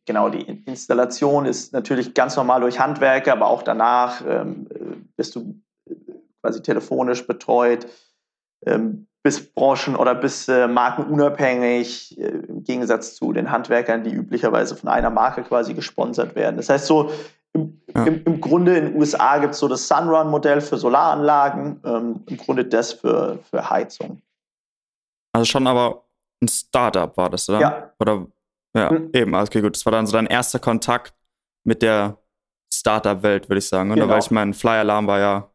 genau, 0.07 0.29
die 0.29 0.43
Installation 0.67 1.47
ist 1.47 1.73
natürlich 1.73 2.15
ganz 2.15 2.37
normal 2.37 2.61
durch 2.61 2.79
Handwerker, 2.79 3.33
aber 3.33 3.47
auch 3.47 3.63
danach 3.63 4.23
ähm, 4.27 4.67
bist 5.17 5.37
du 5.37 5.61
äh, 5.89 5.95
quasi 6.43 6.63
telefonisch 6.63 7.27
betreut, 7.27 7.87
ähm, 8.67 9.07
bis 9.23 9.53
Branchen- 9.55 9.97
oder 9.97 10.15
bis 10.15 10.49
äh, 10.49 10.69
markenunabhängig, 10.69 12.19
äh, 12.19 12.29
im 12.29 12.63
Gegensatz 12.63 13.17
zu 13.17 13.33
den 13.33 13.51
Handwerkern, 13.51 14.05
die 14.05 14.13
üblicherweise 14.13 14.77
von 14.77 14.91
einer 14.91 15.11
Marke 15.11 15.43
quasi 15.43 15.73
gesponsert 15.73 16.35
werden. 16.35 16.57
Das 16.57 16.69
heißt, 16.69 16.87
so 16.87 17.11
im, 17.55 17.81
ja. 17.95 18.05
im, 18.05 18.23
im 18.25 18.41
Grunde 18.41 18.77
in 18.77 18.85
den 18.87 18.97
USA 18.97 19.39
gibt 19.39 19.55
es 19.55 19.61
so 19.61 19.69
das 19.69 19.89
Sunrun-Modell 19.89 20.61
für 20.61 20.77
Solaranlagen, 20.77 21.81
ähm, 21.85 22.25
im 22.27 22.37
Grunde 22.37 22.65
das 22.65 22.93
für, 22.93 23.39
für 23.51 23.71
Heizung. 23.71 24.21
Also 25.33 25.47
schon 25.47 25.67
aber 25.67 26.05
ein 26.43 26.49
Startup 26.49 27.17
war 27.17 27.31
das, 27.31 27.49
oder? 27.49 27.61
Ja. 27.61 27.91
Oder 27.99 28.27
ja, 28.75 28.91
mhm. 28.91 29.11
eben, 29.13 29.35
okay, 29.35 29.61
gut. 29.61 29.77
Das 29.77 29.85
war 29.87 29.93
dann 29.93 30.07
so 30.07 30.13
dein 30.13 30.27
erster 30.27 30.59
Kontakt 30.59 31.15
mit 31.65 31.83
der 31.83 32.19
Startup-Welt, 32.73 33.49
würde 33.49 33.59
ich 33.59 33.69
sagen. 33.69 33.91
Oder 33.93 34.03
genau. 34.03 34.13
weil 34.13 34.21
ich 34.21 34.31
meine, 34.31 34.53
Fly 34.53 34.79
Alarm 34.79 35.07
war 35.07 35.19
ja. 35.19 35.51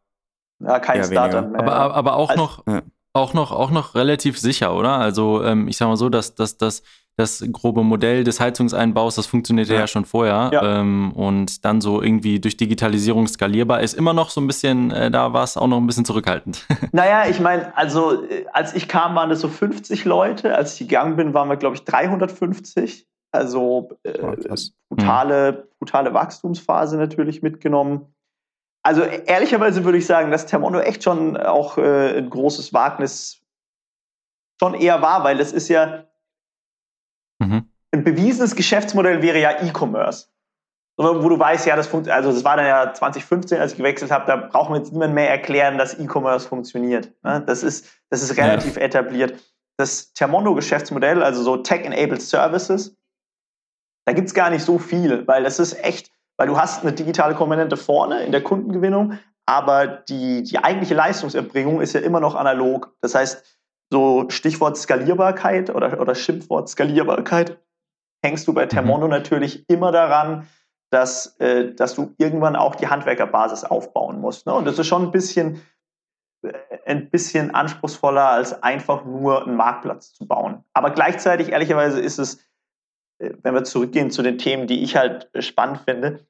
Ja, 0.61 0.79
kein 0.79 1.03
Startup 1.03 1.49
mehr. 1.49 1.61
Aber, 1.61 1.95
aber 1.95 2.15
auch 2.15 2.29
also, 2.29 2.41
noch. 2.41 2.67
Ja. 2.67 2.81
Auch 3.11 3.33
noch, 3.33 3.51
auch 3.51 3.71
noch 3.71 3.95
relativ 3.95 4.39
sicher, 4.39 4.75
oder? 4.75 4.91
Also, 4.91 5.43
ähm, 5.43 5.67
ich 5.67 5.77
sag 5.77 5.87
mal 5.87 5.97
so, 5.97 6.09
dass, 6.09 6.35
dass, 6.35 6.57
dass 6.57 6.83
das 7.19 7.43
grobe 7.51 7.83
Modell 7.83 8.23
des 8.23 8.39
Heizungseinbaus, 8.39 9.15
das 9.15 9.27
funktionierte 9.27 9.73
ja, 9.73 9.81
ja 9.81 9.87
schon 9.87 10.05
vorher 10.05 10.51
ja. 10.53 10.79
Ähm, 10.79 11.11
und 11.11 11.65
dann 11.65 11.81
so 11.81 12.01
irgendwie 12.01 12.39
durch 12.39 12.55
Digitalisierung 12.55 13.27
skalierbar 13.27 13.81
ist 13.81 13.93
immer 13.93 14.13
noch 14.13 14.29
so 14.29 14.39
ein 14.39 14.47
bisschen, 14.47 14.91
äh, 14.91 15.11
da 15.11 15.33
war 15.33 15.43
es 15.43 15.57
auch 15.57 15.67
noch 15.67 15.77
ein 15.77 15.85
bisschen 15.85 16.05
zurückhaltend. 16.05 16.65
Naja, 16.91 17.29
ich 17.29 17.39
meine, 17.39 17.75
also 17.77 18.23
äh, 18.23 18.45
als 18.53 18.73
ich 18.73 18.87
kam, 18.87 19.15
waren 19.15 19.29
das 19.29 19.41
so 19.41 19.49
50 19.49 20.05
Leute, 20.05 20.55
als 20.55 20.73
ich 20.73 20.87
gegangen 20.87 21.17
bin, 21.17 21.33
waren 21.33 21.49
wir, 21.49 21.57
glaube 21.57 21.75
ich, 21.75 21.83
350. 21.83 23.05
Also 23.31 23.89
äh, 24.03 24.19
oh, 24.21 24.35
brutale, 24.89 25.67
brutale 25.79 26.13
Wachstumsphase 26.13 26.97
natürlich 26.97 27.41
mitgenommen. 27.41 28.13
Also 28.83 29.03
ehrlicherweise 29.03 29.83
würde 29.83 29.97
ich 29.97 30.05
sagen, 30.05 30.31
dass 30.31 30.45
Thermondo 30.45 30.79
echt 30.79 31.03
schon 31.03 31.37
auch 31.37 31.77
äh, 31.77 32.17
ein 32.17 32.29
großes 32.29 32.73
Wagnis 32.73 33.41
schon 34.59 34.73
eher 34.73 35.01
war, 35.01 35.23
weil 35.23 35.39
es 35.39 35.51
ist 35.51 35.69
ja 35.69 36.05
mhm. 37.39 37.69
ein 37.91 38.03
bewiesenes 38.03 38.55
Geschäftsmodell 38.55 39.21
wäre 39.21 39.39
ja 39.39 39.61
E-Commerce. 39.61 40.27
Wo 40.97 41.29
du 41.29 41.39
weißt, 41.39 41.65
ja, 41.65 41.77
das 41.77 41.87
funktioniert, 41.87 42.17
also 42.17 42.33
das 42.33 42.43
war 42.43 42.57
dann 42.57 42.65
ja 42.65 42.93
2015, 42.93 43.57
als 43.57 43.71
ich 43.71 43.77
gewechselt 43.77 44.11
habe, 44.11 44.25
da 44.25 44.35
brauchen 44.35 44.73
wir 44.73 44.79
jetzt 44.79 44.91
niemand 44.91 45.13
mehr 45.13 45.29
erklären, 45.29 45.77
dass 45.77 45.97
E-Commerce 45.97 46.45
funktioniert. 46.45 47.13
Ne? 47.23 47.41
Das 47.45 47.63
ist, 47.63 47.87
das 48.09 48.21
ist 48.21 48.35
relativ 48.35 48.75
ja. 48.75 48.81
etabliert. 48.81 49.41
Das 49.77 50.11
Thermondo-Geschäftsmodell, 50.11 51.23
also 51.23 51.41
so 51.41 51.55
Tech-Enabled 51.55 52.21
Services, 52.21 52.98
da 54.09 54.13
gibt 54.13 54.27
es 54.27 54.33
gar 54.33 54.49
nicht 54.49 54.65
so 54.65 54.79
viel, 54.79 55.27
weil 55.27 55.43
das 55.43 55.59
ist 55.59 55.83
echt, 55.83 56.09
weil 56.35 56.47
du 56.47 56.57
hast 56.57 56.81
eine 56.81 56.93
digitale 56.93 57.35
Komponente 57.35 57.77
vorne 57.77 58.23
in 58.23 58.31
der 58.31 58.41
Kundengewinnung, 58.41 59.19
aber 59.45 59.85
die, 59.85 60.41
die 60.41 60.57
eigentliche 60.57 60.95
Leistungserbringung 60.95 61.79
ist 61.79 61.93
ja 61.93 61.99
immer 61.99 62.19
noch 62.19 62.33
analog. 62.33 62.91
Das 63.01 63.13
heißt, 63.13 63.59
so 63.91 64.25
Stichwort 64.29 64.77
Skalierbarkeit 64.77 65.69
oder, 65.69 66.01
oder 66.01 66.15
Schimpfwort 66.15 66.69
Skalierbarkeit 66.69 67.59
hängst 68.25 68.47
du 68.47 68.53
bei 68.53 68.65
mhm. 68.65 68.69
Termondo 68.69 69.05
mhm. 69.05 69.11
natürlich 69.11 69.69
immer 69.69 69.91
daran, 69.91 70.47
dass, 70.89 71.39
äh, 71.39 71.75
dass 71.75 71.93
du 71.93 72.15
irgendwann 72.17 72.55
auch 72.55 72.73
die 72.73 72.87
Handwerkerbasis 72.87 73.63
aufbauen 73.63 74.19
musst. 74.19 74.47
Ne? 74.47 74.55
Und 74.55 74.65
das 74.65 74.79
ist 74.79 74.87
schon 74.87 75.03
ein 75.03 75.11
bisschen, 75.11 75.61
äh, 76.41 76.51
ein 76.87 77.11
bisschen 77.11 77.53
anspruchsvoller, 77.53 78.27
als 78.27 78.63
einfach 78.63 79.05
nur 79.05 79.45
einen 79.45 79.55
Marktplatz 79.55 80.13
zu 80.13 80.27
bauen. 80.27 80.63
Aber 80.73 80.89
gleichzeitig, 80.89 81.49
ehrlicherweise, 81.49 81.99
ist 81.99 82.17
es 82.17 82.39
wenn 83.19 83.53
wir 83.53 83.63
zurückgehen 83.63 84.11
zu 84.11 84.21
den 84.21 84.37
Themen, 84.37 84.67
die 84.67 84.81
ich 84.81 84.95
halt 84.95 85.29
äh, 85.33 85.41
spannend 85.41 85.81
finde, 85.81 86.25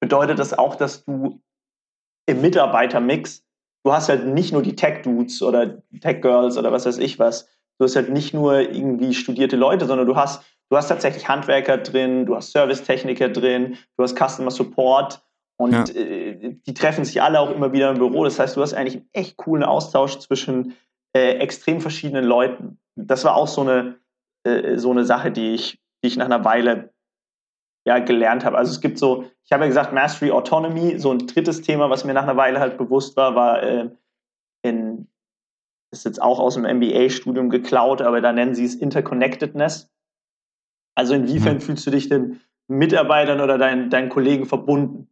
bedeutet 0.00 0.38
das 0.38 0.56
auch, 0.56 0.76
dass 0.76 1.04
du 1.04 1.40
im 2.26 2.40
Mitarbeitermix, 2.40 3.44
du 3.84 3.92
hast 3.92 4.08
halt 4.08 4.26
nicht 4.26 4.52
nur 4.52 4.62
die 4.62 4.76
Tech-Dudes 4.76 5.42
oder 5.42 5.82
Tech-Girls 6.00 6.58
oder 6.58 6.72
was 6.72 6.86
weiß 6.86 6.98
ich 6.98 7.18
was, 7.18 7.48
du 7.78 7.84
hast 7.84 7.96
halt 7.96 8.10
nicht 8.10 8.34
nur 8.34 8.60
irgendwie 8.60 9.14
studierte 9.14 9.56
Leute, 9.56 9.86
sondern 9.86 10.06
du 10.06 10.16
hast, 10.16 10.42
du 10.70 10.76
hast 10.76 10.88
tatsächlich 10.88 11.28
Handwerker 11.28 11.78
drin, 11.78 12.26
du 12.26 12.36
hast 12.36 12.52
Servicetechniker 12.52 13.28
drin, 13.28 13.78
du 13.96 14.02
hast 14.02 14.16
Customer 14.16 14.50
Support 14.50 15.22
und 15.58 15.72
ja. 15.72 15.84
äh, 15.94 16.56
die 16.66 16.74
treffen 16.74 17.04
sich 17.04 17.22
alle 17.22 17.40
auch 17.40 17.50
immer 17.50 17.72
wieder 17.72 17.90
im 17.90 17.98
Büro. 17.98 18.24
Das 18.24 18.38
heißt, 18.38 18.56
du 18.56 18.62
hast 18.62 18.74
eigentlich 18.74 18.96
einen 18.96 19.08
echt 19.12 19.36
coolen 19.36 19.62
Austausch 19.62 20.18
zwischen 20.18 20.74
äh, 21.14 21.38
extrem 21.38 21.80
verschiedenen 21.80 22.24
Leuten. 22.24 22.78
Das 22.96 23.24
war 23.24 23.36
auch 23.36 23.48
so 23.48 23.62
eine, 23.62 23.98
äh, 24.44 24.76
so 24.76 24.90
eine 24.90 25.04
Sache, 25.04 25.30
die 25.30 25.54
ich 25.54 25.80
die 26.06 26.12
ich 26.12 26.16
nach 26.16 26.26
einer 26.26 26.44
Weile 26.44 26.94
ja, 27.84 27.98
gelernt 27.98 28.44
habe. 28.44 28.56
Also 28.56 28.70
es 28.70 28.80
gibt 28.80 28.96
so, 28.96 29.24
ich 29.44 29.52
habe 29.52 29.64
ja 29.64 29.68
gesagt, 29.68 29.92
Mastery 29.92 30.30
Autonomy, 30.30 30.98
so 30.98 31.10
ein 31.10 31.26
drittes 31.26 31.62
Thema, 31.62 31.90
was 31.90 32.04
mir 32.04 32.14
nach 32.14 32.22
einer 32.22 32.36
Weile 32.36 32.60
halt 32.60 32.78
bewusst 32.78 33.16
war, 33.16 33.34
war 33.34 33.62
äh, 33.62 33.90
in, 34.62 35.08
ist 35.92 36.04
jetzt 36.04 36.22
auch 36.22 36.38
aus 36.38 36.54
dem 36.54 36.62
MBA-Studium 36.62 37.50
geklaut, 37.50 38.02
aber 38.02 38.20
da 38.20 38.32
nennen 38.32 38.54
sie 38.54 38.64
es 38.64 38.76
Interconnectedness. 38.76 39.90
Also 40.96 41.14
inwiefern 41.14 41.54
mhm. 41.56 41.60
fühlst 41.60 41.86
du 41.86 41.90
dich 41.90 42.08
den 42.08 42.40
Mitarbeitern 42.68 43.40
oder 43.40 43.58
deinen, 43.58 43.90
deinen 43.90 44.08
Kollegen 44.08 44.46
verbunden? 44.46 45.08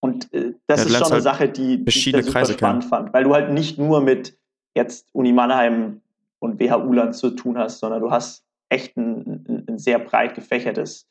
Und 0.00 0.32
äh, 0.32 0.54
das 0.66 0.80
ja, 0.80 0.86
ist 0.86 0.92
schon 0.94 1.06
eine 1.06 1.14
halt 1.14 1.22
Sache, 1.22 1.48
die, 1.48 1.84
die 1.84 1.88
ich 1.88 2.04
super 2.04 2.22
Kreise 2.22 2.54
spannend 2.54 2.82
kann. 2.82 2.88
fand, 2.88 3.12
weil 3.12 3.24
du 3.24 3.34
halt 3.34 3.52
nicht 3.52 3.78
nur 3.78 4.00
mit 4.00 4.36
jetzt 4.74 5.08
Uni 5.12 5.32
Mannheim 5.32 6.00
und 6.40 6.58
WHU-Land 6.60 7.14
zu 7.14 7.30
tun 7.30 7.56
hast, 7.56 7.78
sondern 7.78 8.00
du 8.00 8.10
hast 8.10 8.47
echt 8.68 8.96
ein, 8.96 9.66
ein, 9.68 9.78
sehr 9.78 9.98
breit 9.98 10.34
gefächertes 10.34 11.08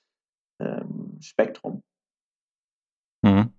ähm, 0.62 1.18
Spektrum. 1.22 1.84
Mhm. 3.24 3.54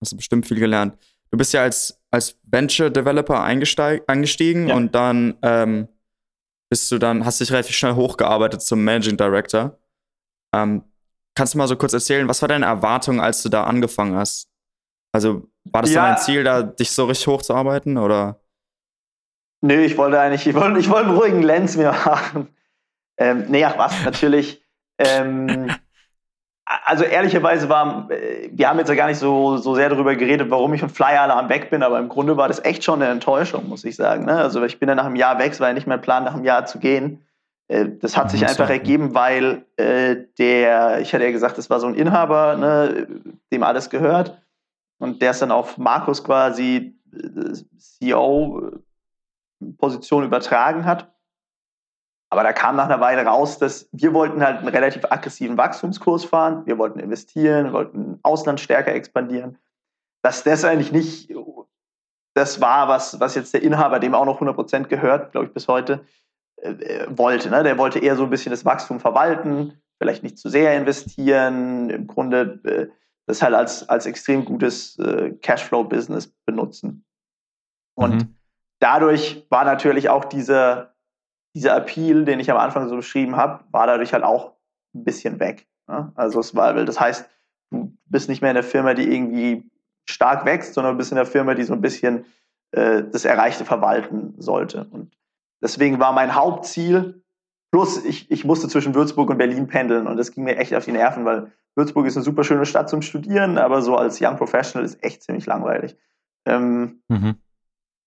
Hast 0.00 0.12
du 0.12 0.16
bestimmt 0.16 0.46
viel 0.46 0.58
gelernt. 0.58 0.96
Du 1.30 1.38
bist 1.38 1.52
ja 1.52 1.62
als, 1.62 2.00
als 2.10 2.38
Venture 2.42 2.90
Developer 2.90 3.42
eingestiegen 3.42 4.68
ja. 4.68 4.74
und 4.74 4.94
dann 4.94 5.36
ähm, 5.42 5.88
bist 6.70 6.90
du 6.90 6.98
dann, 6.98 7.24
hast 7.24 7.40
dich 7.40 7.52
relativ 7.52 7.76
schnell 7.76 7.94
hochgearbeitet 7.94 8.62
zum 8.62 8.84
Managing 8.84 9.16
Director. 9.16 9.78
Ähm, 10.54 10.84
kannst 11.36 11.54
du 11.54 11.58
mal 11.58 11.68
so 11.68 11.76
kurz 11.76 11.92
erzählen, 11.92 12.28
was 12.28 12.42
war 12.42 12.48
deine 12.48 12.66
Erwartung, 12.66 13.20
als 13.20 13.42
du 13.42 13.48
da 13.48 13.64
angefangen 13.64 14.16
hast? 14.16 14.48
Also 15.12 15.48
war 15.64 15.82
das 15.82 15.92
ja. 15.92 16.08
dein 16.08 16.18
Ziel, 16.18 16.44
da 16.44 16.62
dich 16.62 16.92
so 16.92 17.06
richtig 17.06 17.26
hochzuarbeiten 17.26 17.98
oder? 17.98 18.40
Nö, 19.62 19.80
ich 19.82 19.98
wollte 19.98 20.18
eigentlich, 20.18 20.46
ich 20.46 20.54
wollte, 20.54 20.78
ich 20.78 20.88
wollte 20.88 21.08
einen 21.08 21.18
ruhigen 21.18 21.42
Lenz 21.42 21.76
mir 21.76 21.92
machen. 22.04 22.48
Ähm, 23.20 23.44
nee, 23.48 23.64
ach 23.64 23.78
was, 23.78 24.04
natürlich. 24.04 24.60
ähm, 24.98 25.70
also 26.86 27.04
ehrlicherweise 27.04 27.68
war, 27.68 28.10
äh, 28.10 28.50
wir 28.52 28.68
haben 28.68 28.78
jetzt 28.78 28.88
ja 28.88 28.94
gar 28.94 29.08
nicht 29.08 29.18
so, 29.18 29.56
so 29.56 29.74
sehr 29.74 29.88
darüber 29.88 30.14
geredet, 30.16 30.50
warum 30.50 30.74
ich 30.74 30.80
von 30.80 30.88
Flyer 30.88 31.22
Alarm 31.22 31.48
weg 31.48 31.70
bin, 31.70 31.82
aber 31.82 31.98
im 31.98 32.08
Grunde 32.08 32.36
war 32.36 32.48
das 32.48 32.64
echt 32.64 32.82
schon 32.82 33.02
eine 33.02 33.10
Enttäuschung, 33.10 33.68
muss 33.68 33.84
ich 33.84 33.96
sagen. 33.96 34.24
Ne? 34.24 34.36
Also 34.36 34.62
ich 34.64 34.78
bin 34.78 34.88
ja 34.88 34.94
nach 34.94 35.04
einem 35.04 35.16
Jahr 35.16 35.38
weg, 35.38 35.52
es 35.52 35.60
war 35.60 35.68
ja 35.68 35.74
nicht 35.74 35.86
mein 35.86 36.00
Plan, 36.00 36.24
nach 36.24 36.34
einem 36.34 36.44
Jahr 36.44 36.64
zu 36.66 36.78
gehen. 36.78 37.24
Äh, 37.68 37.86
das 38.00 38.16
hat 38.16 38.30
sich 38.30 38.46
einfach 38.46 38.70
ergeben, 38.70 39.14
weil 39.14 39.64
äh, 39.76 40.16
der, 40.38 41.00
ich 41.00 41.12
hatte 41.12 41.24
ja 41.24 41.30
gesagt, 41.30 41.58
das 41.58 41.70
war 41.70 41.80
so 41.80 41.88
ein 41.88 41.94
Inhaber, 41.94 42.56
ne, 42.56 43.06
dem 43.52 43.62
alles 43.62 43.90
gehört. 43.90 44.40
Und 44.98 45.22
der 45.22 45.32
ist 45.32 45.42
dann 45.42 45.50
auf 45.50 45.76
Markus 45.78 46.24
quasi 46.24 46.94
äh, 47.12 47.52
CEO-Position 47.78 50.24
übertragen 50.24 50.84
hat. 50.84 51.10
Aber 52.30 52.44
da 52.44 52.52
kam 52.52 52.76
nach 52.76 52.84
einer 52.84 53.00
Weile 53.00 53.24
raus, 53.24 53.58
dass 53.58 53.88
wir 53.92 54.14
wollten 54.14 54.42
halt 54.42 54.58
einen 54.58 54.68
relativ 54.68 55.04
aggressiven 55.10 55.56
Wachstumskurs 55.56 56.24
fahren. 56.24 56.64
Wir 56.64 56.78
wollten 56.78 57.00
investieren, 57.00 57.72
wollten 57.72 58.20
Ausland 58.22 58.60
stärker 58.60 58.94
expandieren. 58.94 59.58
Dass 60.22 60.44
das 60.44 60.64
eigentlich 60.64 60.92
nicht 60.92 61.34
das 62.34 62.60
war, 62.60 62.88
was, 62.88 63.18
was 63.18 63.34
jetzt 63.34 63.52
der 63.52 63.62
Inhaber, 63.62 63.98
dem 63.98 64.14
auch 64.14 64.24
noch 64.24 64.40
100% 64.40 64.84
gehört, 64.84 65.32
glaube 65.32 65.48
ich, 65.48 65.52
bis 65.52 65.66
heute, 65.66 66.04
äh, 66.62 67.06
wollte. 67.08 67.50
Ne? 67.50 67.62
Der 67.64 67.78
wollte 67.78 67.98
eher 67.98 68.16
so 68.16 68.24
ein 68.24 68.30
bisschen 68.30 68.50
das 68.50 68.64
Wachstum 68.64 69.00
verwalten, 69.00 69.80
vielleicht 69.98 70.22
nicht 70.22 70.38
zu 70.38 70.48
sehr 70.48 70.76
investieren, 70.76 71.90
im 71.90 72.06
Grunde 72.06 72.60
äh, 72.64 72.86
das 73.26 73.42
halt 73.42 73.54
als, 73.54 73.88
als 73.88 74.06
extrem 74.06 74.44
gutes 74.44 74.98
äh, 74.98 75.32
Cashflow-Business 75.42 76.28
benutzen. 76.46 77.04
Und 77.94 78.14
mhm. 78.14 78.36
dadurch 78.78 79.46
war 79.50 79.64
natürlich 79.64 80.08
auch 80.08 80.24
dieser 80.24 80.89
dieser 81.54 81.76
Appeal, 81.76 82.24
den 82.24 82.40
ich 82.40 82.50
am 82.50 82.58
Anfang 82.58 82.88
so 82.88 82.96
beschrieben 82.96 83.36
habe, 83.36 83.64
war 83.70 83.86
dadurch 83.86 84.12
halt 84.12 84.24
auch 84.24 84.52
ein 84.94 85.04
bisschen 85.04 85.40
weg. 85.40 85.66
Ne? 85.88 86.12
Also 86.14 86.40
es 86.40 86.54
war, 86.54 86.72
das 86.84 87.00
heißt, 87.00 87.28
du 87.70 87.96
bist 88.06 88.28
nicht 88.28 88.42
mehr 88.42 88.50
in 88.50 88.56
der 88.56 88.64
Firma, 88.64 88.94
die 88.94 89.12
irgendwie 89.12 89.68
stark 90.08 90.44
wächst, 90.44 90.74
sondern 90.74 90.94
du 90.94 90.98
bist 90.98 91.12
in 91.12 91.16
der 91.16 91.26
Firma, 91.26 91.54
die 91.54 91.64
so 91.64 91.72
ein 91.72 91.80
bisschen 91.80 92.24
äh, 92.72 93.02
das 93.10 93.24
Erreichte 93.24 93.64
verwalten 93.64 94.34
sollte. 94.38 94.86
Und 94.90 95.16
deswegen 95.62 95.98
war 95.98 96.12
mein 96.12 96.34
Hauptziel, 96.34 97.22
plus 97.72 98.04
ich, 98.04 98.30
ich 98.30 98.44
musste 98.44 98.68
zwischen 98.68 98.94
Würzburg 98.94 99.30
und 99.30 99.38
Berlin 99.38 99.66
pendeln 99.66 100.06
und 100.06 100.16
das 100.16 100.32
ging 100.32 100.44
mir 100.44 100.56
echt 100.56 100.74
auf 100.74 100.84
die 100.84 100.92
Nerven, 100.92 101.24
weil 101.24 101.52
Würzburg 101.76 102.06
ist 102.06 102.16
eine 102.16 102.24
super 102.24 102.44
schöne 102.44 102.66
Stadt 102.66 102.88
zum 102.88 103.02
Studieren, 103.02 103.58
aber 103.58 103.82
so 103.82 103.96
als 103.96 104.20
Young 104.20 104.36
Professional 104.36 104.84
ist 104.84 105.02
echt 105.02 105.22
ziemlich 105.22 105.46
langweilig. 105.46 105.96
Ähm, 106.46 107.02
mhm. 107.08 107.36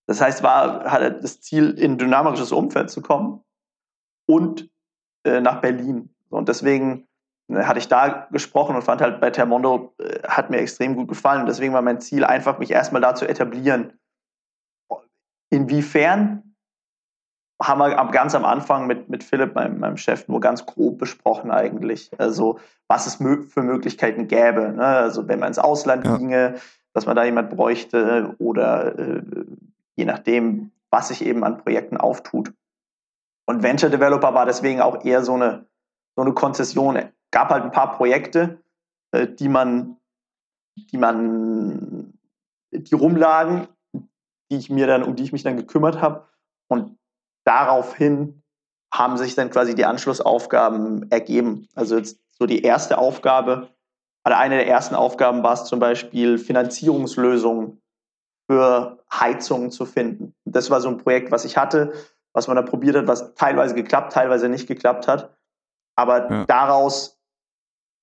Das 0.07 0.21
heißt, 0.21 0.43
war 0.43 0.91
hatte 0.91 1.11
das 1.11 1.41
Ziel, 1.41 1.71
in 1.71 1.93
ein 1.93 1.97
dynamisches 1.97 2.51
Umfeld 2.51 2.89
zu 2.89 3.01
kommen 3.01 3.43
und 4.27 4.69
äh, 5.25 5.39
nach 5.39 5.61
Berlin. 5.61 6.13
Und 6.29 6.49
deswegen 6.49 7.07
äh, 7.49 7.63
hatte 7.63 7.79
ich 7.79 7.87
da 7.87 8.27
gesprochen 8.31 8.75
und 8.75 8.83
fand 8.83 9.01
halt 9.01 9.21
bei 9.21 9.29
Termondo 9.29 9.93
äh, 9.99 10.27
hat 10.27 10.49
mir 10.49 10.57
extrem 10.57 10.95
gut 10.95 11.07
gefallen. 11.07 11.41
Und 11.41 11.47
deswegen 11.47 11.73
war 11.73 11.81
mein 11.81 12.01
Ziel 12.01 12.25
einfach, 12.25 12.59
mich 12.59 12.71
erstmal 12.71 13.01
da 13.01 13.15
zu 13.15 13.27
etablieren. 13.27 13.93
Inwiefern 15.49 16.55
haben 17.61 17.79
wir 17.79 17.95
ganz 18.11 18.35
am 18.35 18.43
Anfang 18.43 18.87
mit, 18.87 19.09
mit 19.09 19.23
Philipp, 19.23 19.55
meinem, 19.55 19.79
meinem 19.79 19.97
Chef, 19.97 20.27
nur 20.27 20.41
ganz 20.41 20.65
grob 20.65 20.97
besprochen 20.97 21.51
eigentlich. 21.51 22.11
Also, 22.17 22.59
was 22.87 23.07
es 23.07 23.15
für 23.15 23.61
Möglichkeiten 23.61 24.27
gäbe. 24.27 24.73
Ne? 24.73 24.85
Also, 24.85 25.27
wenn 25.27 25.39
man 25.39 25.49
ins 25.49 25.59
Ausland 25.59 26.05
ja. 26.05 26.17
ginge, 26.17 26.55
dass 26.93 27.05
man 27.05 27.15
da 27.15 27.23
jemand 27.23 27.51
bräuchte 27.51 28.35
oder 28.39 28.97
äh, 28.99 29.21
je 29.95 30.05
nachdem, 30.05 30.71
was 30.91 31.09
sich 31.09 31.25
eben 31.25 31.43
an 31.43 31.57
Projekten 31.57 31.97
auftut. 31.97 32.53
Und 33.45 33.63
Venture 33.63 33.89
Developer 33.89 34.33
war 34.33 34.45
deswegen 34.45 34.81
auch 34.81 35.03
eher 35.03 35.23
so 35.23 35.33
eine, 35.33 35.67
so 36.15 36.21
eine 36.21 36.33
Konzession. 36.33 36.95
Es 36.95 37.09
gab 37.31 37.49
halt 37.49 37.63
ein 37.63 37.71
paar 37.71 37.95
Projekte, 37.97 38.63
äh, 39.11 39.27
die 39.27 39.49
man, 39.49 39.97
die 40.77 40.97
man, 40.97 42.13
die 42.71 42.95
rumlagen, 42.95 43.67
die 44.51 44.57
ich 44.57 44.69
mir 44.69 44.87
dann, 44.87 45.03
um 45.03 45.15
die 45.15 45.23
ich 45.23 45.33
mich 45.33 45.43
dann 45.43 45.57
gekümmert 45.57 46.01
habe. 46.01 46.27
Und 46.69 46.97
daraufhin 47.45 48.43
haben 48.93 49.17
sich 49.17 49.35
dann 49.35 49.49
quasi 49.49 49.75
die 49.75 49.85
Anschlussaufgaben 49.85 51.09
ergeben. 51.11 51.67
Also 51.75 51.97
jetzt 51.97 52.19
so 52.29 52.45
die 52.45 52.61
erste 52.61 52.97
Aufgabe, 52.97 53.69
oder 54.25 54.37
eine 54.37 54.55
der 54.55 54.67
ersten 54.67 54.95
Aufgaben 54.95 55.43
war 55.43 55.53
es 55.53 55.65
zum 55.65 55.79
Beispiel, 55.79 56.37
Finanzierungslösungen 56.37 57.82
für 58.53 58.99
Heizungen 59.11 59.71
zu 59.71 59.85
finden. 59.85 60.35
das 60.45 60.69
war 60.69 60.79
so 60.79 60.87
ein 60.87 60.99
Projekt, 60.99 61.31
was 61.31 61.43
ich 61.43 61.57
hatte, 61.57 61.93
was 62.33 62.47
man 62.47 62.55
da 62.55 62.61
probiert 62.61 62.95
hat, 62.95 63.07
was 63.07 63.33
teilweise 63.33 63.73
geklappt, 63.73 64.13
teilweise 64.13 64.47
nicht 64.47 64.67
geklappt 64.67 65.07
hat. 65.07 65.35
Aber 65.95 66.29
ja. 66.29 66.45
daraus 66.45 67.19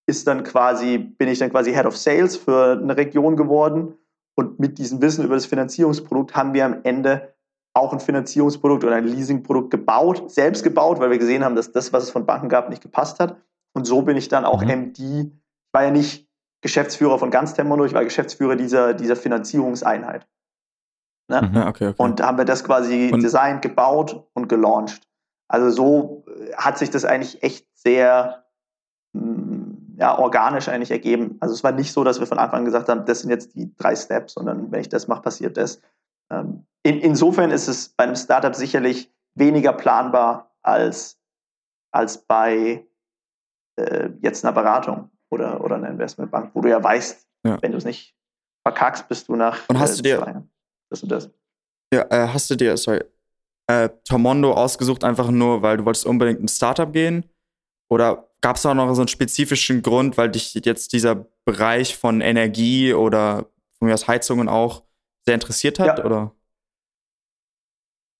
ist 0.09 0.27
dann 0.27 0.43
quasi, 0.43 0.99
bin 0.99 1.29
ich 1.29 1.39
dann 1.39 1.51
quasi 1.51 1.73
Head 1.73 1.87
of 1.87 1.97
Sales 1.97 2.37
für 2.37 2.73
eine 2.73 2.97
Region 2.97 3.37
geworden. 3.37 3.95
Und 4.37 4.59
mit 4.59 4.79
diesem 4.79 5.01
Wissen 5.01 5.25
über 5.25 5.35
das 5.35 5.47
Finanzierungsprodukt 5.47 6.35
haben 6.35 6.53
wir 6.53 6.65
am 6.65 6.81
Ende 6.83 7.35
auch 7.73 7.93
ein 7.93 8.01
Finanzierungsprodukt 8.01 8.83
oder 8.83 8.97
ein 8.97 9.07
Leasingprodukt 9.07 9.71
gebaut, 9.71 10.33
selbst 10.33 10.65
gebaut, 10.65 10.99
weil 10.99 11.11
wir 11.11 11.19
gesehen 11.19 11.45
haben, 11.45 11.55
dass 11.55 11.71
das, 11.71 11.93
was 11.93 12.05
es 12.05 12.11
von 12.11 12.27
Banken 12.27 12.49
gab, 12.49 12.71
nicht 12.71 12.83
gepasst 12.83 13.21
hat. 13.21 13.37
Und 13.73 13.85
so 13.85 14.03
bin 14.03 14.17
ich 14.17 14.27
dann 14.27 14.45
auch 14.45 14.63
mhm. 14.63 14.71
MD. 14.71 14.99
Ich 14.99 15.73
war 15.73 15.85
ja 15.85 15.91
nicht 15.93 16.29
Geschäftsführer 16.61 17.19
von 17.19 17.31
ganz 17.31 17.55
Temmono, 17.55 17.85
ich 17.85 17.95
war 17.95 18.03
Geschäftsführer 18.03 18.57
dieser, 18.57 18.95
dieser 18.95 19.15
Finanzierungseinheit. 19.15 20.27
Ne? 21.31 21.43
Mhm, 21.43 21.57
okay, 21.69 21.89
okay. 21.89 22.03
Und 22.03 22.21
haben 22.21 22.39
wir 22.39 22.45
das 22.45 22.65
quasi 22.65 23.11
und 23.13 23.23
designt, 23.23 23.63
gebaut 23.63 24.27
und 24.35 24.49
gelauncht. 24.49 25.01
Also 25.49 25.71
so 25.71 26.25
äh, 26.27 26.53
hat 26.55 26.77
sich 26.77 26.91
das 26.91 27.05
eigentlich 27.05 27.43
echt 27.43 27.67
sehr 27.75 28.45
mm, 29.13 29.97
ja, 29.99 30.19
organisch 30.19 30.69
eigentlich 30.69 30.91
ergeben. 30.91 31.37
Also 31.41 31.55
es 31.55 31.63
war 31.63 31.73
nicht 31.73 31.93
so, 31.93 32.03
dass 32.05 32.19
wir 32.19 32.27
von 32.27 32.39
Anfang 32.39 32.61
an 32.61 32.65
gesagt 32.65 32.89
haben, 32.89 33.07
das 33.07 33.21
sind 33.21 33.31
jetzt 33.31 33.55
die 33.55 33.75
drei 33.77 33.95
Steps, 33.95 34.35
sondern 34.35 34.73
wenn 34.73 34.81
ich 34.81 34.89
das 34.89 35.07
mache, 35.07 35.23
passiert 35.23 35.57
das. 35.57 35.81
Ähm, 36.31 36.67
in, 36.83 36.99
insofern 37.01 37.53
ist 37.53 37.69
es 37.69 37.91
bei 37.91 38.05
einem 38.05 38.17
Startup 38.17 38.55
sicherlich 38.55 39.13
weniger 39.35 39.73
planbar 39.73 40.51
als, 40.63 41.17
als 41.93 42.19
bei 42.19 42.85
äh, 43.77 44.11
jetzt 44.21 44.45
einer 44.45 44.53
Beratung 44.53 45.11
oder, 45.31 45.63
oder 45.63 45.77
einer 45.77 45.91
Investmentbank, 45.91 46.51
wo 46.55 46.61
du 46.61 46.71
ja 46.71 46.83
weißt, 46.83 47.27
ja. 47.47 47.63
wenn 47.63 47.71
du 47.71 47.79
es 47.79 47.85
nicht 47.85 48.17
verkackst, 48.63 49.09
bist 49.09 49.29
du 49.29 49.37
nach 49.37 49.69
und 49.69 49.79
hast 49.79 49.93
äh, 49.93 49.97
du 49.97 50.03
dir, 50.03 50.45
das 50.91 51.03
und 51.03 51.11
das. 51.11 51.31
Ja, 51.93 52.03
äh, 52.11 52.29
hast 52.29 52.51
du 52.51 52.57
dir, 52.57 52.77
sorry, 52.77 53.03
äh, 53.67 53.89
Tormondo 54.05 54.53
ausgesucht, 54.53 55.05
einfach 55.05 55.31
nur, 55.31 55.63
weil 55.63 55.79
du 55.79 55.85
wolltest 55.85 56.07
unbedingt 56.07 56.41
ein 56.41 56.49
Startup 56.49 56.93
gehen? 56.93 57.25
Oder 57.89 58.29
gab 58.41 58.57
es 58.57 58.67
auch 58.67 58.75
noch 58.75 58.93
so 58.95 59.01
einen 59.01 59.09
spezifischen 59.09 59.83
Grund, 59.83 60.17
weil 60.17 60.31
dich 60.31 60.55
jetzt 60.55 60.93
dieser 60.93 61.27
Bereich 61.45 61.97
von 61.97 62.21
Energie 62.21 62.93
oder 62.95 63.47
von 63.79 63.89
mir 63.89 63.95
aus 63.95 64.09
Heizungen 64.09 64.49
auch 64.49 64.83
sehr 65.25 65.35
interessiert 65.35 65.79
hat? 65.79 65.99
Ja. 65.99 66.05
Oder? 66.05 66.33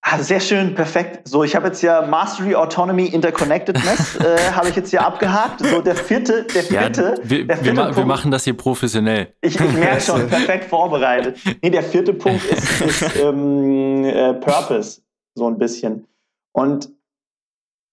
Ah, 0.03 0.19
sehr 0.19 0.41
schön, 0.41 0.75
perfekt. 0.75 1.29
So, 1.29 1.45
ich 1.45 1.55
habe 1.55 1.67
jetzt 1.67 1.83
ja 1.83 2.01
Mastery, 2.07 2.55
Autonomy, 2.55 3.07
Interconnectedness 3.07 4.17
äh, 4.21 4.53
habe 4.53 4.71
ich 4.71 4.77
jetzt 4.77 4.91
hier 4.91 5.05
abgehakt. 5.05 5.61
So, 5.61 5.83
der 5.83 5.95
vierte, 5.95 6.45
der 6.45 6.63
vierte. 6.63 7.17
Ja, 7.23 7.31
wir, 7.31 7.47
der 7.47 7.57
vierte 7.59 7.77
wir, 7.77 7.83
Punkt, 7.83 7.97
wir, 7.99 8.07
machen 8.07 8.31
das 8.31 8.45
hier 8.45 8.57
professionell. 8.57 9.35
Ich, 9.43 9.61
ich 9.61 9.73
merke 9.73 10.01
schon, 10.01 10.27
perfekt 10.27 10.65
vorbereitet. 10.65 11.39
Nee, 11.63 11.69
der 11.69 11.83
vierte 11.83 12.15
Punkt 12.15 12.43
ist, 12.47 12.81
ist 12.81 13.17
ähm, 13.23 14.05
äh, 14.05 14.33
Purpose, 14.35 15.03
so 15.35 15.47
ein 15.47 15.59
bisschen. 15.59 16.07
Und 16.53 16.89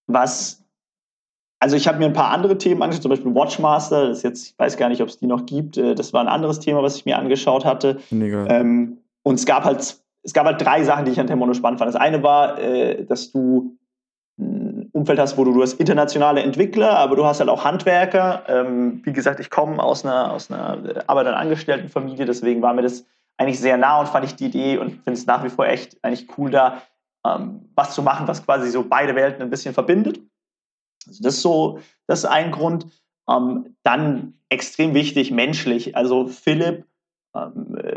was, 0.07 0.63
also 1.59 1.75
ich 1.75 1.89
habe 1.89 1.99
mir 1.99 2.05
ein 2.05 2.13
paar 2.13 2.31
andere 2.31 2.57
Themen 2.57 2.81
angeschaut, 2.81 3.03
zum 3.03 3.09
Beispiel 3.09 3.35
Watchmaster, 3.35 4.07
das 4.07 4.19
ist 4.19 4.23
jetzt, 4.23 4.47
ich 4.47 4.59
weiß 4.59 4.77
gar 4.77 4.87
nicht, 4.87 5.01
ob 5.01 5.09
es 5.09 5.19
die 5.19 5.27
noch 5.27 5.45
gibt. 5.45 5.77
Äh, 5.77 5.93
das 5.93 6.13
war 6.13 6.21
ein 6.21 6.29
anderes 6.29 6.61
Thema, 6.61 6.81
was 6.81 6.95
ich 6.95 7.05
mir 7.05 7.17
angeschaut 7.19 7.65
hatte. 7.65 7.99
Ähm, 8.11 8.99
und 9.23 9.35
es 9.35 9.45
gab 9.45 9.65
halt, 9.65 9.97
es 10.27 10.33
gab 10.33 10.45
halt 10.45 10.61
drei 10.61 10.83
Sachen, 10.83 11.05
die 11.05 11.11
ich 11.11 11.19
an 11.21 11.27
Termono 11.27 11.53
spannend 11.53 11.79
fand. 11.79 11.87
Das 11.87 11.99
eine 11.99 12.21
war, 12.21 12.59
äh, 12.59 13.05
dass 13.05 13.31
du 13.31 13.77
ein 14.37 14.89
Umfeld 14.91 15.19
hast, 15.19 15.37
wo 15.37 15.45
du, 15.45 15.53
du 15.53 15.61
hast 15.61 15.79
internationale 15.79 16.43
Entwickler, 16.43 16.97
aber 16.97 17.15
du 17.15 17.25
hast 17.25 17.39
halt 17.39 17.49
auch 17.49 17.63
Handwerker. 17.63 18.43
Ähm, 18.49 19.01
wie 19.05 19.13
gesagt, 19.13 19.39
ich 19.39 19.49
komme 19.49 19.81
aus 19.81 20.05
einer, 20.05 20.33
aus 20.33 20.51
einer 20.51 21.05
Arbeit- 21.07 21.27
und 21.27 21.33
Angestelltenfamilie, 21.33 22.25
deswegen 22.25 22.61
war 22.61 22.73
mir 22.73 22.81
das 22.81 23.05
eigentlich 23.37 23.59
sehr 23.59 23.77
nah 23.77 24.01
und 24.01 24.09
fand 24.09 24.25
ich 24.25 24.35
die 24.35 24.47
Idee 24.47 24.77
und 24.77 24.91
finde 24.91 25.13
es 25.13 25.25
nach 25.25 25.45
wie 25.45 25.49
vor 25.49 25.65
echt 25.65 25.97
eigentlich 26.03 26.27
cool, 26.37 26.51
da 26.51 26.81
ähm, 27.25 27.69
was 27.73 27.95
zu 27.95 28.03
machen, 28.03 28.27
was 28.27 28.45
quasi 28.45 28.69
so 28.69 28.83
beide 28.83 29.15
Welten 29.15 29.41
ein 29.41 29.49
bisschen 29.49 29.73
verbindet. 29.73 30.19
Also 31.07 31.23
das 31.23 31.35
ist 31.35 31.41
so, 31.41 31.79
das 32.05 32.19
ist 32.19 32.25
ein 32.25 32.51
Grund. 32.51 32.85
Ähm, 33.29 33.77
dann 33.83 34.33
extrem 34.49 34.93
wichtig, 34.93 35.31
menschlich. 35.31 35.95
Also 35.95 36.27
Philipp, 36.27 36.85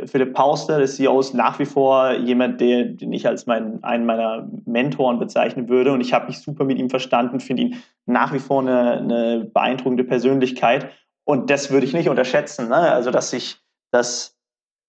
Philipp 0.07 0.35
Pauster, 0.35 0.78
der 0.78 0.87
CEO, 0.87 1.20
ist 1.20 1.35
nach 1.35 1.59
wie 1.59 1.64
vor 1.64 2.12
jemand, 2.12 2.61
der, 2.61 2.85
den 2.85 3.12
ich 3.12 3.26
als 3.26 3.47
mein, 3.47 3.83
einen 3.83 4.05
meiner 4.05 4.49
Mentoren 4.66 5.18
bezeichnen 5.18 5.68
würde. 5.68 5.93
Und 5.93 6.01
ich 6.01 6.12
habe 6.12 6.26
mich 6.26 6.41
super 6.41 6.64
mit 6.64 6.78
ihm 6.78 6.91
verstanden, 6.91 7.41
finde 7.41 7.62
ihn 7.62 7.83
nach 8.07 8.33
wie 8.33 8.39
vor 8.39 8.61
eine, 8.61 8.99
eine, 8.99 9.45
beeindruckende 9.45 10.05
Persönlichkeit. 10.05 10.91
Und 11.24 11.49
das 11.49 11.70
würde 11.70 11.87
ich 11.87 11.93
nicht 11.93 12.09
unterschätzen. 12.09 12.68
Ne? 12.68 12.76
Also, 12.76 13.11
dass 13.11 13.33
ich 13.33 13.61
das, 13.93 14.37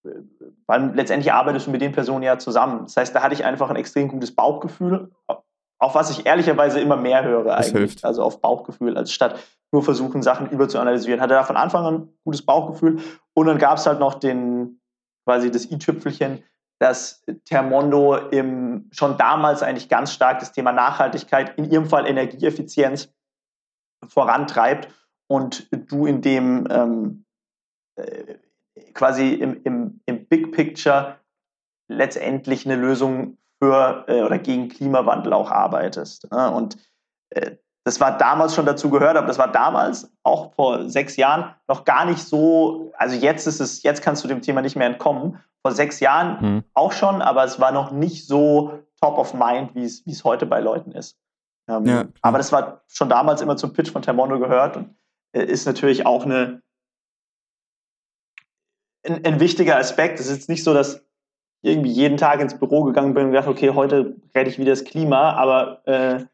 äh, 0.06 0.10
weil 0.68 0.92
letztendlich 0.96 1.32
arbeitest 1.32 1.68
du 1.68 1.72
mit 1.72 1.82
den 1.82 1.92
Personen 1.92 2.24
ja 2.24 2.38
zusammen. 2.38 2.82
Das 2.84 2.98
heißt, 2.98 3.16
da 3.16 3.22
hatte 3.22 3.34
ich 3.34 3.46
einfach 3.46 3.70
ein 3.70 3.76
extrem 3.76 4.08
gutes 4.08 4.36
Bauchgefühl, 4.36 5.12
auf 5.80 5.96
was 5.96 6.12
ich 6.12 6.26
ehrlicherweise 6.26 6.80
immer 6.80 6.98
mehr 6.98 7.24
höre 7.24 7.44
das 7.44 7.68
eigentlich. 7.68 7.92
Hilft. 7.92 8.06
Also 8.06 8.24
auf 8.24 8.42
Bauchgefühl, 8.42 8.98
als 8.98 9.12
statt 9.12 9.39
nur 9.72 9.84
versuchen, 9.84 10.22
Sachen 10.22 10.50
überzuanalysieren. 10.50 11.22
Hatte 11.22 11.34
da 11.34 11.44
von 11.44 11.56
Anfang 11.56 11.86
an 11.86 11.96
ein 11.96 12.10
gutes 12.24 12.46
Bauchgefühl. 12.46 13.00
Und 13.34 13.48
dann 13.48 13.58
gab 13.58 13.78
es 13.78 13.86
halt 13.86 14.00
noch 14.00 14.16
den, 14.16 14.82
quasi 15.26 15.52
das 15.52 15.70
i-Tüpfelchen, 15.70 16.44
dass 16.80 17.24
Termondo 17.46 18.16
im, 18.16 18.90
schon 18.92 19.18
damals 19.18 19.62
eigentlich 19.62 19.88
ganz 19.88 20.14
stark 20.14 20.40
das 20.40 20.52
Thema 20.52 20.72
Nachhaltigkeit, 20.72 21.58
in 21.58 21.70
ihrem 21.72 21.86
Fall 21.86 22.08
Energieeffizienz, 22.08 23.14
vorantreibt 24.08 24.90
und 25.28 25.68
du 25.72 26.08
in 26.08 26.22
dem 26.22 26.68
ähm, 26.72 27.26
äh, 27.96 28.36
quasi 28.94 29.34
im, 29.34 29.62
im, 29.64 30.02
im 30.06 30.26
Big 30.26 30.52
Picture 30.52 31.18
letztendlich 31.88 32.66
eine 32.66 32.76
Lösung 32.76 33.38
für 33.62 34.06
äh, 34.08 34.24
oder 34.24 34.40
gegen 34.40 34.70
Klimawandel 34.70 35.34
auch 35.34 35.52
arbeitest. 35.52 36.28
Äh, 36.32 36.50
und 36.50 36.78
äh, 37.30 37.58
das 37.84 38.00
war 38.00 38.18
damals 38.18 38.54
schon 38.54 38.66
dazu 38.66 38.90
gehört, 38.90 39.18
aber 39.18 39.28
das 39.28 39.40
war 39.40 39.52
damals, 39.52 40.12
auch 40.24 40.54
vor 40.54 40.88
sechs 40.88 41.16
Jahren, 41.18 41.56
noch 41.68 41.84
gar 41.84 42.06
nicht 42.06 42.20
so, 42.20 42.92
also 42.98 43.16
jetzt 43.16 43.48
ist 43.48 43.60
es, 43.60 43.82
jetzt 43.84 44.04
kannst 44.04 44.24
du 44.24 44.28
dem 44.28 44.42
Thema 44.42 44.62
nicht 44.62 44.76
mehr 44.76 44.88
entkommen. 44.88 45.40
Vor 45.64 45.72
sechs 45.72 46.00
Jahren 46.00 46.38
mhm. 46.42 46.64
auch 46.74 46.92
schon, 46.92 47.22
aber 47.22 47.44
es 47.44 47.60
war 47.60 47.72
noch 47.72 47.92
nicht 47.92 48.28
so 48.28 48.80
top 49.02 49.18
of 49.18 49.34
mind, 49.34 49.74
wie 49.74 49.84
es, 49.84 50.24
heute 50.24 50.46
bei 50.46 50.60
Leuten 50.60 50.92
ist. 50.92 51.18
Ähm, 51.68 51.86
ja. 51.86 52.06
Aber 52.22 52.38
das 52.38 52.52
war 52.52 52.82
schon 52.88 53.10
damals 53.10 53.42
immer 53.42 53.58
zum 53.58 53.74
Pitch 53.74 53.92
von 53.92 54.02
Termondo 54.02 54.40
gehört 54.40 54.78
und 54.78 54.96
äh, 55.34 55.44
ist 55.44 55.66
natürlich 55.66 56.06
auch 56.06 56.26
eine, 56.26 56.62
ein, 59.08 59.26
ein 59.26 59.40
wichtiger 59.40 59.78
Aspekt. 59.78 60.20
Es 60.20 60.28
ist 60.28 60.38
jetzt 60.38 60.50
nicht 60.50 60.64
so, 60.64 60.74
dass 60.74 61.04
irgendwie 61.64 61.92
jeden 61.92 62.18
Tag 62.18 62.42
ins 62.42 62.58
Büro 62.58 62.84
gegangen 62.84 63.14
bin 63.14 63.26
und 63.26 63.32
gedacht, 63.32 63.48
okay, 63.48 63.72
heute 63.72 64.16
rette 64.36 64.50
ich 64.50 64.60
wieder 64.60 64.72
das 64.72 64.84
Klima, 64.84 65.34
aber, 65.34 65.88
äh, 65.88 66.26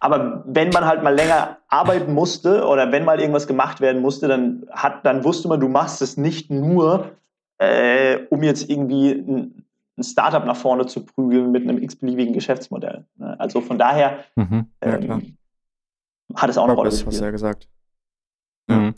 aber 0.00 0.44
wenn 0.46 0.70
man 0.70 0.84
halt 0.84 1.02
mal 1.02 1.14
länger 1.14 1.58
arbeiten 1.68 2.12
musste 2.12 2.66
oder 2.66 2.92
wenn 2.92 3.04
mal 3.04 3.20
irgendwas 3.20 3.46
gemacht 3.46 3.80
werden 3.80 4.02
musste, 4.02 4.28
dann, 4.28 4.66
hat, 4.70 5.04
dann 5.04 5.24
wusste 5.24 5.48
man, 5.48 5.60
du 5.60 5.68
machst 5.68 6.02
es 6.02 6.16
nicht 6.16 6.50
nur, 6.50 7.12
äh, 7.58 8.18
um 8.30 8.42
jetzt 8.42 8.68
irgendwie 8.68 9.12
ein, 9.12 9.64
ein 9.96 10.02
Startup 10.02 10.44
nach 10.44 10.56
vorne 10.56 10.86
zu 10.86 11.04
prügeln 11.04 11.52
mit 11.52 11.62
einem 11.62 11.82
x-beliebigen 11.82 12.34
Geschäftsmodell. 12.34 13.04
Ne? 13.16 13.38
Also 13.38 13.60
von 13.60 13.78
daher 13.78 14.24
mhm, 14.36 14.66
ja, 14.84 14.96
ähm, 14.98 15.36
hat 16.34 16.50
es 16.50 16.58
auch 16.58 16.64
eine 16.64 16.74
Rolle 16.74 16.90
gespielt. 16.90 17.14
Was 17.14 17.20
er 17.20 17.32
gesagt. 17.32 17.68
Mhm. 18.68 18.94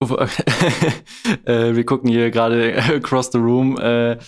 äh, 1.46 1.74
wir 1.74 1.84
gucken 1.84 2.08
hier 2.08 2.30
gerade 2.30 2.76
across 2.94 3.30
the 3.32 3.38
room. 3.38 3.78
Äh, 3.78 4.18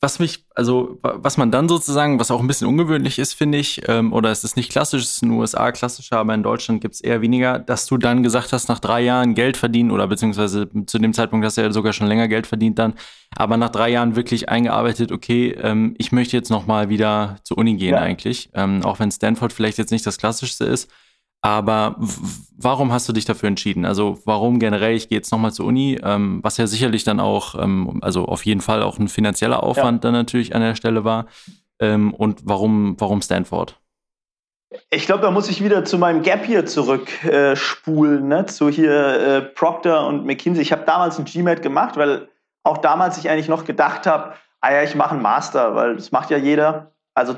was 0.00 0.18
mich, 0.18 0.44
also 0.54 0.98
was 1.02 1.36
man 1.36 1.50
dann 1.50 1.68
sozusagen, 1.68 2.20
was 2.20 2.30
auch 2.30 2.40
ein 2.40 2.46
bisschen 2.46 2.68
ungewöhnlich 2.68 3.18
ist, 3.18 3.32
finde 3.32 3.58
ich, 3.58 3.80
ähm, 3.88 4.12
oder 4.12 4.30
es 4.30 4.44
ist 4.44 4.56
nicht 4.56 4.70
klassisch, 4.70 5.02
es 5.02 5.12
ist 5.12 5.22
in 5.22 5.30
den 5.30 5.38
USA 5.38 5.72
klassischer, 5.72 6.18
aber 6.18 6.34
in 6.34 6.42
Deutschland 6.42 6.80
gibt 6.82 6.94
es 6.94 7.00
eher 7.00 7.22
weniger, 7.22 7.58
dass 7.58 7.86
du 7.86 7.96
dann 7.96 8.22
gesagt 8.22 8.52
hast, 8.52 8.68
nach 8.68 8.80
drei 8.80 9.00
Jahren 9.00 9.34
Geld 9.34 9.56
verdienen 9.56 9.90
oder 9.90 10.06
beziehungsweise 10.06 10.68
zu 10.86 10.98
dem 10.98 11.14
Zeitpunkt 11.14 11.44
hast 11.44 11.56
du 11.56 11.62
ja 11.62 11.72
sogar 11.72 11.94
schon 11.94 12.06
länger 12.06 12.28
Geld 12.28 12.46
verdient 12.46 12.78
dann, 12.78 12.94
aber 13.34 13.56
nach 13.56 13.70
drei 13.70 13.90
Jahren 13.90 14.14
wirklich 14.14 14.48
eingearbeitet, 14.48 15.10
okay, 15.10 15.56
ähm, 15.60 15.94
ich 15.98 16.12
möchte 16.12 16.36
jetzt 16.36 16.50
noch 16.50 16.66
mal 16.66 16.90
wieder 16.90 17.36
zur 17.42 17.58
Uni 17.58 17.76
gehen 17.76 17.94
ja. 17.94 18.00
eigentlich, 18.00 18.50
ähm, 18.54 18.82
auch 18.84 18.98
wenn 18.98 19.10
Stanford 19.10 19.52
vielleicht 19.52 19.78
jetzt 19.78 19.90
nicht 19.90 20.06
das 20.06 20.18
Klassischste 20.18 20.66
ist, 20.66 20.90
aber 21.44 21.96
warum 22.56 22.90
hast 22.90 23.06
du 23.06 23.12
dich 23.12 23.26
dafür 23.26 23.50
entschieden? 23.50 23.84
Also 23.84 24.18
warum 24.24 24.58
generell, 24.58 24.96
ich 24.96 25.10
gehe 25.10 25.18
jetzt 25.18 25.30
nochmal 25.30 25.52
zur 25.52 25.66
Uni, 25.66 26.00
ähm, 26.02 26.40
was 26.42 26.56
ja 26.56 26.66
sicherlich 26.66 27.04
dann 27.04 27.20
auch, 27.20 27.54
ähm, 27.62 27.98
also 28.00 28.24
auf 28.24 28.46
jeden 28.46 28.62
Fall 28.62 28.82
auch 28.82 28.98
ein 28.98 29.08
finanzieller 29.08 29.62
Aufwand 29.62 30.02
ja. 30.02 30.08
dann 30.08 30.14
natürlich 30.14 30.54
an 30.54 30.62
der 30.62 30.74
Stelle 30.74 31.04
war. 31.04 31.26
Ähm, 31.80 32.14
und 32.14 32.40
warum, 32.46 32.96
warum 32.98 33.20
Stanford? 33.20 33.78
Ich 34.88 35.04
glaube, 35.04 35.20
da 35.20 35.30
muss 35.30 35.50
ich 35.50 35.62
wieder 35.62 35.84
zu 35.84 35.98
meinem 35.98 36.22
Gap 36.22 36.46
hier 36.46 36.64
zurückspulen, 36.64 38.32
äh, 38.32 38.36
ne? 38.36 38.46
zu 38.46 38.70
hier 38.70 38.94
äh, 38.94 39.42
Procter 39.42 40.06
und 40.06 40.24
McKinsey. 40.24 40.62
Ich 40.62 40.72
habe 40.72 40.84
damals 40.86 41.18
ein 41.18 41.26
GMAT 41.26 41.60
gemacht, 41.60 41.98
weil 41.98 42.28
auch 42.62 42.78
damals 42.78 43.18
ich 43.18 43.28
eigentlich 43.28 43.48
noch 43.48 43.66
gedacht 43.66 44.06
habe, 44.06 44.32
ah 44.62 44.72
ja, 44.72 44.82
ich 44.82 44.94
mache 44.94 45.10
einen 45.10 45.22
Master, 45.22 45.74
weil 45.74 45.96
das 45.96 46.10
macht 46.10 46.30
ja 46.30 46.38
jeder. 46.38 46.92
Also 47.12 47.36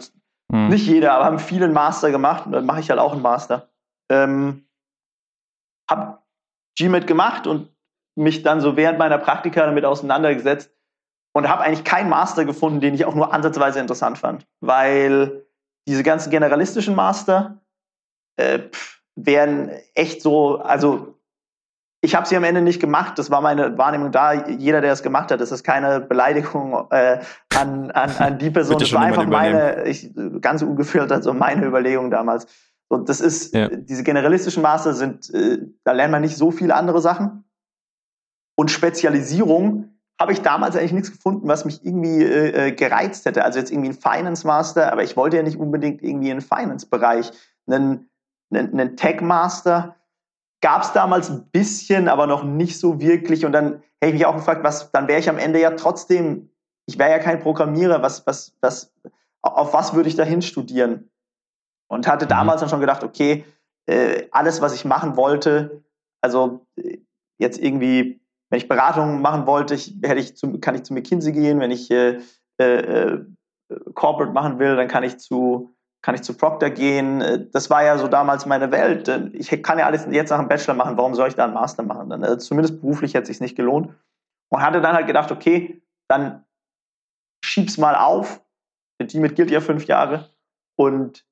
hm. 0.53 0.69
nicht 0.69 0.87
jeder, 0.87 1.15
aber 1.15 1.25
haben 1.25 1.41
viele 1.41 1.65
einen 1.65 1.75
Master 1.75 2.13
gemacht 2.13 2.47
und 2.47 2.53
dann 2.53 2.67
mache 2.67 2.79
ich 2.79 2.89
halt 2.89 3.01
auch 3.01 3.13
einen 3.13 3.23
Master. 3.23 3.69
Ähm, 4.11 4.67
habe 5.91 6.19
GMAT 6.79 7.07
gemacht 7.07 7.47
und 7.47 7.75
mich 8.17 8.43
dann 8.43 8.61
so 8.61 8.77
während 8.77 8.99
meiner 8.99 9.19
Praktika 9.19 9.67
damit 9.67 9.85
auseinandergesetzt 9.85 10.71
und 11.35 11.49
habe 11.49 11.63
eigentlich 11.63 11.85
keinen 11.85 12.09
Master 12.09 12.45
gefunden, 12.45 12.81
den 12.81 12.95
ich 12.95 13.05
auch 13.05 13.15
nur 13.15 13.33
ansatzweise 13.33 13.79
interessant 13.79 14.19
fand, 14.19 14.47
weil 14.61 15.47
diese 15.87 16.03
ganzen 16.03 16.31
generalistischen 16.31 16.95
Master 16.95 17.61
äh, 18.37 18.61
wären 19.17 19.71
echt 19.95 20.23
so, 20.23 20.61
also 20.61 21.17
ich 22.03 22.15
habe 22.15 22.27
sie 22.27 22.37
am 22.37 22.45
Ende 22.45 22.63
nicht 22.63 22.81
gemacht, 22.81 23.19
das 23.19 23.31
war 23.31 23.41
meine 23.41 23.77
Wahrnehmung 23.79 24.13
da. 24.13 24.33
Jeder, 24.33 24.81
der 24.81 24.93
es 24.93 25.03
gemacht 25.03 25.31
hat, 25.31 25.41
das 25.41 25.51
ist 25.51 25.65
keine 25.65 26.01
Beleidigung 26.01 26.87
äh, 26.91 27.21
an, 27.55 27.91
an, 27.91 28.11
an 28.19 28.39
die 28.39 28.51
Person. 28.53 28.79
das 28.79 28.93
war 28.93 29.03
einfach 29.03 29.27
meine, 29.27 29.85
ich, 29.85 30.11
ganz 30.41 30.63
ungefiltert, 30.63 31.13
also 31.13 31.33
meine 31.33 31.67
Überlegung 31.67 32.11
damals. 32.11 32.47
Und 32.89 33.09
das 33.09 33.21
ist, 33.21 33.55
ja. 33.55 33.69
diese 33.69 34.05
generalistischen 34.05 34.63
Master 34.63 34.95
sind, 34.95 35.33
äh, 35.35 35.59
da 35.85 35.93
lernt 35.93 36.13
man 36.13 36.23
nicht 36.23 36.37
so 36.37 36.51
viele 36.51 36.75
andere 36.75 37.01
Sachen. 37.01 37.45
Und 38.57 38.71
Spezialisierung 38.71 39.97
habe 40.19 40.33
ich 40.33 40.41
damals 40.41 40.77
eigentlich 40.77 40.93
nichts 40.93 41.13
gefunden, 41.13 41.47
was 41.49 41.65
mich 41.65 41.85
irgendwie 41.85 42.23
äh, 42.23 42.69
äh, 42.69 42.73
gereizt 42.73 43.27
hätte. 43.27 43.45
Also 43.45 43.59
jetzt 43.59 43.71
irgendwie 43.71 43.91
ein 43.91 43.95
Finance 43.95 44.47
Master, 44.47 44.93
aber 44.93 45.03
ich 45.03 45.17
wollte 45.17 45.37
ja 45.37 45.43
nicht 45.43 45.59
unbedingt 45.59 46.03
irgendwie 46.03 46.31
einen 46.31 46.41
Finance-Bereich. 46.41 47.33
Einen, 47.67 48.09
einen, 48.51 48.73
einen 48.73 48.97
Tech 48.97 49.21
Master 49.21 49.97
gab 50.63 50.83
es 50.83 50.93
damals 50.93 51.29
ein 51.29 51.51
bisschen, 51.51 52.09
aber 52.09 52.27
noch 52.27 52.45
nicht 52.45 52.79
so 52.79 52.99
wirklich. 53.01 53.45
Und 53.45 53.53
dann 53.53 53.83
hätte 54.01 54.07
ich 54.07 54.15
mich 54.15 54.27
auch 54.27 54.37
gefragt, 54.37 54.65
was, 54.65 54.91
dann 54.93 55.09
wäre 55.09 55.21
ich 55.21 55.29
am 55.29 55.39
Ende 55.39 55.61
ja 55.61 55.73
trotzdem, 55.73 56.51
ich 56.87 56.99
wäre 56.99 57.11
ja 57.11 57.19
kein 57.19 57.41
Programmierer, 57.41 58.01
was, 58.01 58.27
was, 58.27 58.57
was, 58.61 58.95
auf 59.43 59.75
was 59.75 59.95
würde 59.95 60.09
ich 60.09 60.17
dahin 60.17 60.41
studieren? 60.41 61.11
Und 61.89 62.07
hatte 62.07 62.27
mhm. 62.27 62.31
damals 62.31 62.61
dann 62.61 62.69
schon 62.69 62.81
gedacht, 62.81 63.05
okay, 63.05 63.45
äh, 63.87 64.27
alles, 64.31 64.61
was 64.61 64.75
ich 64.75 64.85
machen 64.85 65.17
wollte, 65.17 65.83
also 66.21 66.67
äh, 66.77 66.99
jetzt 67.39 67.59
irgendwie, 67.59 68.21
wenn 68.51 68.59
ich 68.59 68.69
Beratungen 68.69 69.21
machen 69.21 69.47
wollte, 69.47 69.75
ich, 69.75 69.97
hätte 70.03 70.21
ich 70.21 70.37
zu, 70.37 70.59
kann 70.59 70.75
ich 70.75 70.83
zu 70.83 70.95
McKinsey 70.95 71.33
gehen, 71.33 71.61
wenn 71.61 71.71
ich 71.71 71.91
äh, 71.91 72.21
äh, 72.59 72.65
äh, 72.65 73.25
Corporate 73.95 74.33
machen 74.33 74.59
will, 74.59 74.77
dann 74.77 74.89
kann 74.89 75.05
ich 75.05 75.19
zu 75.19 75.73
kann 76.03 76.15
ich 76.15 76.23
zu 76.23 76.35
Procter 76.37 76.71
gehen. 76.71 77.49
Das 77.51 77.69
war 77.69 77.83
ja 77.83 77.99
so 77.99 78.07
damals 78.07 78.47
meine 78.47 78.71
Welt. 78.71 79.09
Ich 79.33 79.51
kann 79.65 79.81
ja 79.81 79.87
alles 79.87 80.07
jetzt 80.09 80.31
nach 80.31 80.39
dem 80.39 80.47
Bachelor 80.47 80.75
machen. 80.75 80.97
Warum 80.97 81.17
soll 81.17 81.27
ich 81.27 81.35
da 81.35 81.45
einen 81.45 81.55
Master 81.55 81.83
machen? 81.83 82.11
Dann, 82.11 82.23
also 82.23 82.37
zumindest 82.37 82.81
beruflich 82.81 83.15
hätte 83.15 83.23
es 83.23 83.29
sich 83.29 83.41
nicht 83.41 83.57
gelohnt. 83.57 83.93
Und 84.49 84.63
hatte 84.63 84.81
dann 84.81 84.95
halt 84.95 85.09
gedacht, 85.09 85.33
okay, 85.33 85.83
dann 86.07 86.45
schieb's 87.45 87.77
mal 87.77 87.97
auf. 87.97 88.41
Die 89.01 89.19
mit 89.19 89.35
gilt 89.35 89.51
ja 89.51 89.61
fünf 89.61 89.87
Jahre. 89.87 90.31
Und 90.77 91.27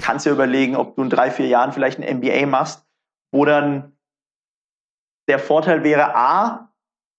kannst 0.00 0.26
dir 0.26 0.32
überlegen, 0.32 0.76
ob 0.76 0.96
du 0.96 1.02
in 1.02 1.10
drei, 1.10 1.30
vier 1.30 1.46
Jahren 1.46 1.72
vielleicht 1.72 2.00
ein 2.00 2.18
MBA 2.18 2.46
machst, 2.46 2.86
wo 3.32 3.44
dann 3.44 3.96
der 5.28 5.38
Vorteil 5.38 5.84
wäre, 5.84 6.14
A, 6.16 6.72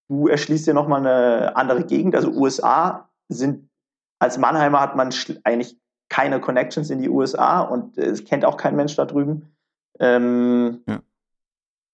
du 0.08 0.26
erschließt 0.26 0.66
dir 0.66 0.74
nochmal 0.74 1.06
eine 1.06 1.56
andere 1.56 1.84
Gegend. 1.84 2.16
Also 2.16 2.30
USA 2.30 3.08
sind, 3.28 3.70
als 4.18 4.36
Mannheimer 4.36 4.80
hat 4.80 4.96
man 4.96 5.14
eigentlich 5.44 5.78
keine 6.08 6.40
Connections 6.40 6.90
in 6.90 7.00
die 7.00 7.08
USA 7.08 7.60
und 7.60 7.96
es 7.96 8.24
kennt 8.24 8.44
auch 8.44 8.56
kein 8.56 8.74
Mensch 8.74 8.96
da 8.96 9.04
drüben. 9.04 9.56
Ähm, 10.00 10.82
ja. 10.88 11.00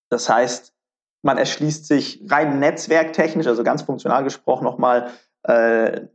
Das 0.08 0.30
heißt, 0.30 0.72
man 1.22 1.36
erschließt 1.36 1.86
sich 1.86 2.22
rein 2.28 2.58
netzwerktechnisch, 2.58 3.46
also 3.46 3.62
ganz 3.62 3.82
funktional 3.82 4.24
gesprochen, 4.24 4.64
nochmal 4.64 5.10
äh, 5.42 6.06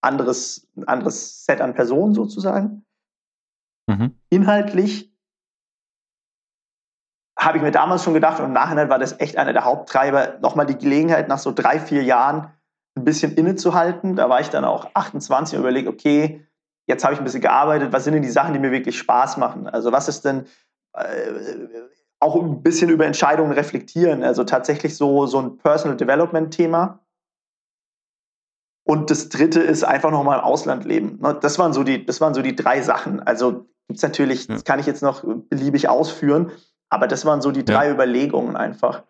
anderes, 0.00 0.66
anderes 0.86 1.44
Set 1.44 1.60
an 1.60 1.74
Personen 1.74 2.14
sozusagen. 2.14 2.86
Mhm. 3.88 4.18
Inhaltlich 4.28 5.10
habe 7.38 7.56
ich 7.56 7.62
mir 7.62 7.70
damals 7.70 8.04
schon 8.04 8.14
gedacht 8.14 8.40
und 8.40 8.46
im 8.46 8.52
Nachhinein 8.52 8.88
war 8.88 8.98
das 8.98 9.18
echt 9.20 9.38
einer 9.38 9.52
der 9.52 9.64
Haupttreiber, 9.64 10.38
nochmal 10.40 10.66
die 10.66 10.76
Gelegenheit 10.76 11.28
nach 11.28 11.38
so 11.38 11.52
drei, 11.52 11.80
vier 11.80 12.02
Jahren 12.02 12.52
ein 12.96 13.04
bisschen 13.04 13.34
innezuhalten. 13.34 14.16
Da 14.16 14.28
war 14.28 14.40
ich 14.40 14.50
dann 14.50 14.64
auch 14.64 14.90
28 14.94 15.56
und 15.56 15.62
überlegt, 15.62 15.88
okay, 15.88 16.44
jetzt 16.86 17.04
habe 17.04 17.14
ich 17.14 17.20
ein 17.20 17.24
bisschen 17.24 17.40
gearbeitet, 17.40 17.92
was 17.92 18.04
sind 18.04 18.14
denn 18.14 18.22
die 18.22 18.30
Sachen, 18.30 18.52
die 18.52 18.58
mir 18.58 18.72
wirklich 18.72 18.98
Spaß 18.98 19.36
machen? 19.36 19.68
Also 19.68 19.92
was 19.92 20.08
ist 20.08 20.24
denn 20.24 20.46
äh, 20.94 21.06
auch 22.20 22.34
ein 22.34 22.62
bisschen 22.62 22.90
über 22.90 23.06
Entscheidungen 23.06 23.52
reflektieren, 23.52 24.24
also 24.24 24.42
tatsächlich 24.42 24.96
so, 24.96 25.26
so 25.26 25.38
ein 25.40 25.58
Personal 25.58 25.96
Development 25.96 26.52
Thema. 26.52 27.00
Und 28.84 29.10
das 29.10 29.28
dritte 29.28 29.60
ist 29.60 29.84
einfach 29.84 30.10
nochmal 30.10 30.38
im 30.38 30.44
Ausland 30.44 30.84
leben. 30.84 31.18
Ne, 31.20 31.38
das 31.40 31.58
waren 31.58 31.72
so 31.72 31.84
die, 31.84 32.04
das 32.04 32.20
waren 32.20 32.34
so 32.34 32.42
die 32.42 32.56
drei 32.56 32.82
Sachen. 32.82 33.20
Also 33.20 33.68
gibt 33.88 33.96
es 33.96 34.02
natürlich, 34.02 34.46
das 34.46 34.64
kann 34.64 34.78
ich 34.78 34.86
jetzt 34.86 35.02
noch 35.02 35.24
beliebig 35.24 35.88
ausführen, 35.88 36.52
aber 36.90 37.08
das 37.08 37.24
waren 37.24 37.40
so 37.40 37.50
die 37.50 37.64
drei. 37.64 37.90
Überlegungen 37.90 38.56
einfach. 38.56 39.02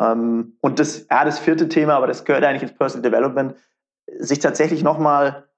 Ähm, 0.00 0.56
und 0.60 0.78
das, 0.80 1.06
ja, 1.08 1.24
das 1.24 1.38
vierte 1.38 1.68
Thema, 1.68 1.94
aber 1.94 2.08
das 2.08 2.24
gehört 2.24 2.44
eigentlich 2.44 2.68
ins 2.68 2.78
Personal 2.78 3.02
Development, 3.10 3.54
sich 4.18 4.40
tatsächlich 4.40 4.82
nochmal 4.82 5.48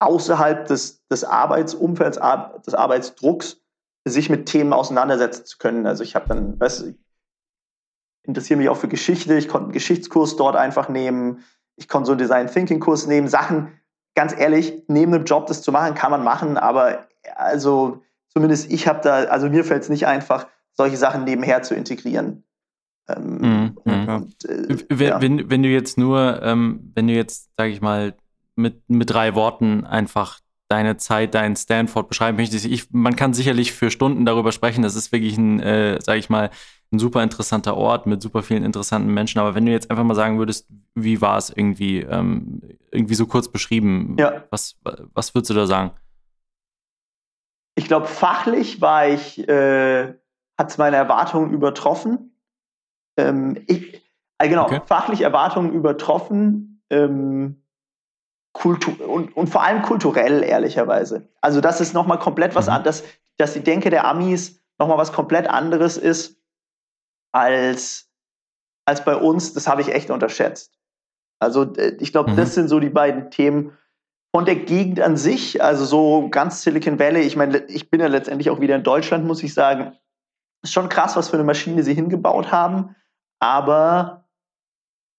außerhalb 0.00 0.66
des, 0.66 1.06
des 1.08 1.24
Arbeitsumfelds, 1.24 2.18
des 2.66 2.74
Arbeitsdrucks, 2.74 3.60
sich 4.06 4.30
mit 4.30 4.46
Themen 4.46 4.72
auseinandersetzen 4.72 5.44
zu 5.44 5.58
können. 5.58 5.86
Also 5.86 6.02
ich 6.02 6.14
habe 6.14 6.28
dann, 6.28 6.58
weißt 6.58 6.80
du, 6.80 6.94
interessiere 8.22 8.58
mich 8.58 8.70
auch 8.70 8.78
für 8.78 8.88
Geschichte, 8.88 9.36
ich 9.36 9.48
konnte 9.48 9.64
einen 9.66 9.72
Geschichtskurs 9.72 10.36
dort 10.36 10.56
einfach 10.56 10.88
nehmen, 10.88 11.44
ich 11.76 11.88
konnte 11.88 12.06
so 12.06 12.12
einen 12.12 12.18
Design 12.18 12.46
Thinking 12.46 12.80
Kurs 12.80 13.06
nehmen, 13.06 13.28
Sachen, 13.28 13.78
ganz 14.14 14.34
ehrlich, 14.36 14.82
neben 14.88 15.12
einem 15.12 15.24
Job 15.24 15.46
das 15.46 15.60
zu 15.60 15.72
machen, 15.72 15.94
kann 15.94 16.10
man 16.10 16.24
machen, 16.24 16.56
aber 16.56 17.06
also 17.36 18.02
zumindest 18.28 18.70
ich 18.70 18.86
habe 18.86 19.00
da, 19.02 19.24
also 19.24 19.48
mir 19.48 19.64
fällt 19.64 19.82
es 19.82 19.88
nicht 19.88 20.06
einfach, 20.06 20.46
solche 20.74 20.96
Sachen 20.96 21.24
nebenher 21.24 21.62
zu 21.62 21.74
integrieren. 21.74 22.44
Ähm, 23.08 23.38
mhm, 23.38 23.78
und, 23.84 24.44
äh, 24.44 24.78
wenn, 24.88 25.08
ja. 25.08 25.20
wenn, 25.20 25.50
wenn, 25.50 25.62
du 25.62 25.68
jetzt 25.68 25.98
nur, 25.98 26.40
ähm, 26.42 26.92
wenn 26.94 27.08
du 27.08 27.14
jetzt, 27.14 27.50
sage 27.56 27.70
ich 27.70 27.80
mal, 27.80 28.14
mit, 28.56 28.88
mit 28.88 29.10
drei 29.10 29.34
Worten 29.34 29.84
einfach 29.84 30.40
deine 30.68 30.96
Zeit, 30.96 31.34
dein 31.34 31.56
Stanford 31.56 32.08
beschreiben 32.08 32.36
möchtest, 32.36 32.64
ich, 32.64 32.92
man 32.92 33.16
kann 33.16 33.34
sicherlich 33.34 33.72
für 33.72 33.90
Stunden 33.90 34.24
darüber 34.24 34.52
sprechen. 34.52 34.82
Das 34.82 34.94
ist 34.94 35.10
wirklich 35.10 35.36
ein, 35.36 35.58
äh, 35.60 35.98
sage 36.00 36.20
ich 36.20 36.30
mal, 36.30 36.50
ein 36.92 36.98
super 36.98 37.22
interessanter 37.22 37.76
Ort 37.76 38.06
mit 38.06 38.22
super 38.22 38.42
vielen 38.42 38.64
interessanten 38.64 39.12
Menschen. 39.12 39.40
Aber 39.40 39.54
wenn 39.54 39.66
du 39.66 39.72
jetzt 39.72 39.90
einfach 39.90 40.04
mal 40.04 40.14
sagen 40.14 40.38
würdest, 40.38 40.68
wie 40.94 41.20
war 41.20 41.38
es 41.38 41.50
irgendwie, 41.50 42.00
ähm, 42.00 42.60
irgendwie 42.92 43.14
so 43.14 43.26
kurz 43.26 43.48
beschrieben, 43.48 44.16
ja. 44.18 44.44
was, 44.50 44.76
was 45.14 45.34
würdest 45.34 45.50
du 45.50 45.54
da 45.54 45.66
sagen? 45.66 45.92
Ich 47.80 47.86
glaube, 47.86 48.06
fachlich 48.06 48.82
war 48.82 49.08
ich, 49.08 49.48
äh, 49.48 50.12
hat 50.58 50.68
es 50.70 50.76
meine 50.76 50.96
Erwartungen 50.96 51.50
übertroffen. 51.50 52.38
Ähm, 53.16 53.64
ich, 53.68 54.06
äh, 54.36 54.50
genau, 54.50 54.64
okay. 54.64 54.82
fachlich 54.84 55.22
Erwartungen 55.22 55.72
übertroffen. 55.72 56.82
Ähm, 56.90 57.64
Kultur 58.52 59.08
und, 59.08 59.34
und 59.34 59.46
vor 59.46 59.62
allem 59.62 59.80
kulturell, 59.80 60.42
ehrlicherweise. 60.42 61.26
Also, 61.40 61.62
das 61.62 61.80
ist 61.80 61.94
nochmal 61.94 62.18
komplett 62.18 62.54
was 62.54 62.66
mhm. 62.66 62.74
anderes, 62.74 63.02
dass 63.38 63.54
die 63.54 63.64
Denke 63.64 63.88
der 63.88 64.06
Amis 64.06 64.60
nochmal 64.78 64.98
was 64.98 65.14
komplett 65.14 65.48
anderes 65.48 65.96
ist 65.96 66.38
als, 67.32 68.10
als 68.84 69.06
bei 69.06 69.16
uns, 69.16 69.54
das 69.54 69.66
habe 69.66 69.80
ich 69.80 69.88
echt 69.88 70.10
unterschätzt. 70.10 70.78
Also, 71.38 71.72
ich 71.98 72.12
glaube, 72.12 72.32
mhm. 72.32 72.36
das 72.36 72.54
sind 72.54 72.68
so 72.68 72.78
die 72.78 72.90
beiden 72.90 73.30
Themen 73.30 73.74
von 74.34 74.44
der 74.44 74.56
Gegend 74.56 75.00
an 75.00 75.16
sich, 75.16 75.62
also 75.62 75.84
so 75.84 76.28
ganz 76.30 76.62
Silicon 76.62 76.98
Valley. 76.98 77.22
Ich 77.22 77.36
meine, 77.36 77.58
ich 77.66 77.90
bin 77.90 78.00
ja 78.00 78.06
letztendlich 78.06 78.50
auch 78.50 78.60
wieder 78.60 78.76
in 78.76 78.84
Deutschland, 78.84 79.26
muss 79.26 79.42
ich 79.42 79.54
sagen. 79.54 79.92
Ist 80.62 80.72
schon 80.72 80.88
krass, 80.88 81.16
was 81.16 81.28
für 81.28 81.36
eine 81.36 81.44
Maschine 81.44 81.82
sie 81.82 81.94
hingebaut 81.94 82.52
haben. 82.52 82.94
Aber 83.40 84.28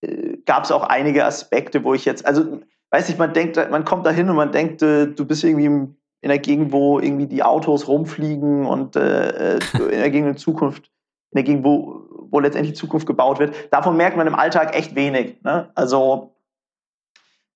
äh, 0.01 0.37
gab 0.45 0.63
es 0.63 0.71
auch 0.71 0.83
einige 0.83 1.25
Aspekte, 1.25 1.83
wo 1.83 1.93
ich 1.93 2.05
jetzt, 2.05 2.25
also 2.25 2.61
weiß 2.91 3.09
ich, 3.09 3.17
man 3.17 3.33
denkt, 3.33 3.57
man 3.69 3.83
kommt 3.83 4.05
da 4.05 4.11
hin 4.11 4.29
und 4.29 4.35
man 4.35 4.51
denkt, 4.51 4.81
äh, 4.81 5.07
du 5.07 5.25
bist 5.25 5.43
irgendwie 5.43 5.65
in 5.65 6.29
der 6.29 6.39
Gegend, 6.39 6.71
wo 6.71 6.99
irgendwie 6.99 7.27
die 7.27 7.43
Autos 7.43 7.87
rumfliegen 7.87 8.65
und 8.65 8.95
äh, 8.95 9.55
äh 9.55 9.59
in 9.91 9.99
der 9.99 10.11
Gegend 10.11 10.29
in 10.29 10.37
Zukunft, 10.37 10.91
in 11.31 11.37
der 11.37 11.43
Gegend, 11.43 11.65
wo, 11.65 12.05
wo 12.29 12.39
letztendlich 12.39 12.75
Zukunft 12.75 13.07
gebaut 13.07 13.39
wird. 13.39 13.55
Davon 13.71 13.97
merkt 13.97 14.15
man 14.15 14.27
im 14.27 14.35
Alltag 14.35 14.75
echt 14.75 14.95
wenig. 14.95 15.41
Ne? 15.43 15.69
Also 15.75 16.30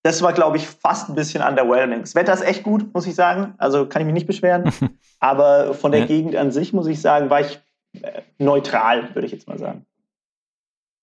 das 0.06 0.22
war, 0.22 0.34
glaube 0.34 0.58
ich, 0.58 0.68
fast 0.68 1.10
ein 1.10 1.16
bisschen 1.16 1.42
underwhelming. 1.42 2.02
Das 2.02 2.14
Wetter 2.14 2.32
ist 2.32 2.44
echt 2.44 2.62
gut, 2.62 2.94
muss 2.94 3.08
ich 3.08 3.16
sagen. 3.16 3.56
Also 3.58 3.88
kann 3.88 4.04
ich 4.04 4.06
mich 4.06 4.14
nicht 4.14 4.28
beschweren. 4.28 4.72
Aber 5.20 5.74
von 5.74 5.92
der 5.92 6.02
ja. 6.02 6.06
Gegend 6.06 6.36
an 6.36 6.52
sich, 6.52 6.74
muss 6.74 6.86
ich 6.86 7.02
sagen, 7.02 7.32
war 7.32 7.42
ich 7.42 7.60
äh, 8.04 8.22
neutral, 8.38 9.16
würde 9.16 9.26
ich 9.26 9.32
jetzt 9.32 9.48
mal 9.48 9.58
sagen. 9.58 9.84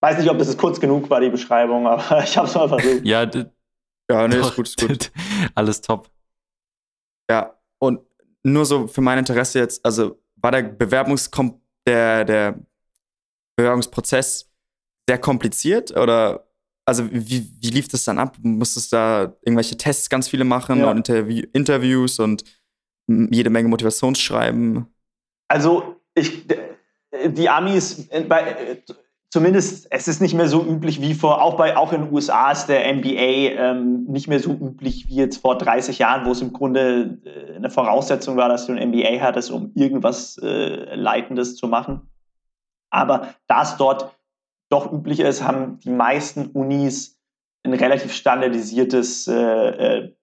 Weiß 0.00 0.18
nicht, 0.18 0.30
ob 0.30 0.38
das 0.38 0.56
kurz 0.56 0.78
genug 0.78 1.10
war, 1.10 1.20
die 1.20 1.30
Beschreibung, 1.30 1.88
aber 1.88 2.22
ich 2.22 2.36
habe 2.36 2.46
es 2.46 2.54
mal 2.54 2.68
versucht. 2.68 3.04
Ja, 3.04 3.28
ja, 4.08 4.28
nee, 4.28 4.36
ist 4.36 4.54
gut, 4.54 4.68
ist 4.68 4.80
gut. 4.80 5.10
Alles 5.56 5.80
top. 5.80 6.08
Ja, 7.28 7.58
und 7.80 8.02
nur 8.44 8.64
so 8.64 8.86
für 8.86 9.00
mein 9.00 9.18
Interesse 9.18 9.58
jetzt, 9.58 9.84
also 9.84 10.22
war 10.36 10.52
der 10.52 10.62
Bewerbungskom 10.62 11.60
der, 11.88 12.24
der 12.24 12.54
Bewerbungsprozess 13.56 14.48
sehr 15.08 15.18
kompliziert 15.18 15.90
oder 15.96 16.46
also 16.84 17.10
wie, 17.10 17.48
wie 17.60 17.70
lief 17.70 17.88
das 17.88 18.04
dann 18.04 18.18
ab? 18.18 18.36
Musstest 18.42 18.92
du 18.92 18.96
da 18.96 19.36
irgendwelche 19.42 19.76
Tests 19.76 20.08
ganz 20.08 20.28
viele 20.28 20.44
machen 20.44 20.80
ja. 20.80 20.90
und 20.90 20.96
Interview 20.98 21.44
Interviews 21.52 22.18
und 22.18 22.44
jede 23.06 23.50
Menge 23.50 23.68
Motivationsschreiben? 23.68 24.86
Also 25.48 25.96
ich, 26.14 26.46
die 27.26 27.48
Amis, 27.48 28.08
äh, 28.08 28.22
bei, 28.22 28.82
zumindest, 29.30 29.86
es 29.90 30.08
ist 30.08 30.20
nicht 30.20 30.34
mehr 30.34 30.48
so 30.48 30.64
üblich 30.64 31.00
wie 31.00 31.14
vor, 31.14 31.42
auch, 31.42 31.56
bei, 31.56 31.76
auch 31.76 31.92
in 31.92 32.02
den 32.02 32.12
USA 32.12 32.52
ist 32.52 32.66
der 32.66 32.92
MBA 32.94 33.70
ähm, 33.70 34.04
nicht 34.04 34.28
mehr 34.28 34.40
so 34.40 34.52
üblich 34.52 35.08
wie 35.08 35.16
jetzt 35.16 35.38
vor 35.38 35.58
30 35.58 35.98
Jahren, 35.98 36.26
wo 36.26 36.32
es 36.32 36.42
im 36.42 36.52
Grunde 36.52 37.18
äh, 37.24 37.56
eine 37.56 37.70
Voraussetzung 37.70 38.36
war, 38.36 38.48
dass 38.48 38.66
du 38.66 38.72
ein 38.72 38.90
MBA 38.90 39.20
hattest, 39.20 39.50
um 39.50 39.72
irgendwas 39.74 40.38
äh, 40.38 40.94
Leitendes 40.94 41.56
zu 41.56 41.66
machen. 41.66 42.02
Aber 42.90 43.34
da 43.46 43.62
es 43.62 43.76
dort 43.76 44.14
doch 44.72 44.90
üblich 44.90 45.20
ist, 45.20 45.42
haben 45.42 45.78
die 45.80 45.90
meisten 45.90 46.46
Unis 46.46 47.20
ein 47.64 47.74
relativ 47.74 48.12
standardisiertes 48.12 49.28
äh, 49.28 49.34
äh, 49.34 50.16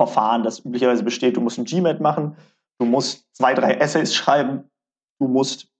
Verfahren, 0.00 0.42
das 0.42 0.64
üblicherweise 0.64 1.04
besteht, 1.04 1.36
du 1.36 1.40
musst 1.40 1.58
ein 1.58 1.64
GMAT 1.64 2.00
machen, 2.00 2.36
du 2.78 2.86
musst 2.86 3.28
zwei, 3.34 3.54
drei 3.54 3.74
Essays 3.74 4.14
schreiben, 4.14 4.70
du 5.20 5.28
musst 5.28 5.72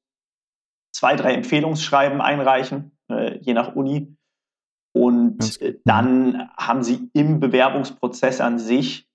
zwei, 0.94 1.16
drei 1.16 1.34
Empfehlungsschreiben 1.34 2.20
einreichen, 2.20 2.96
äh, 3.10 3.38
je 3.38 3.54
nach 3.54 3.74
Uni. 3.74 4.16
Und 4.96 5.60
äh, 5.60 5.80
dann 5.84 6.50
haben 6.56 6.82
sie 6.82 7.10
im 7.12 7.40
Bewerbungsprozess 7.40 8.40
an 8.40 8.58
sich 8.58 9.08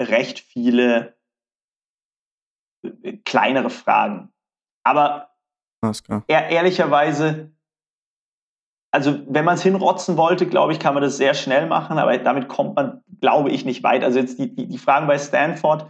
recht 0.00 0.40
viele 0.40 1.16
äh, 2.82 3.18
kleinere 3.18 3.70
Fragen. 3.70 4.32
Aber 4.84 5.35
ehr 6.28 6.48
ehrlicherweise, 6.48 7.50
also 8.90 9.18
wenn 9.28 9.44
man 9.44 9.56
es 9.56 9.62
hinrotzen 9.62 10.16
wollte, 10.16 10.46
glaube 10.46 10.72
ich, 10.72 10.78
kann 10.78 10.94
man 10.94 11.02
das 11.02 11.16
sehr 11.16 11.34
schnell 11.34 11.66
machen, 11.66 11.98
aber 11.98 12.16
damit 12.18 12.48
kommt 12.48 12.76
man, 12.76 13.02
glaube 13.20 13.50
ich, 13.50 13.64
nicht 13.64 13.82
weit. 13.82 14.04
Also 14.04 14.18
jetzt 14.18 14.38
die, 14.38 14.54
die, 14.54 14.66
die 14.66 14.78
Fragen 14.78 15.06
bei 15.06 15.18
Stanford, 15.18 15.86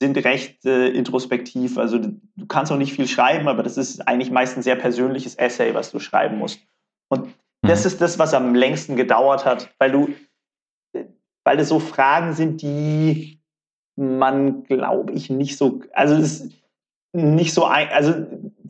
sind 0.00 0.16
recht 0.24 0.64
äh, 0.64 0.88
introspektiv. 0.88 1.76
Also 1.76 1.98
du, 1.98 2.20
du 2.36 2.46
kannst 2.46 2.72
auch 2.72 2.78
nicht 2.78 2.94
viel 2.94 3.06
schreiben, 3.06 3.48
aber 3.48 3.62
das 3.62 3.76
ist 3.76 4.06
eigentlich 4.08 4.30
meist 4.30 4.56
ein 4.56 4.62
sehr 4.62 4.76
persönliches 4.76 5.34
Essay, 5.34 5.74
was 5.74 5.90
du 5.90 5.98
schreiben 5.98 6.38
musst. 6.38 6.60
Und 7.08 7.26
mhm. 7.26 7.68
das 7.68 7.84
ist 7.84 8.00
das, 8.00 8.18
was 8.18 8.32
am 8.32 8.54
längsten 8.54 8.96
gedauert 8.96 9.44
hat, 9.44 9.72
weil 9.78 9.92
du, 9.92 10.08
weil 11.44 11.56
das 11.58 11.68
so 11.68 11.78
Fragen 11.78 12.32
sind, 12.32 12.62
die 12.62 13.40
man, 13.96 14.64
glaube 14.64 15.12
ich, 15.12 15.28
nicht 15.28 15.58
so, 15.58 15.82
also 15.92 16.14
es 16.14 16.40
ist 16.40 16.52
nicht 17.12 17.52
so, 17.52 17.66
ein, 17.66 17.88
also 17.90 18.14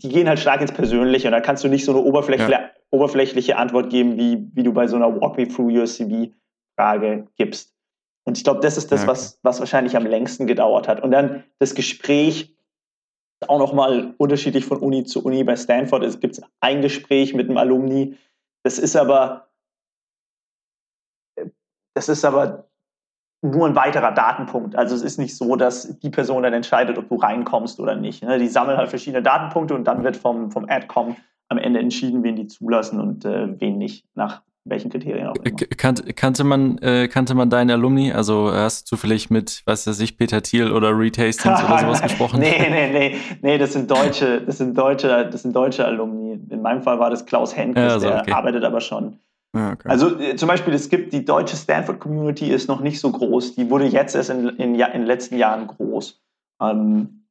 die 0.02 0.08
gehen 0.08 0.28
halt 0.28 0.38
stark 0.38 0.60
ins 0.60 0.72
Persönliche 0.72 1.28
und 1.28 1.32
da 1.32 1.40
kannst 1.40 1.62
du 1.64 1.68
nicht 1.68 1.84
so 1.84 1.92
eine 1.92 2.00
oberflächliche, 2.00 2.52
ja. 2.52 2.70
oberflächliche 2.90 3.56
Antwort 3.56 3.90
geben, 3.90 4.16
wie, 4.16 4.48
wie 4.54 4.62
du 4.62 4.72
bei 4.72 4.86
so 4.86 4.96
einer 4.96 5.20
Walk 5.20 5.36
Me 5.36 5.46
Through 5.46 5.72
Your 5.72 5.86
CV 5.86 6.32
Frage 6.76 7.26
gibst. 7.36 7.74
Und 8.24 8.38
ich 8.38 8.44
glaube, 8.44 8.60
das 8.60 8.76
ist 8.76 8.92
das, 8.92 9.02
ja, 9.02 9.08
was, 9.08 9.38
was 9.42 9.60
wahrscheinlich 9.60 9.96
am 9.96 10.06
längsten 10.06 10.46
gedauert 10.46 10.88
hat. 10.88 11.02
Und 11.02 11.10
dann 11.10 11.44
das 11.58 11.74
Gespräch 11.74 12.56
auch 13.48 13.58
nochmal 13.58 14.14
unterschiedlich 14.18 14.64
von 14.64 14.78
Uni 14.78 15.04
zu 15.04 15.24
Uni. 15.24 15.44
Bei 15.44 15.56
Stanford 15.56 16.20
gibt 16.20 16.38
es 16.38 16.42
ein 16.60 16.82
Gespräch 16.82 17.34
mit 17.34 17.48
einem 17.48 17.56
Alumni. 17.56 18.16
Das 18.62 18.78
ist 18.78 18.96
aber, 18.96 19.48
das 21.94 22.08
ist 22.08 22.24
aber 22.24 22.69
nur 23.42 23.66
ein 23.66 23.74
weiterer 23.74 24.12
Datenpunkt. 24.12 24.76
Also 24.76 24.94
es 24.94 25.02
ist 25.02 25.18
nicht 25.18 25.36
so, 25.36 25.56
dass 25.56 25.98
die 26.00 26.10
Person 26.10 26.42
dann 26.42 26.52
entscheidet, 26.52 26.98
ob 26.98 27.08
du 27.08 27.16
reinkommst 27.16 27.80
oder 27.80 27.96
nicht. 27.96 28.22
Ne? 28.22 28.38
Die 28.38 28.48
sammeln 28.48 28.76
halt 28.76 28.90
verschiedene 28.90 29.22
Datenpunkte 29.22 29.74
und 29.74 29.84
dann 29.84 30.04
wird 30.04 30.16
vom, 30.16 30.50
vom 30.50 30.66
Adcom 30.68 31.16
am 31.48 31.58
Ende 31.58 31.80
entschieden, 31.80 32.22
wen 32.22 32.36
die 32.36 32.46
zulassen 32.46 33.00
und 33.00 33.24
äh, 33.24 33.58
wen 33.60 33.78
nicht, 33.78 34.04
nach 34.14 34.42
welchen 34.64 34.90
Kriterien 34.90 35.26
auch 35.26 35.34
immer. 35.36 35.56
Kannte, 35.76 36.12
kannte, 36.12 36.44
man, 36.44 36.78
äh, 36.78 37.08
kannte 37.08 37.34
man 37.34 37.48
deine 37.48 37.72
Alumni? 37.72 38.12
Also 38.12 38.52
hast 38.52 38.82
du 38.82 38.96
zufällig 38.96 39.30
mit, 39.30 39.62
was 39.64 39.86
weiß 39.86 39.98
ich, 40.00 40.18
Peter 40.18 40.42
Thiel 40.42 40.70
oder 40.70 40.96
Retastings 40.96 41.64
oder 41.64 41.78
sowas 41.78 42.02
gesprochen? 42.02 42.40
Nee, 42.40 42.68
nee, 42.70 42.92
nee, 42.92 43.16
nee, 43.40 43.58
das 43.58 43.72
sind 43.72 43.90
deutsche, 43.90 44.42
das 44.42 44.58
sind 44.58 44.76
deutsche, 44.76 45.28
das 45.30 45.42
sind 45.42 45.56
deutsche 45.56 45.86
Alumni. 45.86 46.38
In 46.50 46.60
meinem 46.60 46.82
Fall 46.82 46.98
war 46.98 47.08
das 47.08 47.24
Klaus 47.24 47.56
Henkes, 47.56 47.94
also, 47.94 48.08
der 48.08 48.20
okay. 48.20 48.32
arbeitet 48.32 48.64
aber 48.64 48.82
schon 48.82 49.18
Ah, 49.52 49.72
okay. 49.72 49.88
Also 49.88 50.18
äh, 50.18 50.36
zum 50.36 50.48
Beispiel, 50.48 50.74
es 50.74 50.88
gibt 50.88 51.12
die 51.12 51.24
deutsche 51.24 51.56
Stanford-Community 51.56 52.50
ist 52.50 52.68
noch 52.68 52.80
nicht 52.80 53.00
so 53.00 53.10
groß. 53.10 53.56
Die 53.56 53.68
wurde 53.68 53.86
jetzt 53.86 54.14
erst 54.14 54.30
in, 54.30 54.48
in, 54.50 54.74
in 54.74 54.78
den 54.78 55.06
letzten 55.06 55.36
Jahren 55.36 55.66
groß. 55.66 56.20
Ähm, 56.62 57.26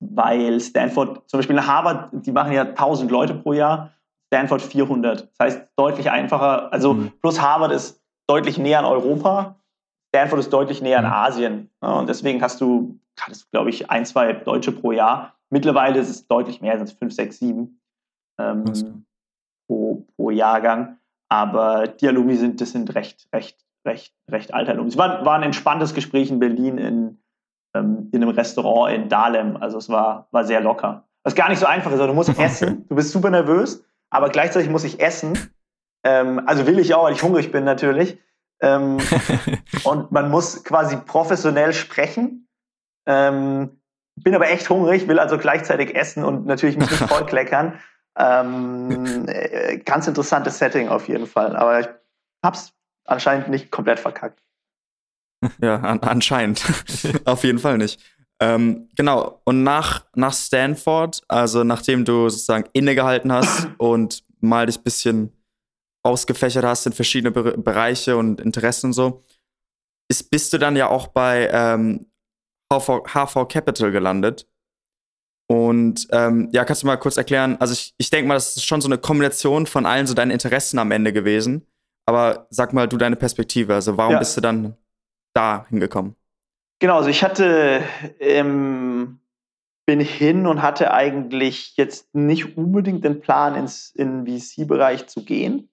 weil 0.00 0.60
Stanford, 0.60 1.28
zum 1.28 1.38
Beispiel 1.38 1.56
in 1.56 1.66
Harvard, 1.66 2.10
die 2.12 2.32
machen 2.32 2.52
ja 2.52 2.62
1000 2.62 3.10
Leute 3.10 3.34
pro 3.34 3.52
Jahr, 3.52 3.92
Stanford 4.26 4.62
400. 4.62 5.28
Das 5.30 5.38
heißt, 5.40 5.68
deutlich 5.76 6.10
einfacher. 6.10 6.72
Also 6.72 6.94
mhm. 6.94 7.12
plus 7.20 7.40
Harvard 7.40 7.70
ist 7.72 8.02
deutlich 8.26 8.58
näher 8.58 8.80
an 8.80 8.84
Europa, 8.84 9.56
Stanford 10.08 10.40
ist 10.40 10.52
deutlich 10.52 10.82
näher 10.82 11.00
mhm. 11.00 11.06
an 11.06 11.12
Asien. 11.12 11.70
Ja, 11.82 11.92
und 12.00 12.08
deswegen 12.08 12.42
hast 12.42 12.60
du, 12.60 12.98
hattest, 13.20 13.50
glaube 13.52 13.70
ich, 13.70 13.90
ein, 13.90 14.04
zwei 14.04 14.32
Deutsche 14.32 14.72
pro 14.72 14.90
Jahr. 14.92 15.34
Mittlerweile 15.50 16.00
ist 16.00 16.08
es 16.08 16.26
deutlich 16.26 16.60
mehr, 16.60 16.76
sind 16.76 16.88
es 16.88 16.92
fünf, 16.92 17.12
sechs, 17.12 17.38
sieben 17.38 17.80
ähm, 18.40 19.04
pro, 19.68 20.06
pro 20.16 20.30
Jahrgang. 20.30 20.98
Aber 21.32 21.88
die 21.88 22.06
Alumni 22.06 22.36
sind, 22.36 22.60
das 22.60 22.72
sind 22.72 22.94
recht, 22.94 23.26
recht, 23.34 23.56
recht, 23.88 24.12
recht 24.30 24.52
alte 24.52 24.72
Alumni. 24.72 24.90
Es 24.90 24.98
war, 24.98 25.24
war 25.24 25.36
ein 25.36 25.42
entspanntes 25.42 25.94
Gespräch 25.94 26.30
in 26.30 26.38
Berlin 26.38 26.76
in, 26.76 27.22
ähm, 27.74 28.10
in 28.12 28.22
einem 28.22 28.34
Restaurant 28.34 28.94
in 28.94 29.08
Dahlem. 29.08 29.56
Also 29.56 29.78
es 29.78 29.88
war, 29.88 30.28
war 30.30 30.44
sehr 30.44 30.60
locker. 30.60 31.08
Was 31.24 31.34
gar 31.34 31.48
nicht 31.48 31.58
so 31.58 31.64
einfach 31.64 31.90
ist, 31.90 32.00
du 32.00 32.12
musst 32.12 32.38
essen, 32.38 32.86
du 32.86 32.96
bist 32.96 33.12
super 33.12 33.30
nervös, 33.30 33.82
aber 34.10 34.28
gleichzeitig 34.28 34.68
muss 34.68 34.84
ich 34.84 35.00
essen. 35.00 35.38
Ähm, 36.04 36.42
also 36.44 36.66
will 36.66 36.78
ich 36.78 36.92
auch, 36.94 37.04
weil 37.04 37.14
ich 37.14 37.22
hungrig 37.22 37.50
bin 37.50 37.64
natürlich. 37.64 38.18
Ähm, 38.60 38.98
und 39.84 40.12
man 40.12 40.30
muss 40.30 40.64
quasi 40.64 40.98
professionell 40.98 41.72
sprechen. 41.72 42.46
Ähm, 43.06 43.80
bin 44.16 44.34
aber 44.34 44.50
echt 44.50 44.68
hungrig, 44.68 45.08
will 45.08 45.18
also 45.18 45.38
gleichzeitig 45.38 45.94
essen 45.94 46.24
und 46.24 46.44
natürlich 46.44 46.76
mich 46.76 46.90
nicht 46.90 47.02
vollkleckern. 47.08 47.78
Ähm, 48.16 49.26
äh, 49.28 49.78
ganz 49.78 50.06
interessantes 50.06 50.58
Setting 50.58 50.88
auf 50.88 51.08
jeden 51.08 51.26
Fall. 51.26 51.56
Aber 51.56 51.80
ich 51.80 51.88
hab's 52.44 52.72
anscheinend 53.04 53.48
nicht 53.48 53.70
komplett 53.70 54.00
verkackt. 54.00 54.42
Ja, 55.60 55.76
an, 55.80 55.98
anscheinend. 56.00 56.64
auf 57.24 57.42
jeden 57.42 57.58
Fall 57.58 57.76
nicht. 57.76 58.00
Ähm, 58.40 58.88
genau, 58.96 59.40
und 59.44 59.62
nach, 59.62 60.04
nach 60.14 60.32
Stanford, 60.32 61.20
also 61.28 61.64
nachdem 61.64 62.04
du 62.04 62.28
sozusagen 62.28 62.68
innegehalten 62.72 63.32
hast 63.32 63.68
und 63.78 64.24
mal 64.40 64.66
dich 64.66 64.78
ein 64.78 64.82
bisschen 64.82 65.44
ausgefächert 66.04 66.64
hast 66.64 66.86
in 66.86 66.92
verschiedene 66.92 67.30
Be 67.30 67.56
Bereiche 67.58 68.16
und 68.16 68.40
Interessen 68.40 68.86
und 68.86 68.92
so, 68.92 69.24
ist, 70.08 70.30
bist 70.30 70.52
du 70.52 70.58
dann 70.58 70.76
ja 70.76 70.88
auch 70.88 71.08
bei 71.08 71.48
ähm, 71.52 72.06
HV, 72.72 73.02
HV 73.06 73.48
Capital 73.48 73.92
gelandet. 73.92 74.48
Und 75.46 76.08
ähm, 76.12 76.48
ja, 76.52 76.64
kannst 76.64 76.82
du 76.82 76.86
mal 76.86 76.96
kurz 76.96 77.16
erklären? 77.16 77.56
Also 77.60 77.74
ich, 77.74 77.94
ich 77.98 78.10
denke 78.10 78.28
mal, 78.28 78.34
das 78.34 78.56
ist 78.56 78.64
schon 78.64 78.80
so 78.80 78.88
eine 78.88 78.98
Kombination 78.98 79.66
von 79.66 79.86
allen 79.86 80.06
so 80.06 80.14
deinen 80.14 80.30
Interessen 80.30 80.78
am 80.78 80.90
Ende 80.90 81.12
gewesen. 81.12 81.66
Aber 82.06 82.46
sag 82.50 82.72
mal 82.72 82.88
du 82.88 82.96
deine 82.96 83.16
Perspektive. 83.16 83.74
Also 83.74 83.96
warum 83.96 84.14
ja. 84.14 84.18
bist 84.18 84.36
du 84.36 84.40
dann 84.40 84.76
da 85.34 85.66
hingekommen? 85.68 86.16
Genau, 86.80 86.96
also 86.96 87.10
ich 87.10 87.22
hatte, 87.22 87.82
ähm, 88.18 89.20
bin 89.86 90.00
hin 90.00 90.46
und 90.46 90.62
hatte 90.62 90.92
eigentlich 90.92 91.76
jetzt 91.76 92.14
nicht 92.14 92.56
unbedingt 92.56 93.04
den 93.04 93.20
Plan, 93.20 93.54
ins 93.54 93.90
in 93.90 94.26
VC-Bereich 94.26 95.06
zu 95.06 95.24
gehen. 95.24 95.68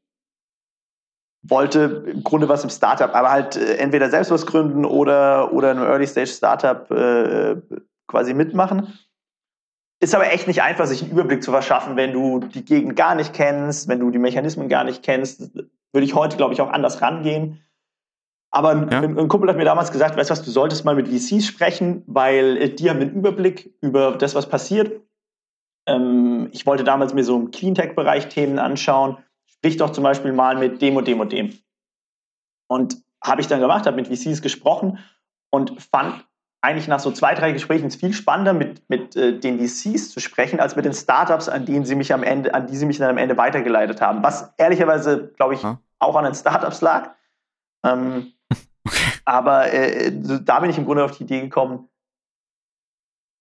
Wollte 1.41 2.03
im 2.05 2.23
Grunde 2.23 2.49
was 2.49 2.63
im 2.63 2.69
Startup, 2.69 3.15
aber 3.15 3.31
halt 3.31 3.55
äh, 3.55 3.77
entweder 3.77 4.09
selbst 4.09 4.29
was 4.29 4.45
gründen 4.45 4.85
oder, 4.85 5.53
oder 5.53 5.71
in 5.71 5.77
einem 5.77 5.87
Early-Stage-Startup 5.87 6.91
äh, 6.91 7.55
quasi 8.07 8.33
mitmachen 8.33 8.99
ist 9.99 10.15
aber 10.15 10.31
echt 10.31 10.47
nicht 10.47 10.61
einfach, 10.61 10.85
sich 10.85 11.01
einen 11.01 11.11
Überblick 11.11 11.43
zu 11.43 11.51
verschaffen, 11.51 11.95
wenn 11.95 12.13
du 12.13 12.39
die 12.39 12.63
Gegend 12.63 12.95
gar 12.95 13.15
nicht 13.15 13.33
kennst, 13.33 13.87
wenn 13.87 13.99
du 13.99 14.11
die 14.11 14.19
Mechanismen 14.19 14.69
gar 14.69 14.83
nicht 14.83 15.03
kennst. 15.03 15.51
Würde 15.91 16.05
ich 16.05 16.15
heute, 16.15 16.37
glaube 16.37 16.53
ich, 16.53 16.61
auch 16.61 16.69
anders 16.69 17.01
rangehen. 17.01 17.61
Aber 18.51 18.73
ja. 18.75 19.01
ein, 19.01 19.17
ein, 19.17 19.27
Kumpel 19.27 19.49
hat 19.49 19.57
mir 19.57 19.65
damals 19.65 19.91
gesagt, 19.91 20.17
weißt 20.17 20.29
du 20.29 20.31
was, 20.31 20.41
du 20.41 20.51
solltest 20.51 20.85
mal 20.85 20.95
mit 20.95 21.07
VCs 21.07 21.45
sprechen, 21.45 22.03
weil 22.07 22.57
äh, 22.57 22.69
die 22.69 22.89
haben 22.89 22.99
einen 22.99 23.13
Überblick 23.13 23.75
über 23.81 24.17
das, 24.17 24.35
was 24.35 24.47
passiert. 24.47 25.01
Ähm, 25.85 26.49
ich 26.51 26.65
wollte 26.65 26.83
damals 26.83 27.13
mir 27.13 27.23
so 27.23 27.35
im 27.35 27.51
Cleantech-Bereich 27.51 28.29
Themen 28.29 28.57
anschauen. 28.57 29.17
Sprich 29.45 29.77
doch 29.77 29.91
zum 29.91 30.03
Beispiel 30.03 30.31
mal 30.31 30.57
mit 30.57 30.81
dem 30.81 30.95
und 30.95 31.07
dem 31.07 31.19
und 31.19 31.31
dem. 31.31 31.53
Und 32.67 32.97
habe 33.21 33.41
ich 33.41 33.47
dann 33.47 33.59
gemacht, 33.59 33.85
habe 33.85 33.97
mit 33.97 34.07
VCs 34.07 34.41
gesprochen 34.41 34.99
und 35.51 35.81
fand 35.81 36.25
eigentlich 36.61 36.87
nach 36.87 36.99
so 36.99 37.11
zwei, 37.11 37.33
drei 37.35 37.51
Gesprächen 37.51 37.89
viel 37.91 38.13
spannender, 38.13 38.53
mit, 38.53 38.81
mit 38.89 39.15
äh, 39.15 39.37
den 39.37 39.59
VCs 39.59 40.11
zu 40.11 40.19
sprechen, 40.19 40.59
als 40.59 40.75
mit 40.75 40.85
den 40.85 40.93
Startups, 40.93 41.47
an 41.47 41.65
denen 41.65 41.85
sie 41.85 41.95
mich 41.95 42.13
am 42.13 42.23
Ende, 42.23 42.53
an 42.53 42.67
die 42.67 42.75
sie 42.75 42.85
mich 42.85 42.97
dann 42.97 43.09
am 43.09 43.17
Ende 43.17 43.37
weitergeleitet 43.37 44.01
haben. 44.01 44.23
Was 44.23 44.53
ehrlicherweise, 44.57 45.31
glaube 45.37 45.53
ich, 45.53 45.63
ja. 45.63 45.79
auch 45.99 46.15
an 46.15 46.25
den 46.25 46.35
Startups 46.35 46.81
lag. 46.81 47.11
Ähm. 47.85 48.33
Aber 49.25 49.71
äh, 49.71 50.11
da 50.11 50.59
bin 50.59 50.69
ich 50.69 50.77
im 50.77 50.85
Grunde 50.85 51.03
auf 51.03 51.15
die 51.15 51.23
Idee 51.23 51.41
gekommen, 51.41 51.87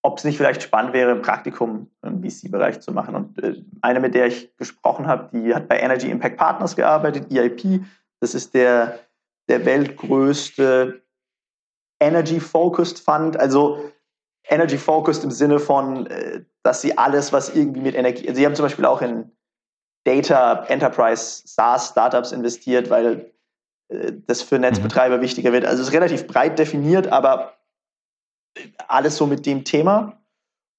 ob 0.01 0.17
es 0.17 0.23
nicht 0.23 0.37
vielleicht 0.37 0.61
spannend 0.61 0.93
wäre, 0.93 1.11
ein 1.11 1.21
Praktikum 1.21 1.89
im 2.03 2.23
VC-Bereich 2.23 2.79
zu 2.79 2.91
machen. 2.91 3.15
Und 3.15 3.43
äh, 3.43 3.61
eine, 3.81 3.99
mit 3.99 4.15
der 4.15 4.27
ich 4.27 4.55
gesprochen 4.55 5.07
habe, 5.07 5.29
die 5.33 5.53
hat 5.53 5.67
bei 5.67 5.79
Energy 5.79 6.09
Impact 6.09 6.37
Partners 6.37 6.75
gearbeitet, 6.75 7.31
EIP. 7.31 7.83
Das 8.21 8.33
ist 8.33 8.53
der, 8.53 8.99
der 9.49 9.65
weltgrößte 9.65 11.01
Energy-Focused 11.99 12.99
Fund, 12.99 13.37
also 13.37 13.91
Energy-Focused 14.47 15.23
im 15.23 15.31
Sinne 15.31 15.59
von, 15.59 16.07
äh, 16.07 16.43
dass 16.63 16.81
sie 16.81 16.97
alles, 16.97 17.33
was 17.33 17.55
irgendwie 17.55 17.81
mit 17.81 17.95
Energie, 17.95 18.27
also 18.27 18.37
sie 18.37 18.45
haben 18.45 18.55
zum 18.55 18.65
Beispiel 18.65 18.85
auch 18.85 19.01
in 19.01 19.31
Data 20.05 20.65
Enterprise 20.65 21.43
SaaS 21.45 21.89
Startups 21.89 22.31
investiert, 22.31 22.89
weil 22.89 23.31
äh, 23.89 24.13
das 24.27 24.41
für 24.41 24.59
Netzbetreiber 24.59 25.17
mhm. 25.17 25.21
wichtiger 25.21 25.51
wird. 25.51 25.65
Also 25.65 25.81
es 25.81 25.89
ist 25.89 25.93
relativ 25.93 26.27
breit 26.27 26.57
definiert, 26.57 27.07
aber 27.07 27.57
alles 28.87 29.17
so 29.17 29.27
mit 29.27 29.45
dem 29.45 29.63
Thema. 29.63 30.21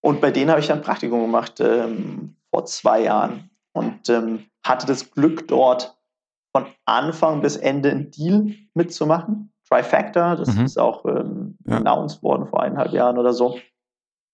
Und 0.03 0.21
bei 0.21 0.31
denen 0.31 0.51
habe 0.51 0.61
ich 0.61 0.67
dann 0.67 0.83
Praktikum 0.83 1.21
gemacht 1.21 1.61
ähm, 1.61 2.37
vor 2.51 2.65
zwei 2.65 3.03
Jahren 3.03 3.51
und 3.73 4.09
ähm, 4.09 4.47
hatte 4.65 4.87
das 4.87 5.11
Glück, 5.11 5.47
dort 5.49 5.97
von 6.55 6.67
Anfang 6.85 7.43
bis 7.43 7.57
Ende 7.57 7.91
einen 7.91 8.11
Deal 8.11 8.55
mitzumachen. 8.75 9.53
Trifactor, 9.71 10.37
das 10.37 10.55
mhm. 10.55 10.65
ist 10.65 10.79
auch 10.79 11.05
ähm, 11.05 11.57
ja. 11.67 11.77
announced 11.77 12.23
worden 12.23 12.47
vor 12.47 12.63
eineinhalb 12.63 12.93
Jahren 12.93 13.19
oder 13.19 13.33
so. 13.33 13.59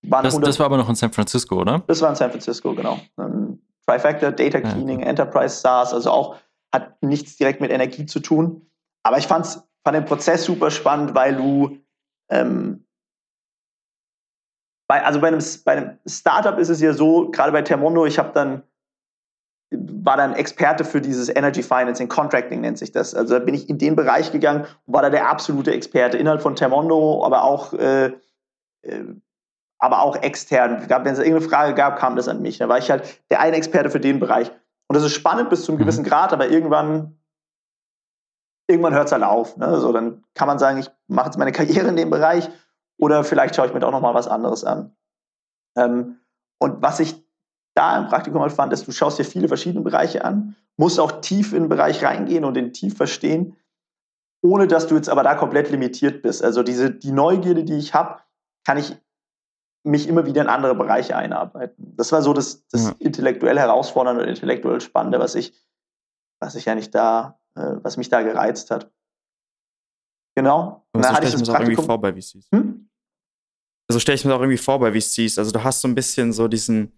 Das, 0.03 0.39
das, 0.41 0.59
war 0.59 0.67
aber 0.67 0.77
noch 0.77 0.89
in 0.89 0.95
San 0.95 1.13
Francisco, 1.13 1.61
oder? 1.61 1.83
Das 1.87 2.01
war 2.01 2.11
in 2.11 2.17
San 2.17 2.31
Francisco, 2.31 2.75
genau. 2.75 2.99
Ähm, 3.19 3.61
Trifactor, 3.87 4.33
Data 4.33 4.61
Cleaning, 4.61 5.01
ja. 5.01 5.07
Enterprise 5.07 5.57
SaaS, 5.57 5.93
also 5.93 6.11
auch 6.11 6.37
hat 6.73 7.03
nichts 7.03 7.37
direkt 7.37 7.61
mit 7.61 7.71
Energie 7.71 8.07
zu 8.07 8.21
tun. 8.21 8.71
Aber 9.03 9.19
ich 9.19 9.27
fand's, 9.27 9.63
fand 9.85 9.97
den 9.97 10.05
Prozess 10.05 10.45
super 10.45 10.71
spannend, 10.71 11.15
weil 11.15 11.37
du 11.37 11.79
ähm, 12.31 12.85
bei, 14.89 15.05
also 15.05 15.21
bei 15.21 15.29
einem, 15.29 15.43
bei 15.65 15.73
einem 15.73 15.99
Startup 16.07 16.59
ist 16.59 16.69
es 16.69 16.81
ja 16.81 16.93
so, 16.93 17.31
gerade 17.31 17.53
bei 17.53 17.63
Termondo, 17.63 18.07
ich 18.07 18.19
habe 18.19 18.33
dann 18.33 18.63
war 19.71 20.17
dann 20.17 20.35
Experte 20.35 20.85
für 20.85 21.01
dieses 21.01 21.29
Energy 21.29 21.63
Financing, 21.63 22.09
Contracting 22.09 22.61
nennt 22.61 22.79
sich 22.79 22.93
das. 22.93 23.15
Also 23.15 23.39
da 23.39 23.45
bin 23.45 23.55
ich 23.55 23.69
in 23.69 23.79
den 23.79 23.97
Bereich 23.97 24.31
gegangen 24.31 24.67
und 24.87 24.95
war 24.95 25.03
da 25.03 25.11
der 25.11 25.29
absolute 25.29 25.73
Experte 25.73 26.19
innerhalb 26.19 26.43
von 26.43 26.55
Termondo, 26.55 27.25
aber 27.25 27.43
auch, 27.43 27.73
äh, 27.73 28.13
äh, 28.83 29.05
aber 29.79 30.03
auch 30.03 30.17
extern. 30.17 30.87
Wenn 30.89 31.13
es 31.13 31.19
irgendeine 31.19 31.49
Frage 31.49 31.75
gab, 31.75 31.99
kam 31.99 32.17
das 32.17 32.29
an 32.29 32.43
mich. 32.43 32.59
Da 32.59 32.69
war 32.69 32.79
ich 32.79 32.91
halt 32.91 33.21
der 33.31 33.41
eine 33.41 33.57
Experte 33.57 33.91
für 33.91 34.01
den 34.01 34.21
Bereich. 34.21 34.53
Und 34.89 34.95
das 34.95 35.05
ist 35.05 35.13
spannend 35.13 35.51
bis 35.51 35.65
zu 35.65 35.73
einem 35.73 35.79
mhm. 35.79 35.83
gewissen 35.83 36.05
Grad, 36.05 36.33
aber 36.33 36.49
irgendwann, 36.49 37.19
irgendwann 38.69 38.95
hört 38.95 39.07
es 39.07 39.13
halt 39.13 39.25
auf. 39.25 39.57
Ne? 39.57 39.81
So, 39.81 39.93
dann 39.93 40.25
kann 40.35 40.47
man 40.47 40.61
sagen, 40.61 40.79
ich 40.79 40.89
mache 41.09 41.27
jetzt 41.27 41.39
meine 41.39 41.53
Karriere 41.53 41.89
in 41.89 41.97
dem 41.97 42.11
Bereich 42.11 42.49
oder 42.99 43.25
vielleicht 43.25 43.57
schaue 43.57 43.67
ich 43.67 43.75
mir 43.75 43.81
doch 43.81 43.91
nochmal 43.91 44.15
was 44.15 44.29
anderes 44.29 44.65
an. 44.65 44.97
Ähm, 45.77 46.21
und 46.59 46.81
was 46.81 47.01
ich 47.01 47.26
da 47.77 47.99
im 47.99 48.07
Praktikum 48.07 48.41
halt 48.41 48.53
fand, 48.53 48.73
dass 48.73 48.85
du 48.85 48.93
schaust 48.93 49.19
dir 49.19 49.25
viele 49.25 49.49
verschiedene 49.49 49.85
Bereiche 49.85 50.25
an, 50.25 50.57
musst 50.77 50.99
auch 50.99 51.21
tief 51.21 51.53
in 51.53 51.65
den 51.65 51.69
Bereich 51.69 52.03
reingehen 52.03 52.45
und 52.45 52.55
den 52.55 52.73
tief 52.73 52.97
verstehen, 52.97 53.57
ohne 54.43 54.67
dass 54.67 54.87
du 54.87 54.97
jetzt 54.97 55.09
aber 55.09 55.23
da 55.23 55.35
komplett 55.35 55.71
limitiert 55.71 56.23
bist. 56.23 56.43
Also 56.43 56.63
diese, 56.63 56.91
die 56.91 57.13
Neugierde, 57.13 57.65
die 57.65 57.77
ich 57.77 57.95
habe, 57.95 58.21
kann 58.65 58.79
ich 58.79 58.97
mich 59.85 60.09
immer 60.09 60.27
wieder 60.27 60.43
in 60.43 60.49
andere 60.49 60.75
Bereiche 60.75 61.17
einarbeiten. 61.17 61.95
Das 61.97 62.11
war 62.13 62.23
so 62.23 62.33
das, 62.33 62.67
das 62.69 62.87
ja. 62.87 62.95
intellektuell 62.99 63.59
herausfordernde 63.59 64.23
und 64.23 64.29
intellektuell 64.29 64.81
spannende, 64.81 65.21
was 65.21 65.35
ich, 65.35 65.55
was 66.41 66.55
ich 66.55 66.69
eigentlich 66.69 66.91
da, 66.91 67.39
äh, 67.57 67.77
was 67.83 67.97
mich 67.97 68.09
da 68.09 68.23
gereizt 68.23 68.71
hat. 68.71 68.91
genau. 70.35 70.87
Und 70.93 71.05
so 71.05 71.15
stelle 71.15 71.29
ich 71.29 71.35
mir 71.35 71.41
das 71.41 71.49
auch 71.51 71.61
irgendwie 71.61 71.83
vor 71.83 72.01
bei 72.01 72.13
VCs. 72.13 72.49
Hm? 72.53 72.89
Also 73.89 74.01
stelle 74.01 74.17
ich 74.17 74.25
mir 74.25 74.31
das 74.31 74.39
auch 74.39 74.43
irgendwie 74.43 74.59
vor 74.59 74.81
bei 74.81 74.93
VCs. 74.93 75.39
Also 75.39 75.53
du 75.53 75.63
hast 75.63 75.81
so 75.81 75.89
ein 75.89 75.95
bisschen 75.95 76.33
so 76.33 76.49
diesen 76.49 76.93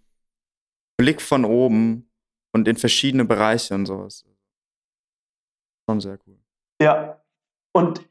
Blick 0.99 1.23
von 1.23 1.45
oben 1.45 2.11
und 2.53 2.69
in 2.69 2.77
verschiedene 2.77 3.25
Bereiche 3.25 3.75
und 3.75 3.87
sowas. 3.87 4.25
Schon 5.89 6.01
sehr 6.01 6.19
cool. 6.27 6.39
Ja. 6.83 7.23
Und 7.73 8.03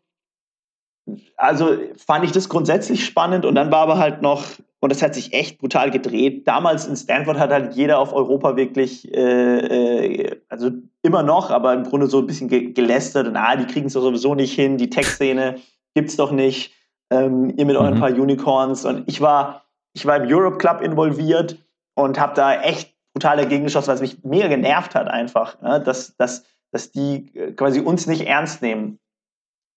also 1.35 1.77
fand 1.97 2.25
ich 2.25 2.31
das 2.31 2.49
grundsätzlich 2.49 3.05
spannend 3.05 3.45
und 3.45 3.55
dann 3.55 3.71
war 3.71 3.81
aber 3.81 3.97
halt 3.97 4.21
noch, 4.21 4.43
und 4.79 4.91
das 4.91 5.01
hat 5.01 5.15
sich 5.15 5.33
echt 5.33 5.57
brutal 5.59 5.91
gedreht. 5.91 6.47
Damals 6.47 6.85
in 6.85 6.95
Stanford 6.95 7.37
hat 7.37 7.49
halt 7.49 7.75
jeder 7.75 7.99
auf 7.99 8.13
Europa 8.13 8.55
wirklich, 8.55 9.13
äh, 9.13 10.23
äh 10.23 10.41
also 10.49 10.71
immer 11.03 11.23
noch, 11.23 11.49
aber 11.51 11.73
im 11.73 11.83
Grunde 11.83 12.07
so 12.07 12.19
ein 12.19 12.27
bisschen 12.27 12.49
ge 12.49 12.71
gelästert 12.71 13.27
und 13.27 13.35
ah, 13.35 13.55
die 13.55 13.65
kriegen 13.65 13.87
es 13.87 13.93
doch 13.93 14.01
sowieso 14.01 14.35
nicht 14.35 14.53
hin, 14.53 14.77
die 14.77 14.89
Tech-Szene 14.89 15.55
gibt 15.95 16.09
es 16.09 16.15
doch 16.15 16.31
nicht, 16.31 16.73
ähm, 17.09 17.53
ihr 17.57 17.65
mit 17.65 17.75
euren 17.75 17.95
mhm. 17.95 17.99
paar 17.99 18.11
Unicorns. 18.11 18.85
Und 18.85 19.03
ich 19.07 19.21
war, 19.21 19.65
ich 19.93 20.05
war 20.05 20.17
im 20.17 20.31
Europe 20.31 20.57
Club 20.57 20.81
involviert 20.81 21.57
und 21.97 22.19
habe 22.19 22.35
da 22.35 22.61
echt 22.61 22.95
brutal 23.13 23.37
dagegen 23.37 23.63
geschossen, 23.63 23.91
was 23.91 24.01
mich 24.01 24.23
mega 24.23 24.47
genervt 24.47 24.93
hat 24.95 25.07
einfach, 25.07 25.59
ne? 25.61 25.81
dass, 25.81 26.15
dass, 26.17 26.43
dass 26.71 26.91
die 26.91 27.35
äh, 27.35 27.51
quasi 27.53 27.79
uns 27.79 28.05
nicht 28.05 28.21
ernst 28.21 28.61
nehmen. 28.61 28.99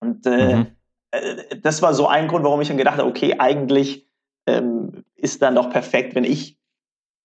Und 0.01 0.27
äh, 0.27 0.57
mhm. 0.57 0.67
Äh, 1.11 1.57
das 1.63 1.83
war 1.83 1.95
so 1.95 2.07
ein 2.07 2.29
Grund, 2.29 2.45
warum 2.45 2.61
ich 2.61 2.69
dann 2.69 2.77
gedacht 2.77 2.99
habe, 2.99 3.09
okay, 3.09 3.37
eigentlich 3.39 4.07
ähm, 4.47 5.05
ist 5.17 5.43
dann 5.43 5.55
doch 5.55 5.71
perfekt, 5.71 6.15
wenn 6.15 6.25
ich, 6.25 6.59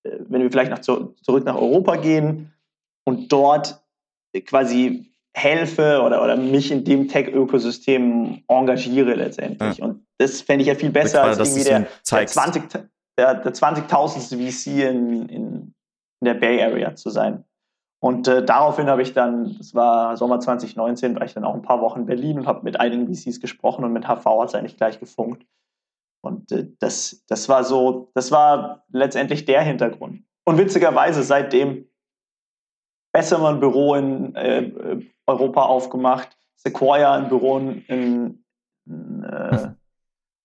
äh, 0.03 0.17
wenn 0.27 0.41
wir 0.41 0.49
vielleicht 0.49 0.71
nach, 0.71 0.79
zurück 0.79 1.45
nach 1.45 1.55
Europa 1.55 1.97
gehen 1.97 2.53
und 3.03 3.31
dort 3.31 3.81
quasi 4.45 5.11
helfe 5.33 6.01
oder, 6.01 6.23
oder 6.23 6.37
mich 6.37 6.71
in 6.71 6.85
dem 6.85 7.09
Tech-Ökosystem 7.09 8.43
engagiere 8.47 9.15
letztendlich. 9.15 9.77
Ja. 9.77 9.85
Und 9.85 10.05
das 10.17 10.41
fände 10.41 10.61
ich 10.61 10.67
ja 10.67 10.75
viel 10.75 10.91
besser 10.91 11.23
als 11.23 11.37
irgendwie 11.37 11.63
der, 11.63 11.79
der 11.81 12.27
20, 12.27 12.69
der, 13.18 13.36
der 13.36 13.53
20.000. 13.53 14.36
VC 14.36 14.89
in, 14.89 15.30
in, 15.30 15.30
in 15.30 16.26
der 16.26 16.34
Bay 16.34 16.61
Area 16.61 16.95
zu 16.95 17.09
sein. 17.09 17.45
Und 17.99 18.28
äh, 18.28 18.45
daraufhin 18.45 18.88
habe 18.88 19.01
ich 19.01 19.13
dann, 19.13 19.57
das 19.57 19.74
war 19.74 20.16
Sommer 20.18 20.39
2019, 20.39 21.16
war 21.16 21.26
ich 21.26 21.34
dann 21.34 21.43
auch 21.43 21.55
ein 21.55 21.61
paar 21.61 21.82
Wochen 21.82 22.01
in 22.01 22.05
Berlin 22.05 22.38
und 22.38 22.47
habe 22.47 22.63
mit 22.63 22.80
einigen 22.80 23.07
VCs 23.07 23.39
gesprochen 23.39 23.84
und 23.84 23.93
mit 23.93 24.05
HV 24.05 24.26
hat 24.26 24.49
es 24.49 24.55
eigentlich 24.55 24.78
gleich 24.78 24.99
gefunkt. 24.99 25.45
Und 26.22 26.51
äh, 26.51 26.68
das, 26.80 27.24
das 27.28 27.49
war 27.49 27.63
so, 27.63 28.11
das 28.13 28.32
war 28.32 28.86
letztendlich 28.89 29.45
der 29.45 29.61
Hintergrund. 29.61 30.24
Und 30.43 30.57
witzigerweise 30.57 31.24
seitdem 31.24 31.88
besser 33.11 33.43
ein 33.47 33.59
Büro 33.59 33.95
in 33.95 34.36
äh, 34.36 34.99
Europa 35.26 35.63
aufgemacht, 35.63 36.38
Sequoia 36.57 37.13
ein 37.13 37.30
Büro 37.30 37.57
in, 37.57 37.86
in 37.88 39.24
äh, 39.24 39.70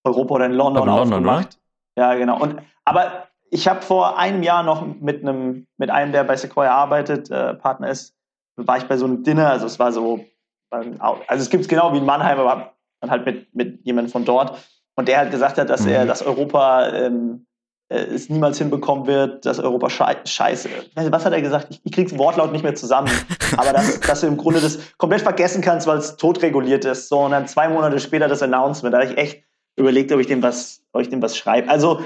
Europa 0.05 0.35
oder 0.37 0.47
in 0.47 0.53
London, 0.53 0.85
in 0.85 0.89
London 0.89 1.14
aufgemacht. 1.14 1.55
Oder? 1.55 1.59
Ja, 1.97 2.14
genau. 2.14 2.41
Und, 2.41 2.61
aber 2.84 3.28
ich 3.51 3.68
habe 3.68 3.82
vor 3.82 4.18
einem 4.18 4.43
Jahr 4.43 4.62
noch 4.62 4.86
mit 4.86 5.22
einem, 5.22 5.66
mit 5.76 5.91
einem, 5.91 6.12
der 6.12 6.24
bei 6.24 6.36
Sequoia 6.36 6.70
arbeitet, 6.70 7.30
äh, 7.30 7.55
Partner 7.55 7.88
ist, 7.88 8.14
war 8.57 8.78
ich 8.78 8.84
bei 8.84 8.97
so 8.97 9.07
einem 9.07 9.22
Dinner, 9.24 9.51
also 9.51 9.66
es 9.66 9.78
war 9.78 9.93
so, 9.93 10.24
also 10.70 11.18
es 11.28 11.51
gibt 11.51 11.62
es 11.62 11.68
genau 11.68 11.93
wie 11.93 11.99
in 11.99 12.05
Mannheim, 12.05 12.38
aber 12.38 12.74
dann 13.01 13.11
halt 13.11 13.26
mit, 13.26 13.55
mit 13.55 13.84
jemandem 13.84 14.12
von 14.12 14.24
dort. 14.24 14.59
Und 14.97 15.09
der 15.09 15.18
halt 15.18 15.30
gesagt 15.30 15.59
hat, 15.59 15.70
dass 15.70 15.82
mhm. 15.82 15.93
er, 15.93 16.07
dass 16.07 16.22
Europa 16.22 16.88
ähm, 16.91 17.47
äh, 17.91 18.05
es 18.05 18.28
niemals 18.28 18.59
hinbekommen 18.59 19.07
wird, 19.07 19.45
dass 19.45 19.59
Europa 19.59 19.91
schei 19.91 20.16
scheiße. 20.24 20.68
Was 20.95 21.24
hat 21.24 21.32
er 21.32 21.43
gesagt? 21.43 21.68
Ich, 21.70 21.80
ich 21.82 21.93
krieg's 21.93 22.16
Wortlaut 22.16 22.53
nicht 22.53 22.62
mehr 22.62 22.74
zusammen. 22.74 23.11
Aber 23.57 23.72
dass, 23.72 23.99
dass 24.01 24.20
du 24.20 24.28
im 24.28 24.36
Grunde 24.36 24.61
das 24.61 24.78
komplett 24.97 25.22
vergessen 25.22 25.61
kannst, 25.61 25.86
weil 25.86 25.99
es 25.99 26.16
totreguliert 26.16 26.84
ist. 26.84 27.09
So, 27.09 27.20
und 27.20 27.32
dann 27.32 27.49
zwei 27.49 27.68
Monate 27.68 27.99
später 27.99 28.28
das 28.28 28.43
Announcement. 28.43 28.95
Da 28.95 29.01
habe 29.01 29.11
ich 29.11 29.18
echt 29.18 29.45
überlegt, 29.76 30.12
ob 30.12 30.20
ich 30.20 30.28
dem 30.28 30.43
was, 30.43 30.80
ich 30.99 31.09
dem 31.09 31.22
was 31.22 31.36
schreibe. 31.36 31.68
Also 31.68 32.01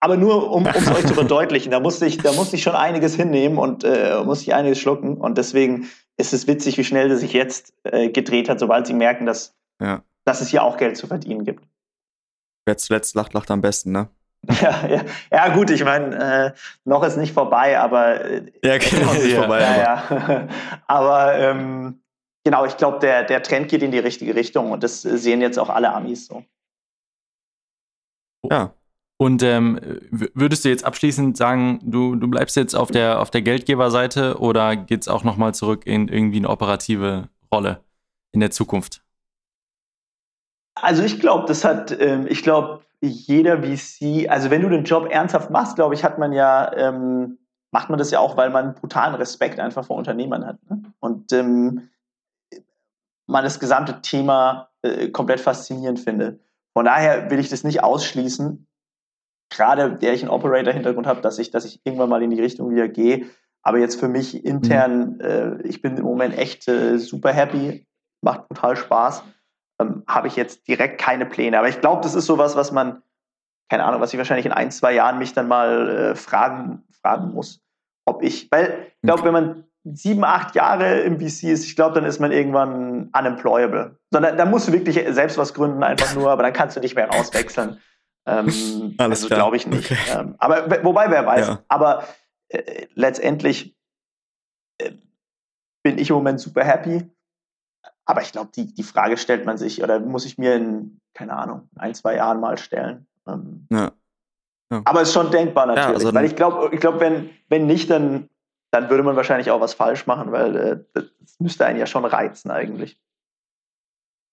aber 0.00 0.16
nur, 0.16 0.50
um 0.50 0.66
es 0.66 0.88
euch 0.88 1.06
zu 1.06 1.14
verdeutlichen, 1.14 1.70
da 1.70 1.80
musste 1.80 2.06
ich, 2.06 2.18
da 2.18 2.32
musste 2.32 2.56
ich 2.56 2.62
schon 2.62 2.74
einiges 2.74 3.16
hinnehmen 3.16 3.58
und 3.58 3.84
äh, 3.84 4.22
musste 4.24 4.44
ich 4.44 4.54
einiges 4.54 4.78
schlucken. 4.78 5.16
Und 5.16 5.38
deswegen 5.38 5.88
ist 6.16 6.32
es 6.32 6.46
witzig, 6.46 6.78
wie 6.78 6.84
schnell 6.84 7.08
das 7.08 7.20
sich 7.20 7.32
jetzt 7.32 7.72
äh, 7.84 8.08
gedreht 8.08 8.48
hat, 8.48 8.60
sobald 8.60 8.86
sie 8.86 8.94
merken, 8.94 9.26
dass, 9.26 9.56
ja. 9.80 10.02
dass 10.24 10.40
es 10.40 10.48
hier 10.48 10.62
auch 10.62 10.76
Geld 10.76 10.96
zu 10.96 11.06
verdienen 11.08 11.44
gibt. 11.44 11.64
Wer 12.64 12.76
zuletzt 12.76 13.14
lacht, 13.14 13.34
lacht 13.34 13.50
am 13.50 13.60
besten, 13.60 13.92
ne? 13.92 14.08
Ja, 14.60 14.86
ja, 14.86 15.04
ja 15.32 15.48
gut, 15.54 15.68
ich 15.68 15.82
meine, 15.82 16.46
äh, 16.46 16.52
noch 16.84 17.02
ist 17.02 17.16
nicht 17.16 17.32
vorbei, 17.32 17.78
aber. 17.78 18.20
Äh, 18.24 18.52
ja, 18.64 18.78
genau, 18.78 19.12
ist 19.12 19.24
nicht 19.24 19.34
vorbei. 19.34 19.60
Ja, 19.60 19.76
ja. 19.76 20.48
aber 20.86 21.34
ähm, 21.34 22.02
genau, 22.44 22.64
ich 22.64 22.76
glaube, 22.76 23.00
der, 23.00 23.24
der 23.24 23.42
Trend 23.42 23.68
geht 23.68 23.82
in 23.82 23.90
die 23.90 23.98
richtige 23.98 24.36
Richtung 24.36 24.70
und 24.70 24.84
das 24.84 25.02
sehen 25.02 25.40
jetzt 25.40 25.58
auch 25.58 25.70
alle 25.70 25.92
Amis 25.92 26.26
so. 26.26 26.44
Ja, 28.42 28.72
und 29.20 29.42
ähm, 29.42 29.80
würdest 30.10 30.64
du 30.64 30.68
jetzt 30.68 30.84
abschließend 30.84 31.36
sagen, 31.36 31.80
du, 31.82 32.14
du 32.14 32.28
bleibst 32.28 32.54
jetzt 32.54 32.74
auf 32.74 32.92
der, 32.92 33.20
auf 33.20 33.30
der 33.30 33.42
Geldgeberseite 33.42 34.38
oder 34.38 34.76
geht 34.76 35.02
es 35.02 35.08
auch 35.08 35.24
nochmal 35.24 35.54
zurück 35.54 35.86
in 35.86 36.06
irgendwie 36.06 36.36
eine 36.36 36.48
operative 36.48 37.28
Rolle 37.52 37.80
in 38.32 38.38
der 38.38 38.52
Zukunft? 38.52 39.02
Also 40.76 41.02
ich 41.02 41.18
glaube, 41.18 41.46
das 41.48 41.64
hat, 41.64 41.90
ähm, 42.00 42.28
ich 42.28 42.44
glaube, 42.44 42.82
jeder 43.00 43.62
VC, 43.62 44.28
also 44.28 44.50
wenn 44.50 44.62
du 44.62 44.68
den 44.68 44.84
Job 44.84 45.08
ernsthaft 45.10 45.50
machst, 45.50 45.74
glaube 45.74 45.94
ich, 45.94 46.04
hat 46.04 46.20
man 46.20 46.32
ja, 46.32 46.72
ähm, 46.76 47.38
macht 47.72 47.90
man 47.90 47.98
das 47.98 48.12
ja 48.12 48.20
auch, 48.20 48.36
weil 48.36 48.50
man 48.50 48.74
brutalen 48.74 49.16
Respekt 49.16 49.58
einfach 49.58 49.84
vor 49.84 49.96
Unternehmern 49.96 50.46
hat. 50.46 50.58
Ne? 50.70 50.82
Und 51.00 51.32
ähm, 51.32 51.88
man 53.26 53.42
das 53.42 53.58
gesamte 53.58 54.00
Thema 54.00 54.70
äh, 54.82 55.08
komplett 55.08 55.40
faszinierend 55.40 55.98
findet. 55.98 56.40
Von 56.78 56.84
daher 56.84 57.28
will 57.28 57.40
ich 57.40 57.48
das 57.48 57.64
nicht 57.64 57.82
ausschließen 57.82 58.68
gerade 59.50 59.96
der 59.96 60.14
ich 60.14 60.22
einen 60.22 60.30
Operator-Hintergrund 60.30 61.06
habe, 61.06 61.20
dass 61.20 61.38
ich, 61.38 61.50
dass 61.50 61.64
ich 61.64 61.80
irgendwann 61.84 62.08
mal 62.08 62.22
in 62.22 62.30
die 62.30 62.40
Richtung 62.40 62.70
wieder 62.70 62.88
gehe. 62.88 63.26
Aber 63.62 63.78
jetzt 63.78 63.98
für 63.98 64.08
mich 64.08 64.44
intern, 64.44 65.14
mhm. 65.14 65.20
äh, 65.20 65.62
ich 65.62 65.82
bin 65.82 65.96
im 65.96 66.04
Moment 66.04 66.36
echt 66.36 66.68
äh, 66.68 66.98
super 66.98 67.32
happy, 67.32 67.86
macht 68.22 68.48
total 68.48 68.76
Spaß. 68.76 69.22
Ähm, 69.80 70.04
habe 70.06 70.28
ich 70.28 70.36
jetzt 70.36 70.66
direkt 70.68 71.00
keine 71.00 71.26
Pläne. 71.26 71.58
Aber 71.58 71.68
ich 71.68 71.80
glaube, 71.80 72.02
das 72.02 72.14
ist 72.14 72.26
sowas, 72.26 72.56
was 72.56 72.72
man, 72.72 73.02
keine 73.70 73.84
Ahnung, 73.84 74.00
was 74.00 74.12
ich 74.12 74.18
wahrscheinlich 74.18 74.46
in 74.46 74.52
ein, 74.52 74.70
zwei 74.70 74.94
Jahren 74.94 75.18
mich 75.18 75.32
dann 75.32 75.48
mal 75.48 75.88
äh, 75.88 76.14
fragen, 76.14 76.84
fragen 77.02 77.32
muss. 77.32 77.60
Ob 78.06 78.22
ich, 78.22 78.50
weil 78.50 78.86
ich 78.94 79.02
glaube, 79.02 79.24
wenn 79.24 79.32
man 79.32 79.64
sieben, 79.94 80.24
acht 80.24 80.54
Jahre 80.54 81.00
im 81.00 81.18
VC 81.18 81.44
ist, 81.44 81.64
ich 81.64 81.76
glaube, 81.76 81.94
dann 81.94 82.04
ist 82.04 82.20
man 82.20 82.32
irgendwann 82.32 83.10
unemployable. 83.16 83.98
Sondern 84.10 84.36
da 84.36 84.44
musst 84.44 84.68
du 84.68 84.72
wirklich 84.72 85.02
selbst 85.10 85.38
was 85.38 85.54
gründen, 85.54 85.82
einfach 85.82 86.14
nur, 86.14 86.30
aber 86.30 86.42
dann 86.42 86.52
kannst 86.52 86.76
du 86.76 86.80
nicht 86.80 86.94
mehr 86.94 87.08
rauswechseln. 87.08 87.80
Ähm, 88.26 88.94
Alles 88.98 89.24
also 89.24 89.34
glaube 89.34 89.56
ich 89.56 89.66
nicht. 89.66 89.90
Okay. 89.90 89.98
Ähm, 90.12 90.34
aber 90.38 90.84
wobei, 90.84 91.10
wer 91.10 91.24
weiß. 91.24 91.46
Ja. 91.48 91.62
Aber 91.68 92.04
äh, 92.48 92.86
letztendlich 92.94 93.74
äh, 94.78 94.92
bin 95.82 95.98
ich 95.98 96.10
im 96.10 96.16
Moment 96.16 96.40
super 96.40 96.64
happy. 96.64 97.10
Aber 98.04 98.22
ich 98.22 98.32
glaube, 98.32 98.50
die, 98.54 98.72
die 98.72 98.82
Frage 98.82 99.16
stellt 99.16 99.46
man 99.46 99.58
sich 99.58 99.82
oder 99.82 100.00
muss 100.00 100.24
ich 100.24 100.38
mir 100.38 100.54
in, 100.56 101.00
keine 101.14 101.34
Ahnung, 101.34 101.68
ein, 101.76 101.94
zwei 101.94 102.16
Jahren 102.16 102.40
mal 102.40 102.58
stellen. 102.58 103.06
Ähm, 103.26 103.66
ja. 103.70 103.92
Ja. 104.70 104.82
Aber 104.84 105.02
ist 105.02 105.12
schon 105.12 105.30
denkbar 105.30 105.66
natürlich. 105.66 105.88
Ja, 105.88 105.94
also 105.94 106.14
weil 106.14 106.26
ich 106.26 106.36
glaube, 106.36 106.74
ich 106.74 106.80
glaub, 106.80 107.00
wenn, 107.00 107.30
wenn 107.48 107.66
nicht, 107.66 107.90
dann, 107.90 108.28
dann 108.70 108.90
würde 108.90 109.02
man 109.02 109.16
wahrscheinlich 109.16 109.50
auch 109.50 109.60
was 109.60 109.74
falsch 109.74 110.06
machen, 110.06 110.32
weil 110.32 110.56
äh, 110.56 110.84
das 110.94 111.38
müsste 111.38 111.66
einen 111.66 111.78
ja 111.78 111.86
schon 111.86 112.04
reizen 112.04 112.50
eigentlich. 112.50 113.00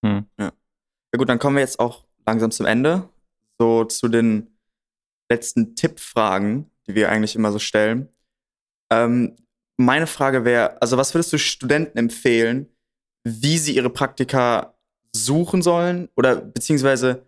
Hm. 0.06 0.26
Ja. 0.38 0.46
ja 0.46 1.18
gut, 1.18 1.30
dann 1.30 1.40
kommen 1.40 1.56
wir 1.56 1.62
jetzt 1.62 1.80
auch 1.80 2.06
langsam 2.26 2.52
zum 2.52 2.66
Ende 2.66 3.10
so 3.58 3.86
zu 3.86 4.08
den 4.08 4.58
letzten 5.30 5.76
Tippfragen, 5.76 6.70
die 6.88 6.96
wir 6.96 7.10
eigentlich 7.10 7.36
immer 7.36 7.52
so 7.52 7.60
stellen. 7.60 8.10
Ähm, 8.92 9.38
meine 9.78 10.08
Frage 10.08 10.46
wäre, 10.46 10.82
also 10.82 10.98
was 10.98 11.14
würdest 11.14 11.34
du 11.34 11.38
Studenten 11.38 11.98
empfehlen, 11.98 12.70
wie 13.24 13.58
sie 13.58 13.76
ihre 13.76 13.90
Praktika 13.90 14.76
suchen 15.14 15.62
sollen 15.62 16.10
oder 16.16 16.36
beziehungsweise 16.36 17.28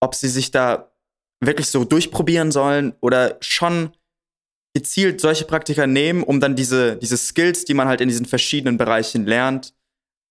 ob 0.00 0.14
sie 0.14 0.28
sich 0.28 0.50
da 0.50 0.92
wirklich 1.40 1.68
so 1.68 1.84
durchprobieren 1.84 2.52
sollen 2.52 2.94
oder 3.00 3.38
schon 3.40 3.92
gezielt 4.74 5.20
solche 5.20 5.44
Praktika 5.44 5.86
nehmen, 5.86 6.22
um 6.22 6.40
dann 6.40 6.56
diese, 6.56 6.96
diese 6.96 7.16
Skills, 7.16 7.64
die 7.64 7.74
man 7.74 7.88
halt 7.88 8.00
in 8.00 8.08
diesen 8.08 8.26
verschiedenen 8.26 8.76
Bereichen 8.76 9.24
lernt, 9.24 9.74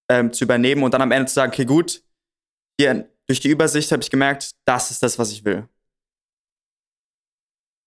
ähm, 0.10 0.34
zu 0.34 0.44
übernehmen 0.44 0.84
und 0.84 0.94
dann 0.94 1.02
am 1.02 1.12
Ende 1.12 1.28
zu 1.28 1.36
sagen, 1.36 1.52
okay, 1.52 1.66
gut, 1.66 2.04
hier 2.80 3.08
durch 3.28 3.40
die 3.40 3.50
Übersicht 3.50 3.92
habe 3.92 4.04
ich 4.04 4.10
gemerkt, 4.10 4.52
das 4.66 4.92
ist 4.92 5.02
das, 5.02 5.18
was 5.18 5.32
ich 5.32 5.46
will. 5.46 5.68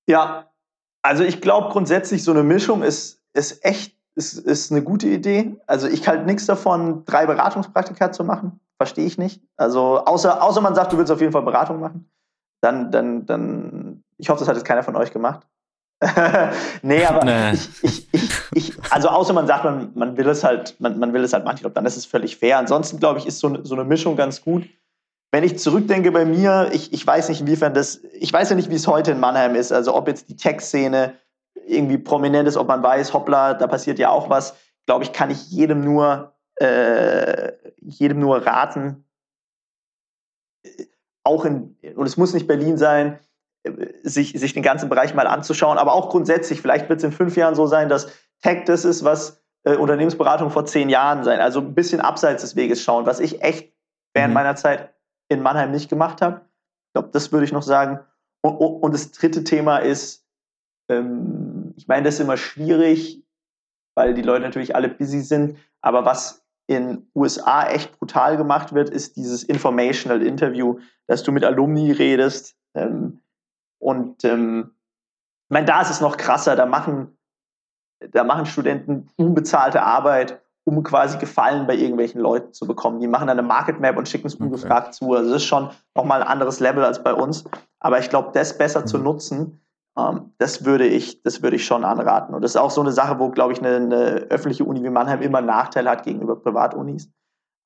Ja, 0.09 0.51
also 1.03 1.25
ich 1.25 1.41
glaube 1.41 1.71
grundsätzlich, 1.71 2.25
so 2.25 2.31
eine 2.31 2.43
Mischung 2.43 2.83
ist, 2.83 3.21
ist 3.35 3.65
echt, 3.65 3.97
ist, 4.15 4.35
ist 4.35 4.73
eine 4.73 4.83
gute 4.83 5.09
Idee. 5.09 5.57
Also 5.67 5.89
ich 5.89 6.09
halte 6.09 6.25
nichts 6.25 6.47
davon, 6.47 7.05
drei 7.05 7.27
Beratungspraktika 7.27 8.13
zu 8.13 8.25
machen. 8.25 8.61
Verstehe 8.79 9.07
ich 9.07 9.19
nicht. 9.19 9.43
Also 9.57 10.05
außer, 10.05 10.43
außer 10.43 10.61
man 10.61 10.75
sagt, 10.75 10.93
du 10.93 10.99
willst 10.99 11.13
auf 11.13 11.21
jeden 11.21 11.33
Fall 11.33 11.43
Beratung 11.43 11.81
machen. 11.81 12.11
Dann, 12.63 12.91
dann, 12.91 13.27
dann, 13.27 14.05
ich 14.17 14.29
hoffe, 14.29 14.41
das 14.41 14.49
hat 14.49 14.57
jetzt 14.57 14.67
keiner 14.67 14.83
von 14.83 14.97
euch 14.97 15.13
gemacht. 15.13 15.47
nee, 16.83 17.05
aber 17.05 17.25
nee. 17.25 17.53
Ich, 17.53 17.83
ich, 17.83 18.09
ich, 18.13 18.31
ich, 18.53 18.73
also 18.91 19.09
außer 19.09 19.33
man 19.33 19.47
sagt, 19.47 19.65
man, 19.65 19.93
man 19.95 20.17
will 20.17 20.29
es 20.29 20.45
halt, 20.45 20.79
man, 20.79 20.99
man 20.99 21.13
will 21.13 21.25
es 21.25 21.33
halt 21.33 21.45
manchmal, 21.45 21.73
dann 21.73 21.87
ist 21.87 21.97
es 21.97 22.05
völlig 22.05 22.37
fair. 22.37 22.59
Ansonsten, 22.59 22.99
glaube 22.99 23.19
ich, 23.19 23.27
ist 23.27 23.39
so, 23.39 23.63
so 23.65 23.75
eine 23.75 23.85
Mischung 23.85 24.17
ganz 24.17 24.43
gut. 24.43 24.67
Wenn 25.33 25.43
ich 25.43 25.59
zurückdenke 25.59 26.13
bei 26.13 26.25
mir, 26.25 26.71
ich, 26.73 26.93
ich 26.93 27.07
weiß 27.07 27.29
nicht, 27.31 27.41
inwiefern 27.41 27.75
das, 27.75 28.01
ich 28.13 28.33
weiß 28.33 28.51
ja 28.51 28.57
nicht, 28.57 28.71
wie 28.71 28.75
es 28.75 28.87
heute 28.87 29.13
in 29.13 29.21
Mannheim 29.21 29.55
ist, 29.55 29.73
also 29.73 29.95
ob 29.95 30.07
jetzt 30.07 30.29
die 30.29 30.37
Tech-Szene 30.37 31.15
irgendwie 31.67 31.99
prominent 31.99 32.47
ist, 32.47 32.57
ob 32.57 32.69
man 32.69 32.83
weiß, 32.83 33.13
hoppla, 33.13 33.55
da 33.55 33.67
passiert 33.67 33.99
ja 33.99 34.11
auch 34.11 34.31
was, 34.31 34.55
glaube 34.87 35.05
ich, 35.05 35.13
kann 35.13 35.31
ich 35.31 35.51
jedem 35.51 35.81
nur, 35.81 36.33
äh, 36.57 37.53
jedem 37.81 38.21
nur 38.21 38.47
raten, 38.47 39.05
auch 41.25 41.45
in, 41.45 41.77
und 41.97 42.07
es 42.07 42.17
muss 42.17 42.35
nicht 42.35 42.47
Berlin 42.47 42.79
sein, 42.79 43.19
sich, 44.03 44.33
sich 44.39 44.53
den 44.53 44.63
ganzen 44.63 44.89
Bereich 44.89 45.15
mal 45.15 45.27
anzuschauen, 45.27 45.79
aber 45.79 45.95
auch 45.95 46.11
grundsätzlich, 46.11 46.61
vielleicht 46.61 46.89
wird 46.89 46.99
es 46.99 47.05
in 47.05 47.13
fünf 47.13 47.37
Jahren 47.37 47.55
so 47.55 47.67
sein, 47.67 47.89
dass 47.89 48.09
Tech 48.43 48.65
das 48.65 48.85
ist, 48.85 49.05
was 49.05 49.43
äh, 49.65 49.77
Unternehmensberatung 49.77 50.51
vor 50.51 50.65
zehn 50.65 50.89
Jahren 50.89 51.25
sein, 51.25 51.41
also 51.41 51.61
ein 51.61 51.75
bisschen 51.75 52.01
abseits 52.01 52.43
des 52.43 52.57
Weges 52.57 52.83
schauen, 52.83 53.07
was 53.07 53.21
ich 53.21 53.43
echt 53.43 53.73
während 54.15 54.31
mhm. 54.31 54.35
meiner 54.35 54.57
Zeit 54.57 54.95
in 55.29 55.43
Mannheim 55.43 55.71
nicht 55.71 55.89
gemacht 55.89 56.23
habe. 56.23 56.43
Ich 56.89 56.93
glaube, 56.95 57.09
das 57.13 57.33
würde 57.33 57.45
ich 57.45 57.53
noch 57.53 57.63
sagen. 57.63 58.01
Und, 58.43 58.57
und 58.57 58.95
das 58.95 59.11
dritte 59.11 59.45
Thema 59.45 59.79
ist, 59.79 60.25
ähm, 60.89 61.75
ich 61.77 61.89
meine, 61.89 62.05
das 62.05 62.15
ist 62.15 62.21
immer 62.21 62.37
schwierig, 62.37 63.23
weil 63.97 64.15
die 64.15 64.23
Leute 64.23 64.45
natürlich 64.45 64.77
alle 64.77 64.89
busy 64.89 65.21
sind, 65.21 65.59
aber 65.81 66.05
was 66.05 66.47
in 66.69 67.09
USA 67.15 67.69
echt 67.69 67.99
brutal 67.99 68.37
gemacht 68.37 68.73
wird, 68.73 68.91
ist 68.91 69.17
dieses 69.17 69.45
Informational 69.45 70.23
Interview, 70.23 70.79
dass 71.07 71.23
du 71.23 71.33
mit 71.33 71.45
Alumni 71.45 71.93
redest. 71.93 72.57
Ähm, 72.75 73.21
und 73.79 74.25
ähm, 74.25 74.73
ich 75.47 75.51
meine, 75.51 75.67
da 75.67 75.81
ist 75.81 75.91
es 75.91 76.01
noch 76.01 76.17
krasser, 76.17 76.57
da 76.57 76.67
machen, 76.67 77.17
da 78.11 78.25
machen 78.25 78.47
Studenten 78.47 79.09
unbezahlte 79.17 79.83
Arbeit, 79.83 80.41
um 80.65 80.83
quasi 80.83 81.19
Gefallen 81.19 81.67
bei 81.69 81.77
irgendwelchen 81.77 82.21
Leuten 82.21 82.53
zu 82.53 82.67
bekommen. 82.67 82.99
Die 82.99 83.07
machen 83.07 83.29
dann 83.29 83.39
eine 83.39 83.47
Market 83.47 83.79
Map 83.79 83.97
und 83.97 84.09
schicken 84.09 84.27
es 84.27 84.35
ungefragt 84.35 84.89
okay. 84.89 84.97
zu. 84.97 85.15
Also 85.15 85.31
das 85.31 85.43
ist 85.43 85.49
schon 85.49 85.71
nochmal 85.95 86.23
ein 86.23 86.29
anderes 86.29 86.59
Level 86.59 86.85
als 86.85 87.03
bei 87.03 87.15
uns. 87.15 87.45
Aber 87.79 88.01
ich 88.01 88.11
glaube, 88.11 88.31
das 88.35 88.59
besser 88.59 88.81
mhm. 88.81 88.87
zu 88.87 88.99
nutzen, 88.99 89.61
ähm, 89.97 90.33
das 90.39 90.65
würde 90.65 90.87
ich, 90.87 91.23
das 91.23 91.43
würde 91.43 91.55
ich 91.55 91.65
schon 91.65 91.85
anraten. 91.85 92.35
Und 92.35 92.43
das 92.43 92.53
ist 92.53 92.57
auch 92.57 92.73
so 92.73 92.81
eine 92.81 92.91
Sache, 92.91 93.21
wo, 93.21 93.31
glaube 93.31 93.53
ich, 93.53 93.61
eine, 93.61 93.77
eine 93.77 94.05
öffentliche 94.29 94.65
Uni 94.65 94.83
wie 94.83 94.91
Mannheim 94.91 95.23
immer 95.23 95.39
einen 95.39 95.47
Nachteil 95.47 95.89
hat 95.89 96.03
gegenüber 96.03 96.35
Privatunis. 96.35 97.09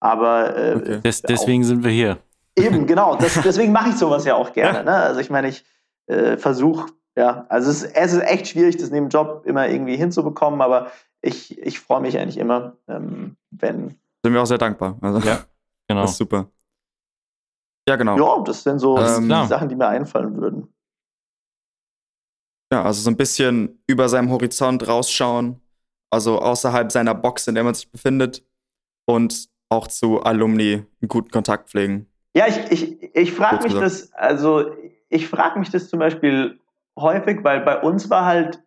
Aber 0.00 0.54
äh, 0.56 0.76
okay. 0.76 1.00
Des, 1.00 1.22
deswegen 1.22 1.64
sind 1.64 1.82
wir 1.82 1.90
hier. 1.90 2.18
Eben, 2.56 2.86
genau. 2.86 3.16
Das, 3.16 3.40
deswegen 3.44 3.72
mache 3.72 3.90
ich 3.90 3.96
sowas 3.96 4.26
ja 4.26 4.34
auch 4.34 4.52
gerne. 4.52 4.84
Ne? 4.84 4.92
Also 4.92 5.20
ich 5.20 5.30
meine, 5.30 5.48
ich 5.48 5.64
äh, 6.10 6.36
versuche, 6.36 6.86
ja, 7.16 7.46
also 7.48 7.70
es, 7.70 7.82
es, 7.82 8.12
ist 8.12 8.22
echt 8.22 8.48
schwierig, 8.48 8.76
das 8.76 8.90
neben 8.90 9.08
Job 9.08 9.42
immer 9.44 9.68
irgendwie 9.68 9.96
hinzubekommen, 9.96 10.60
aber 10.60 10.90
ich, 11.20 11.58
ich 11.58 11.80
freue 11.80 12.00
mich 12.00 12.18
eigentlich 12.18 12.38
immer, 12.38 12.76
ähm, 12.88 13.36
wenn. 13.50 13.98
Sind 14.24 14.32
wir 14.32 14.42
auch 14.42 14.46
sehr 14.46 14.58
dankbar. 14.58 14.98
Also, 15.00 15.18
ja, 15.26 15.44
genau. 15.88 16.02
Das 16.02 16.12
ist 16.12 16.18
super. 16.18 16.50
Ja, 17.88 17.96
genau. 17.96 18.16
Ja, 18.16 18.42
das 18.44 18.62
sind 18.62 18.78
so 18.78 18.98
ähm, 18.98 19.28
die 19.28 19.46
Sachen, 19.48 19.68
die 19.68 19.74
mir 19.74 19.88
einfallen 19.88 20.36
würden. 20.36 20.72
Ja, 22.72 22.84
also 22.84 23.00
so 23.00 23.10
ein 23.10 23.16
bisschen 23.16 23.82
über 23.88 24.08
seinem 24.08 24.30
Horizont 24.30 24.86
rausschauen, 24.86 25.60
also 26.10 26.38
außerhalb 26.38 26.92
seiner 26.92 27.14
Box, 27.14 27.48
in 27.48 27.54
der 27.54 27.64
man 27.64 27.74
sich 27.74 27.90
befindet 27.90 28.46
und 29.06 29.48
auch 29.68 29.88
zu 29.88 30.22
Alumni 30.22 30.74
einen 30.74 31.08
guten 31.08 31.30
Kontakt 31.30 31.70
pflegen. 31.70 32.06
Ja, 32.36 32.46
ich, 32.46 32.58
ich, 32.70 33.14
ich 33.14 33.32
frage 33.32 33.64
mich 33.64 33.74
das, 33.74 34.12
also 34.12 34.70
ich 35.10 35.28
frage 35.28 35.58
mich 35.58 35.70
das 35.70 35.88
zum 35.88 35.98
Beispiel 35.98 36.58
häufig, 36.98 37.44
weil 37.44 37.60
bei 37.60 37.80
uns 37.80 38.08
war 38.08 38.24
halt 38.24 38.62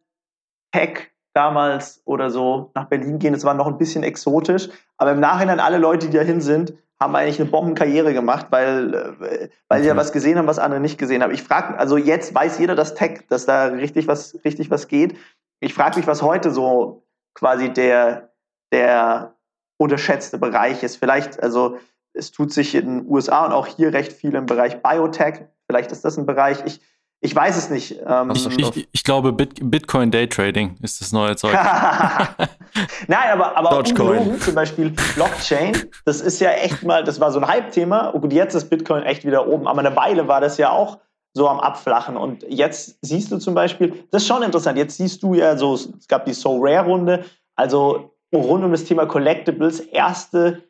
Tech 0.71 1.11
damals 1.33 2.01
oder 2.05 2.29
so 2.29 2.71
nach 2.75 2.85
Berlin 2.85 3.17
gehen, 3.17 3.33
das 3.33 3.43
war 3.43 3.53
noch 3.53 3.67
ein 3.67 3.77
bisschen 3.77 4.03
exotisch, 4.03 4.69
aber 4.97 5.13
im 5.13 5.19
Nachhinein 5.19 5.59
alle 5.59 5.79
Leute, 5.79 6.07
die 6.07 6.17
dahin 6.17 6.41
sind, 6.41 6.73
haben 6.99 7.15
eigentlich 7.15 7.39
eine 7.39 7.49
Bombenkarriere 7.49 8.13
gemacht, 8.13 8.47
weil, 8.49 8.93
äh, 8.93 9.49
weil 9.67 9.81
sie 9.81 9.87
ja 9.87 9.95
was 9.95 10.11
gesehen 10.11 10.37
haben, 10.37 10.47
was 10.47 10.59
andere 10.59 10.79
nicht 10.79 10.97
gesehen 10.97 11.23
haben. 11.23 11.33
Ich 11.33 11.43
frage, 11.43 11.77
also 11.77 11.97
jetzt 11.97 12.33
weiß 12.33 12.59
jeder 12.59 12.75
das 12.75 12.93
Tech, 12.93 13.25
dass 13.29 13.45
da 13.45 13.65
richtig 13.65 14.07
was, 14.07 14.39
richtig 14.45 14.69
was 14.69 14.87
geht. 14.87 15.17
Ich 15.59 15.73
frage 15.73 15.97
mich, 15.97 16.07
was 16.07 16.21
heute 16.21 16.51
so 16.51 17.03
quasi 17.33 17.73
der, 17.73 18.33
der 18.71 19.35
unterschätzte 19.77 20.37
Bereich 20.37 20.83
ist. 20.83 20.97
Vielleicht, 20.97 21.41
also 21.41 21.77
es 22.13 22.31
tut 22.31 22.53
sich 22.53 22.75
in 22.75 22.99
den 22.99 23.11
USA 23.11 23.45
und 23.45 23.53
auch 23.53 23.67
hier 23.67 23.91
recht 23.91 24.13
viel 24.13 24.35
im 24.35 24.45
Bereich 24.45 24.81
Biotech. 24.81 25.47
Vielleicht 25.73 25.91
ist 25.91 26.05
das 26.05 26.19
ein 26.19 26.27
Bereich. 26.27 26.59
Ich, 26.65 26.79
ich 27.19 27.35
weiß 27.35 27.57
es 27.57 27.71
nicht. 27.71 27.99
Ähm, 28.05 28.29
ich, 28.29 28.59
ich, 28.59 28.87
ich, 28.91 29.03
glaube, 29.03 29.33
Bit 29.33 29.71
Bitcoin 29.71 30.11
Daytrading 30.11 30.75
ist 30.83 31.01
das 31.01 31.11
neue 31.11 31.35
Zeug. 31.35 31.53
Nein, 33.07 33.29
aber, 33.31 33.57
aber 33.57 33.79
ungelogen, 33.79 34.39
zum 34.39 34.53
Beispiel 34.53 34.93
Blockchain, 35.15 35.75
das 36.05 36.21
ist 36.21 36.39
ja 36.39 36.51
echt 36.51 36.83
mal, 36.83 37.03
das 37.03 37.19
war 37.19 37.31
so 37.31 37.39
ein 37.39 37.47
Hype-Thema. 37.47 38.09
Und 38.09 38.31
jetzt 38.31 38.53
ist 38.53 38.69
Bitcoin 38.69 39.01
echt 39.01 39.25
wieder 39.25 39.47
oben. 39.47 39.67
Aber 39.67 39.79
eine 39.79 39.95
Weile 39.95 40.27
war 40.27 40.41
das 40.41 40.59
ja 40.59 40.69
auch 40.69 40.99
so 41.33 41.49
am 41.49 41.59
Abflachen. 41.59 42.17
Und 42.17 42.43
jetzt 42.47 42.99
siehst 43.01 43.31
du 43.31 43.39
zum 43.39 43.55
Beispiel, 43.55 44.05
das 44.11 44.21
ist 44.21 44.27
schon 44.27 44.43
interessant, 44.43 44.77
jetzt 44.77 44.97
siehst 44.97 45.23
du 45.23 45.33
ja 45.33 45.57
so, 45.57 45.73
es 45.73 46.07
gab 46.07 46.25
die 46.25 46.33
So 46.33 46.59
Rare-Runde, 46.61 47.25
also 47.55 48.13
rund 48.31 48.63
um 48.63 48.69
das 48.69 48.83
Thema 48.83 49.07
Collectibles, 49.07 49.79
erste 49.79 50.61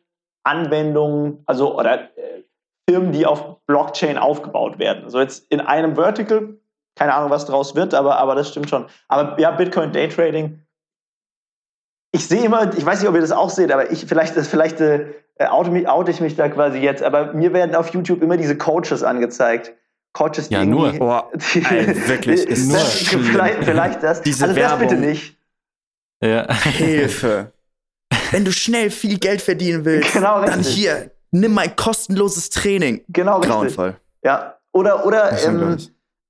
Anwendungen, 0.44 1.42
also 1.44 1.78
oder 1.78 2.08
Firmen, 2.94 3.12
die 3.12 3.26
auf 3.26 3.56
Blockchain 3.66 4.18
aufgebaut 4.18 4.78
werden. 4.78 5.10
So 5.10 5.18
jetzt 5.18 5.50
in 5.50 5.60
einem 5.60 5.96
Vertical, 5.96 6.54
keine 6.94 7.12
Ahnung, 7.12 7.30
was 7.30 7.44
draus 7.46 7.74
wird, 7.74 7.92
aber, 7.92 8.18
aber 8.18 8.36
das 8.36 8.50
stimmt 8.50 8.70
schon. 8.70 8.86
Aber 9.08 9.38
ja, 9.40 9.50
Bitcoin 9.50 9.90
Daytrading. 9.92 10.60
Ich 12.12 12.28
sehe 12.28 12.44
immer, 12.44 12.72
ich 12.76 12.86
weiß 12.86 13.00
nicht, 13.00 13.08
ob 13.08 13.16
ihr 13.16 13.20
das 13.20 13.32
auch 13.32 13.50
seht, 13.50 13.72
aber 13.72 13.90
ich 13.90 14.06
vielleicht, 14.06 14.34
vielleicht 14.34 14.80
äh, 14.80 15.06
oute, 15.38 15.70
mich, 15.70 15.88
oute 15.88 16.12
ich 16.12 16.20
mich 16.20 16.36
da 16.36 16.48
quasi 16.48 16.78
jetzt, 16.78 17.02
aber 17.02 17.32
mir 17.32 17.52
werden 17.52 17.74
auf 17.74 17.92
YouTube 17.92 18.22
immer 18.22 18.36
diese 18.36 18.56
Coaches 18.56 19.02
angezeigt. 19.02 19.72
Coaches, 20.12 20.48
die 20.48 20.54
ja, 20.54 20.64
nur. 20.64 20.92
Boah, 20.92 21.32
die, 21.54 21.64
Ey, 21.64 22.08
wirklich, 22.08 22.44
ist 22.48 22.68
nur 22.68 22.78
vielleicht, 22.78 23.64
vielleicht 23.64 24.02
das. 24.04 24.22
Diese 24.22 24.44
also 24.44 24.54
Werbung. 24.54 24.78
das 24.82 24.88
bitte 24.90 25.00
nicht. 25.00 25.36
Ja. 26.22 26.54
Hilfe. 26.54 27.52
Wenn 28.30 28.44
du 28.44 28.52
schnell 28.52 28.90
viel 28.90 29.18
Geld 29.18 29.42
verdienen 29.42 29.84
willst, 29.84 30.12
genau, 30.12 30.44
dann 30.44 30.60
hier, 30.60 31.10
nimm 31.34 31.52
mein 31.52 31.76
kostenloses 31.76 32.48
Training. 32.50 33.04
Genau, 33.08 33.40
Grauenvoll. 33.40 33.88
Richtig. 33.88 34.02
Ja. 34.22 34.56
Oder, 34.72 35.06
oder 35.06 35.32
ähm, 35.44 35.76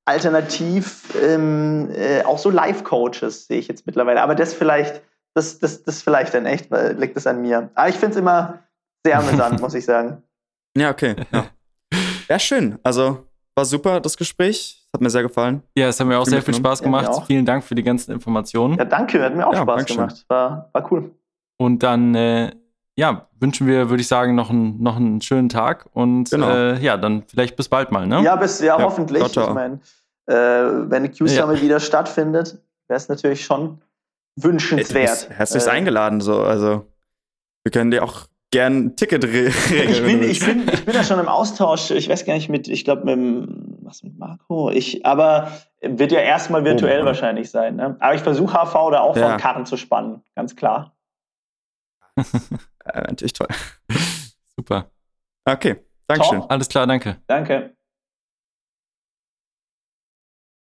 alternativ 0.05 1.15
ähm, 1.23 1.91
äh, 1.95 2.23
auch 2.25 2.39
so 2.39 2.51
Life-Coaches 2.51 3.47
sehe 3.47 3.59
ich 3.59 3.69
jetzt 3.69 3.87
mittlerweile. 3.87 4.23
Aber 4.23 4.35
das 4.35 4.53
vielleicht, 4.53 5.03
das, 5.35 5.59
das, 5.59 5.83
das 5.83 6.03
vielleicht 6.03 6.35
dann 6.35 6.47
echt, 6.47 6.71
weil 6.71 6.99
liegt 6.99 7.17
es 7.17 7.27
an 7.27 7.41
mir. 7.41 7.71
Aber 7.75 7.89
ich 7.89 7.95
finde 7.97 8.13
es 8.13 8.17
immer 8.17 8.65
sehr 9.05 9.19
amüsant, 9.19 9.61
muss 9.63 9.75
ich 9.75 9.85
sagen. 9.85 10.23
Ja, 10.77 10.91
okay. 10.91 11.17
Ja. 11.33 11.47
ja, 12.29 12.39
schön. 12.39 12.79
Also 12.83 13.27
war 13.55 13.65
super, 13.65 14.01
das 14.01 14.17
Gespräch. 14.17 14.81
Hat 14.93 15.01
mir 15.01 15.11
sehr 15.11 15.23
gefallen. 15.23 15.63
Ja, 15.77 15.89
es 15.89 15.99
hat 15.99 16.07
mir 16.07 16.19
auch 16.19 16.27
sehr 16.27 16.41
viel 16.41 16.55
Spaß 16.55 16.81
gemacht. 16.83 17.09
Ja, 17.09 17.21
Vielen 17.23 17.45
Dank 17.45 17.65
für 17.65 17.75
die 17.75 17.83
ganzen 17.83 18.13
Informationen. 18.13 18.77
Ja, 18.79 18.85
danke, 18.85 19.21
hat 19.23 19.35
mir 19.35 19.47
auch 19.47 19.53
ja, 19.53 19.63
Spaß 19.63 19.87
gemacht. 19.87 20.25
War, 20.29 20.71
war 20.73 20.93
cool. 20.93 21.11
Und 21.57 21.83
dann 21.83 22.15
äh, 22.15 22.53
ja, 22.97 23.29
wünschen 23.41 23.67
wir, 23.67 23.91
würde 23.91 24.01
ich 24.01 24.09
sagen, 24.09 24.35
noch, 24.35 24.51
ein, 24.51 24.81
noch 24.81 24.97
einen 24.97 25.21
schönen 25.21 25.49
Tag 25.49 25.87
und 25.93 26.31
genau. 26.31 26.49
äh, 26.49 26.79
ja, 26.79 26.97
dann 26.97 27.25
vielleicht 27.27 27.57
bis 27.57 27.69
bald 27.69 27.91
mal, 27.91 28.07
ne? 28.07 28.23
Ja, 28.23 28.37
bis, 28.37 28.61
ja, 28.61 28.79
ja 28.79 28.85
hoffentlich. 28.85 29.19
Ciao, 29.19 29.31
ciao. 29.31 29.49
Ich 29.49 29.55
meine, 29.55 29.81
äh, 30.27 30.91
wenn 30.91 31.03
die 31.03 31.11
Q-Summit 31.11 31.59
ja. 31.59 31.63
wieder 31.63 31.81
stattfindet, 31.81 32.63
wäre 32.87 32.97
es 32.97 33.09
natürlich 33.09 33.45
schon 33.45 33.81
wünschenswert. 34.37 35.29
Herzlich 35.31 35.67
äh, 35.67 35.71
eingeladen, 35.71 36.21
so, 36.21 36.43
also 36.43 36.87
wir 37.65 37.73
können 37.73 37.91
dir 37.91 38.05
auch 38.05 38.27
gern 38.53 38.77
ein 38.77 38.97
Ticket 38.97 39.25
regeln. 39.25 39.91
Ich 39.91 40.03
bin, 40.03 40.23
ich, 40.23 40.47
bin, 40.47 40.69
ich 40.73 40.85
bin 40.85 40.95
ja 40.95 41.03
schon 41.03 41.19
im 41.19 41.29
Austausch, 41.29 41.91
ich 41.91 42.09
weiß 42.09 42.25
gar 42.25 42.35
nicht, 42.35 42.49
mit, 42.49 42.69
ich 42.69 42.85
glaube, 42.85 43.17
mit, 43.17 43.49
was 43.83 44.05
mit 44.05 44.17
Marco, 44.17 44.71
ich, 44.71 45.05
aber 45.05 45.51
wird 45.83 46.13
ja 46.13 46.21
erstmal 46.21 46.65
virtuell 46.65 47.03
oh, 47.03 47.07
wahrscheinlich 47.07 47.51
sein. 47.51 47.77
Ne? 47.77 47.97
Aber 47.99 48.15
ich 48.15 48.23
versuche 48.23 48.55
HV 48.55 48.91
da 48.93 49.01
auch 49.01 49.17
ja. 49.17 49.31
von 49.31 49.41
Karten 49.41 49.67
zu 49.67 49.77
spannen, 49.77 50.23
ganz 50.37 50.55
klar. 50.55 50.95
äh, 52.85 53.01
natürlich 53.03 53.33
toll. 53.33 53.49
Super. 54.57 54.91
Okay, 55.45 55.77
Dankeschön. 56.07 56.43
Alles 56.43 56.69
klar, 56.69 56.87
danke. 56.87 57.17
Danke. 57.27 57.77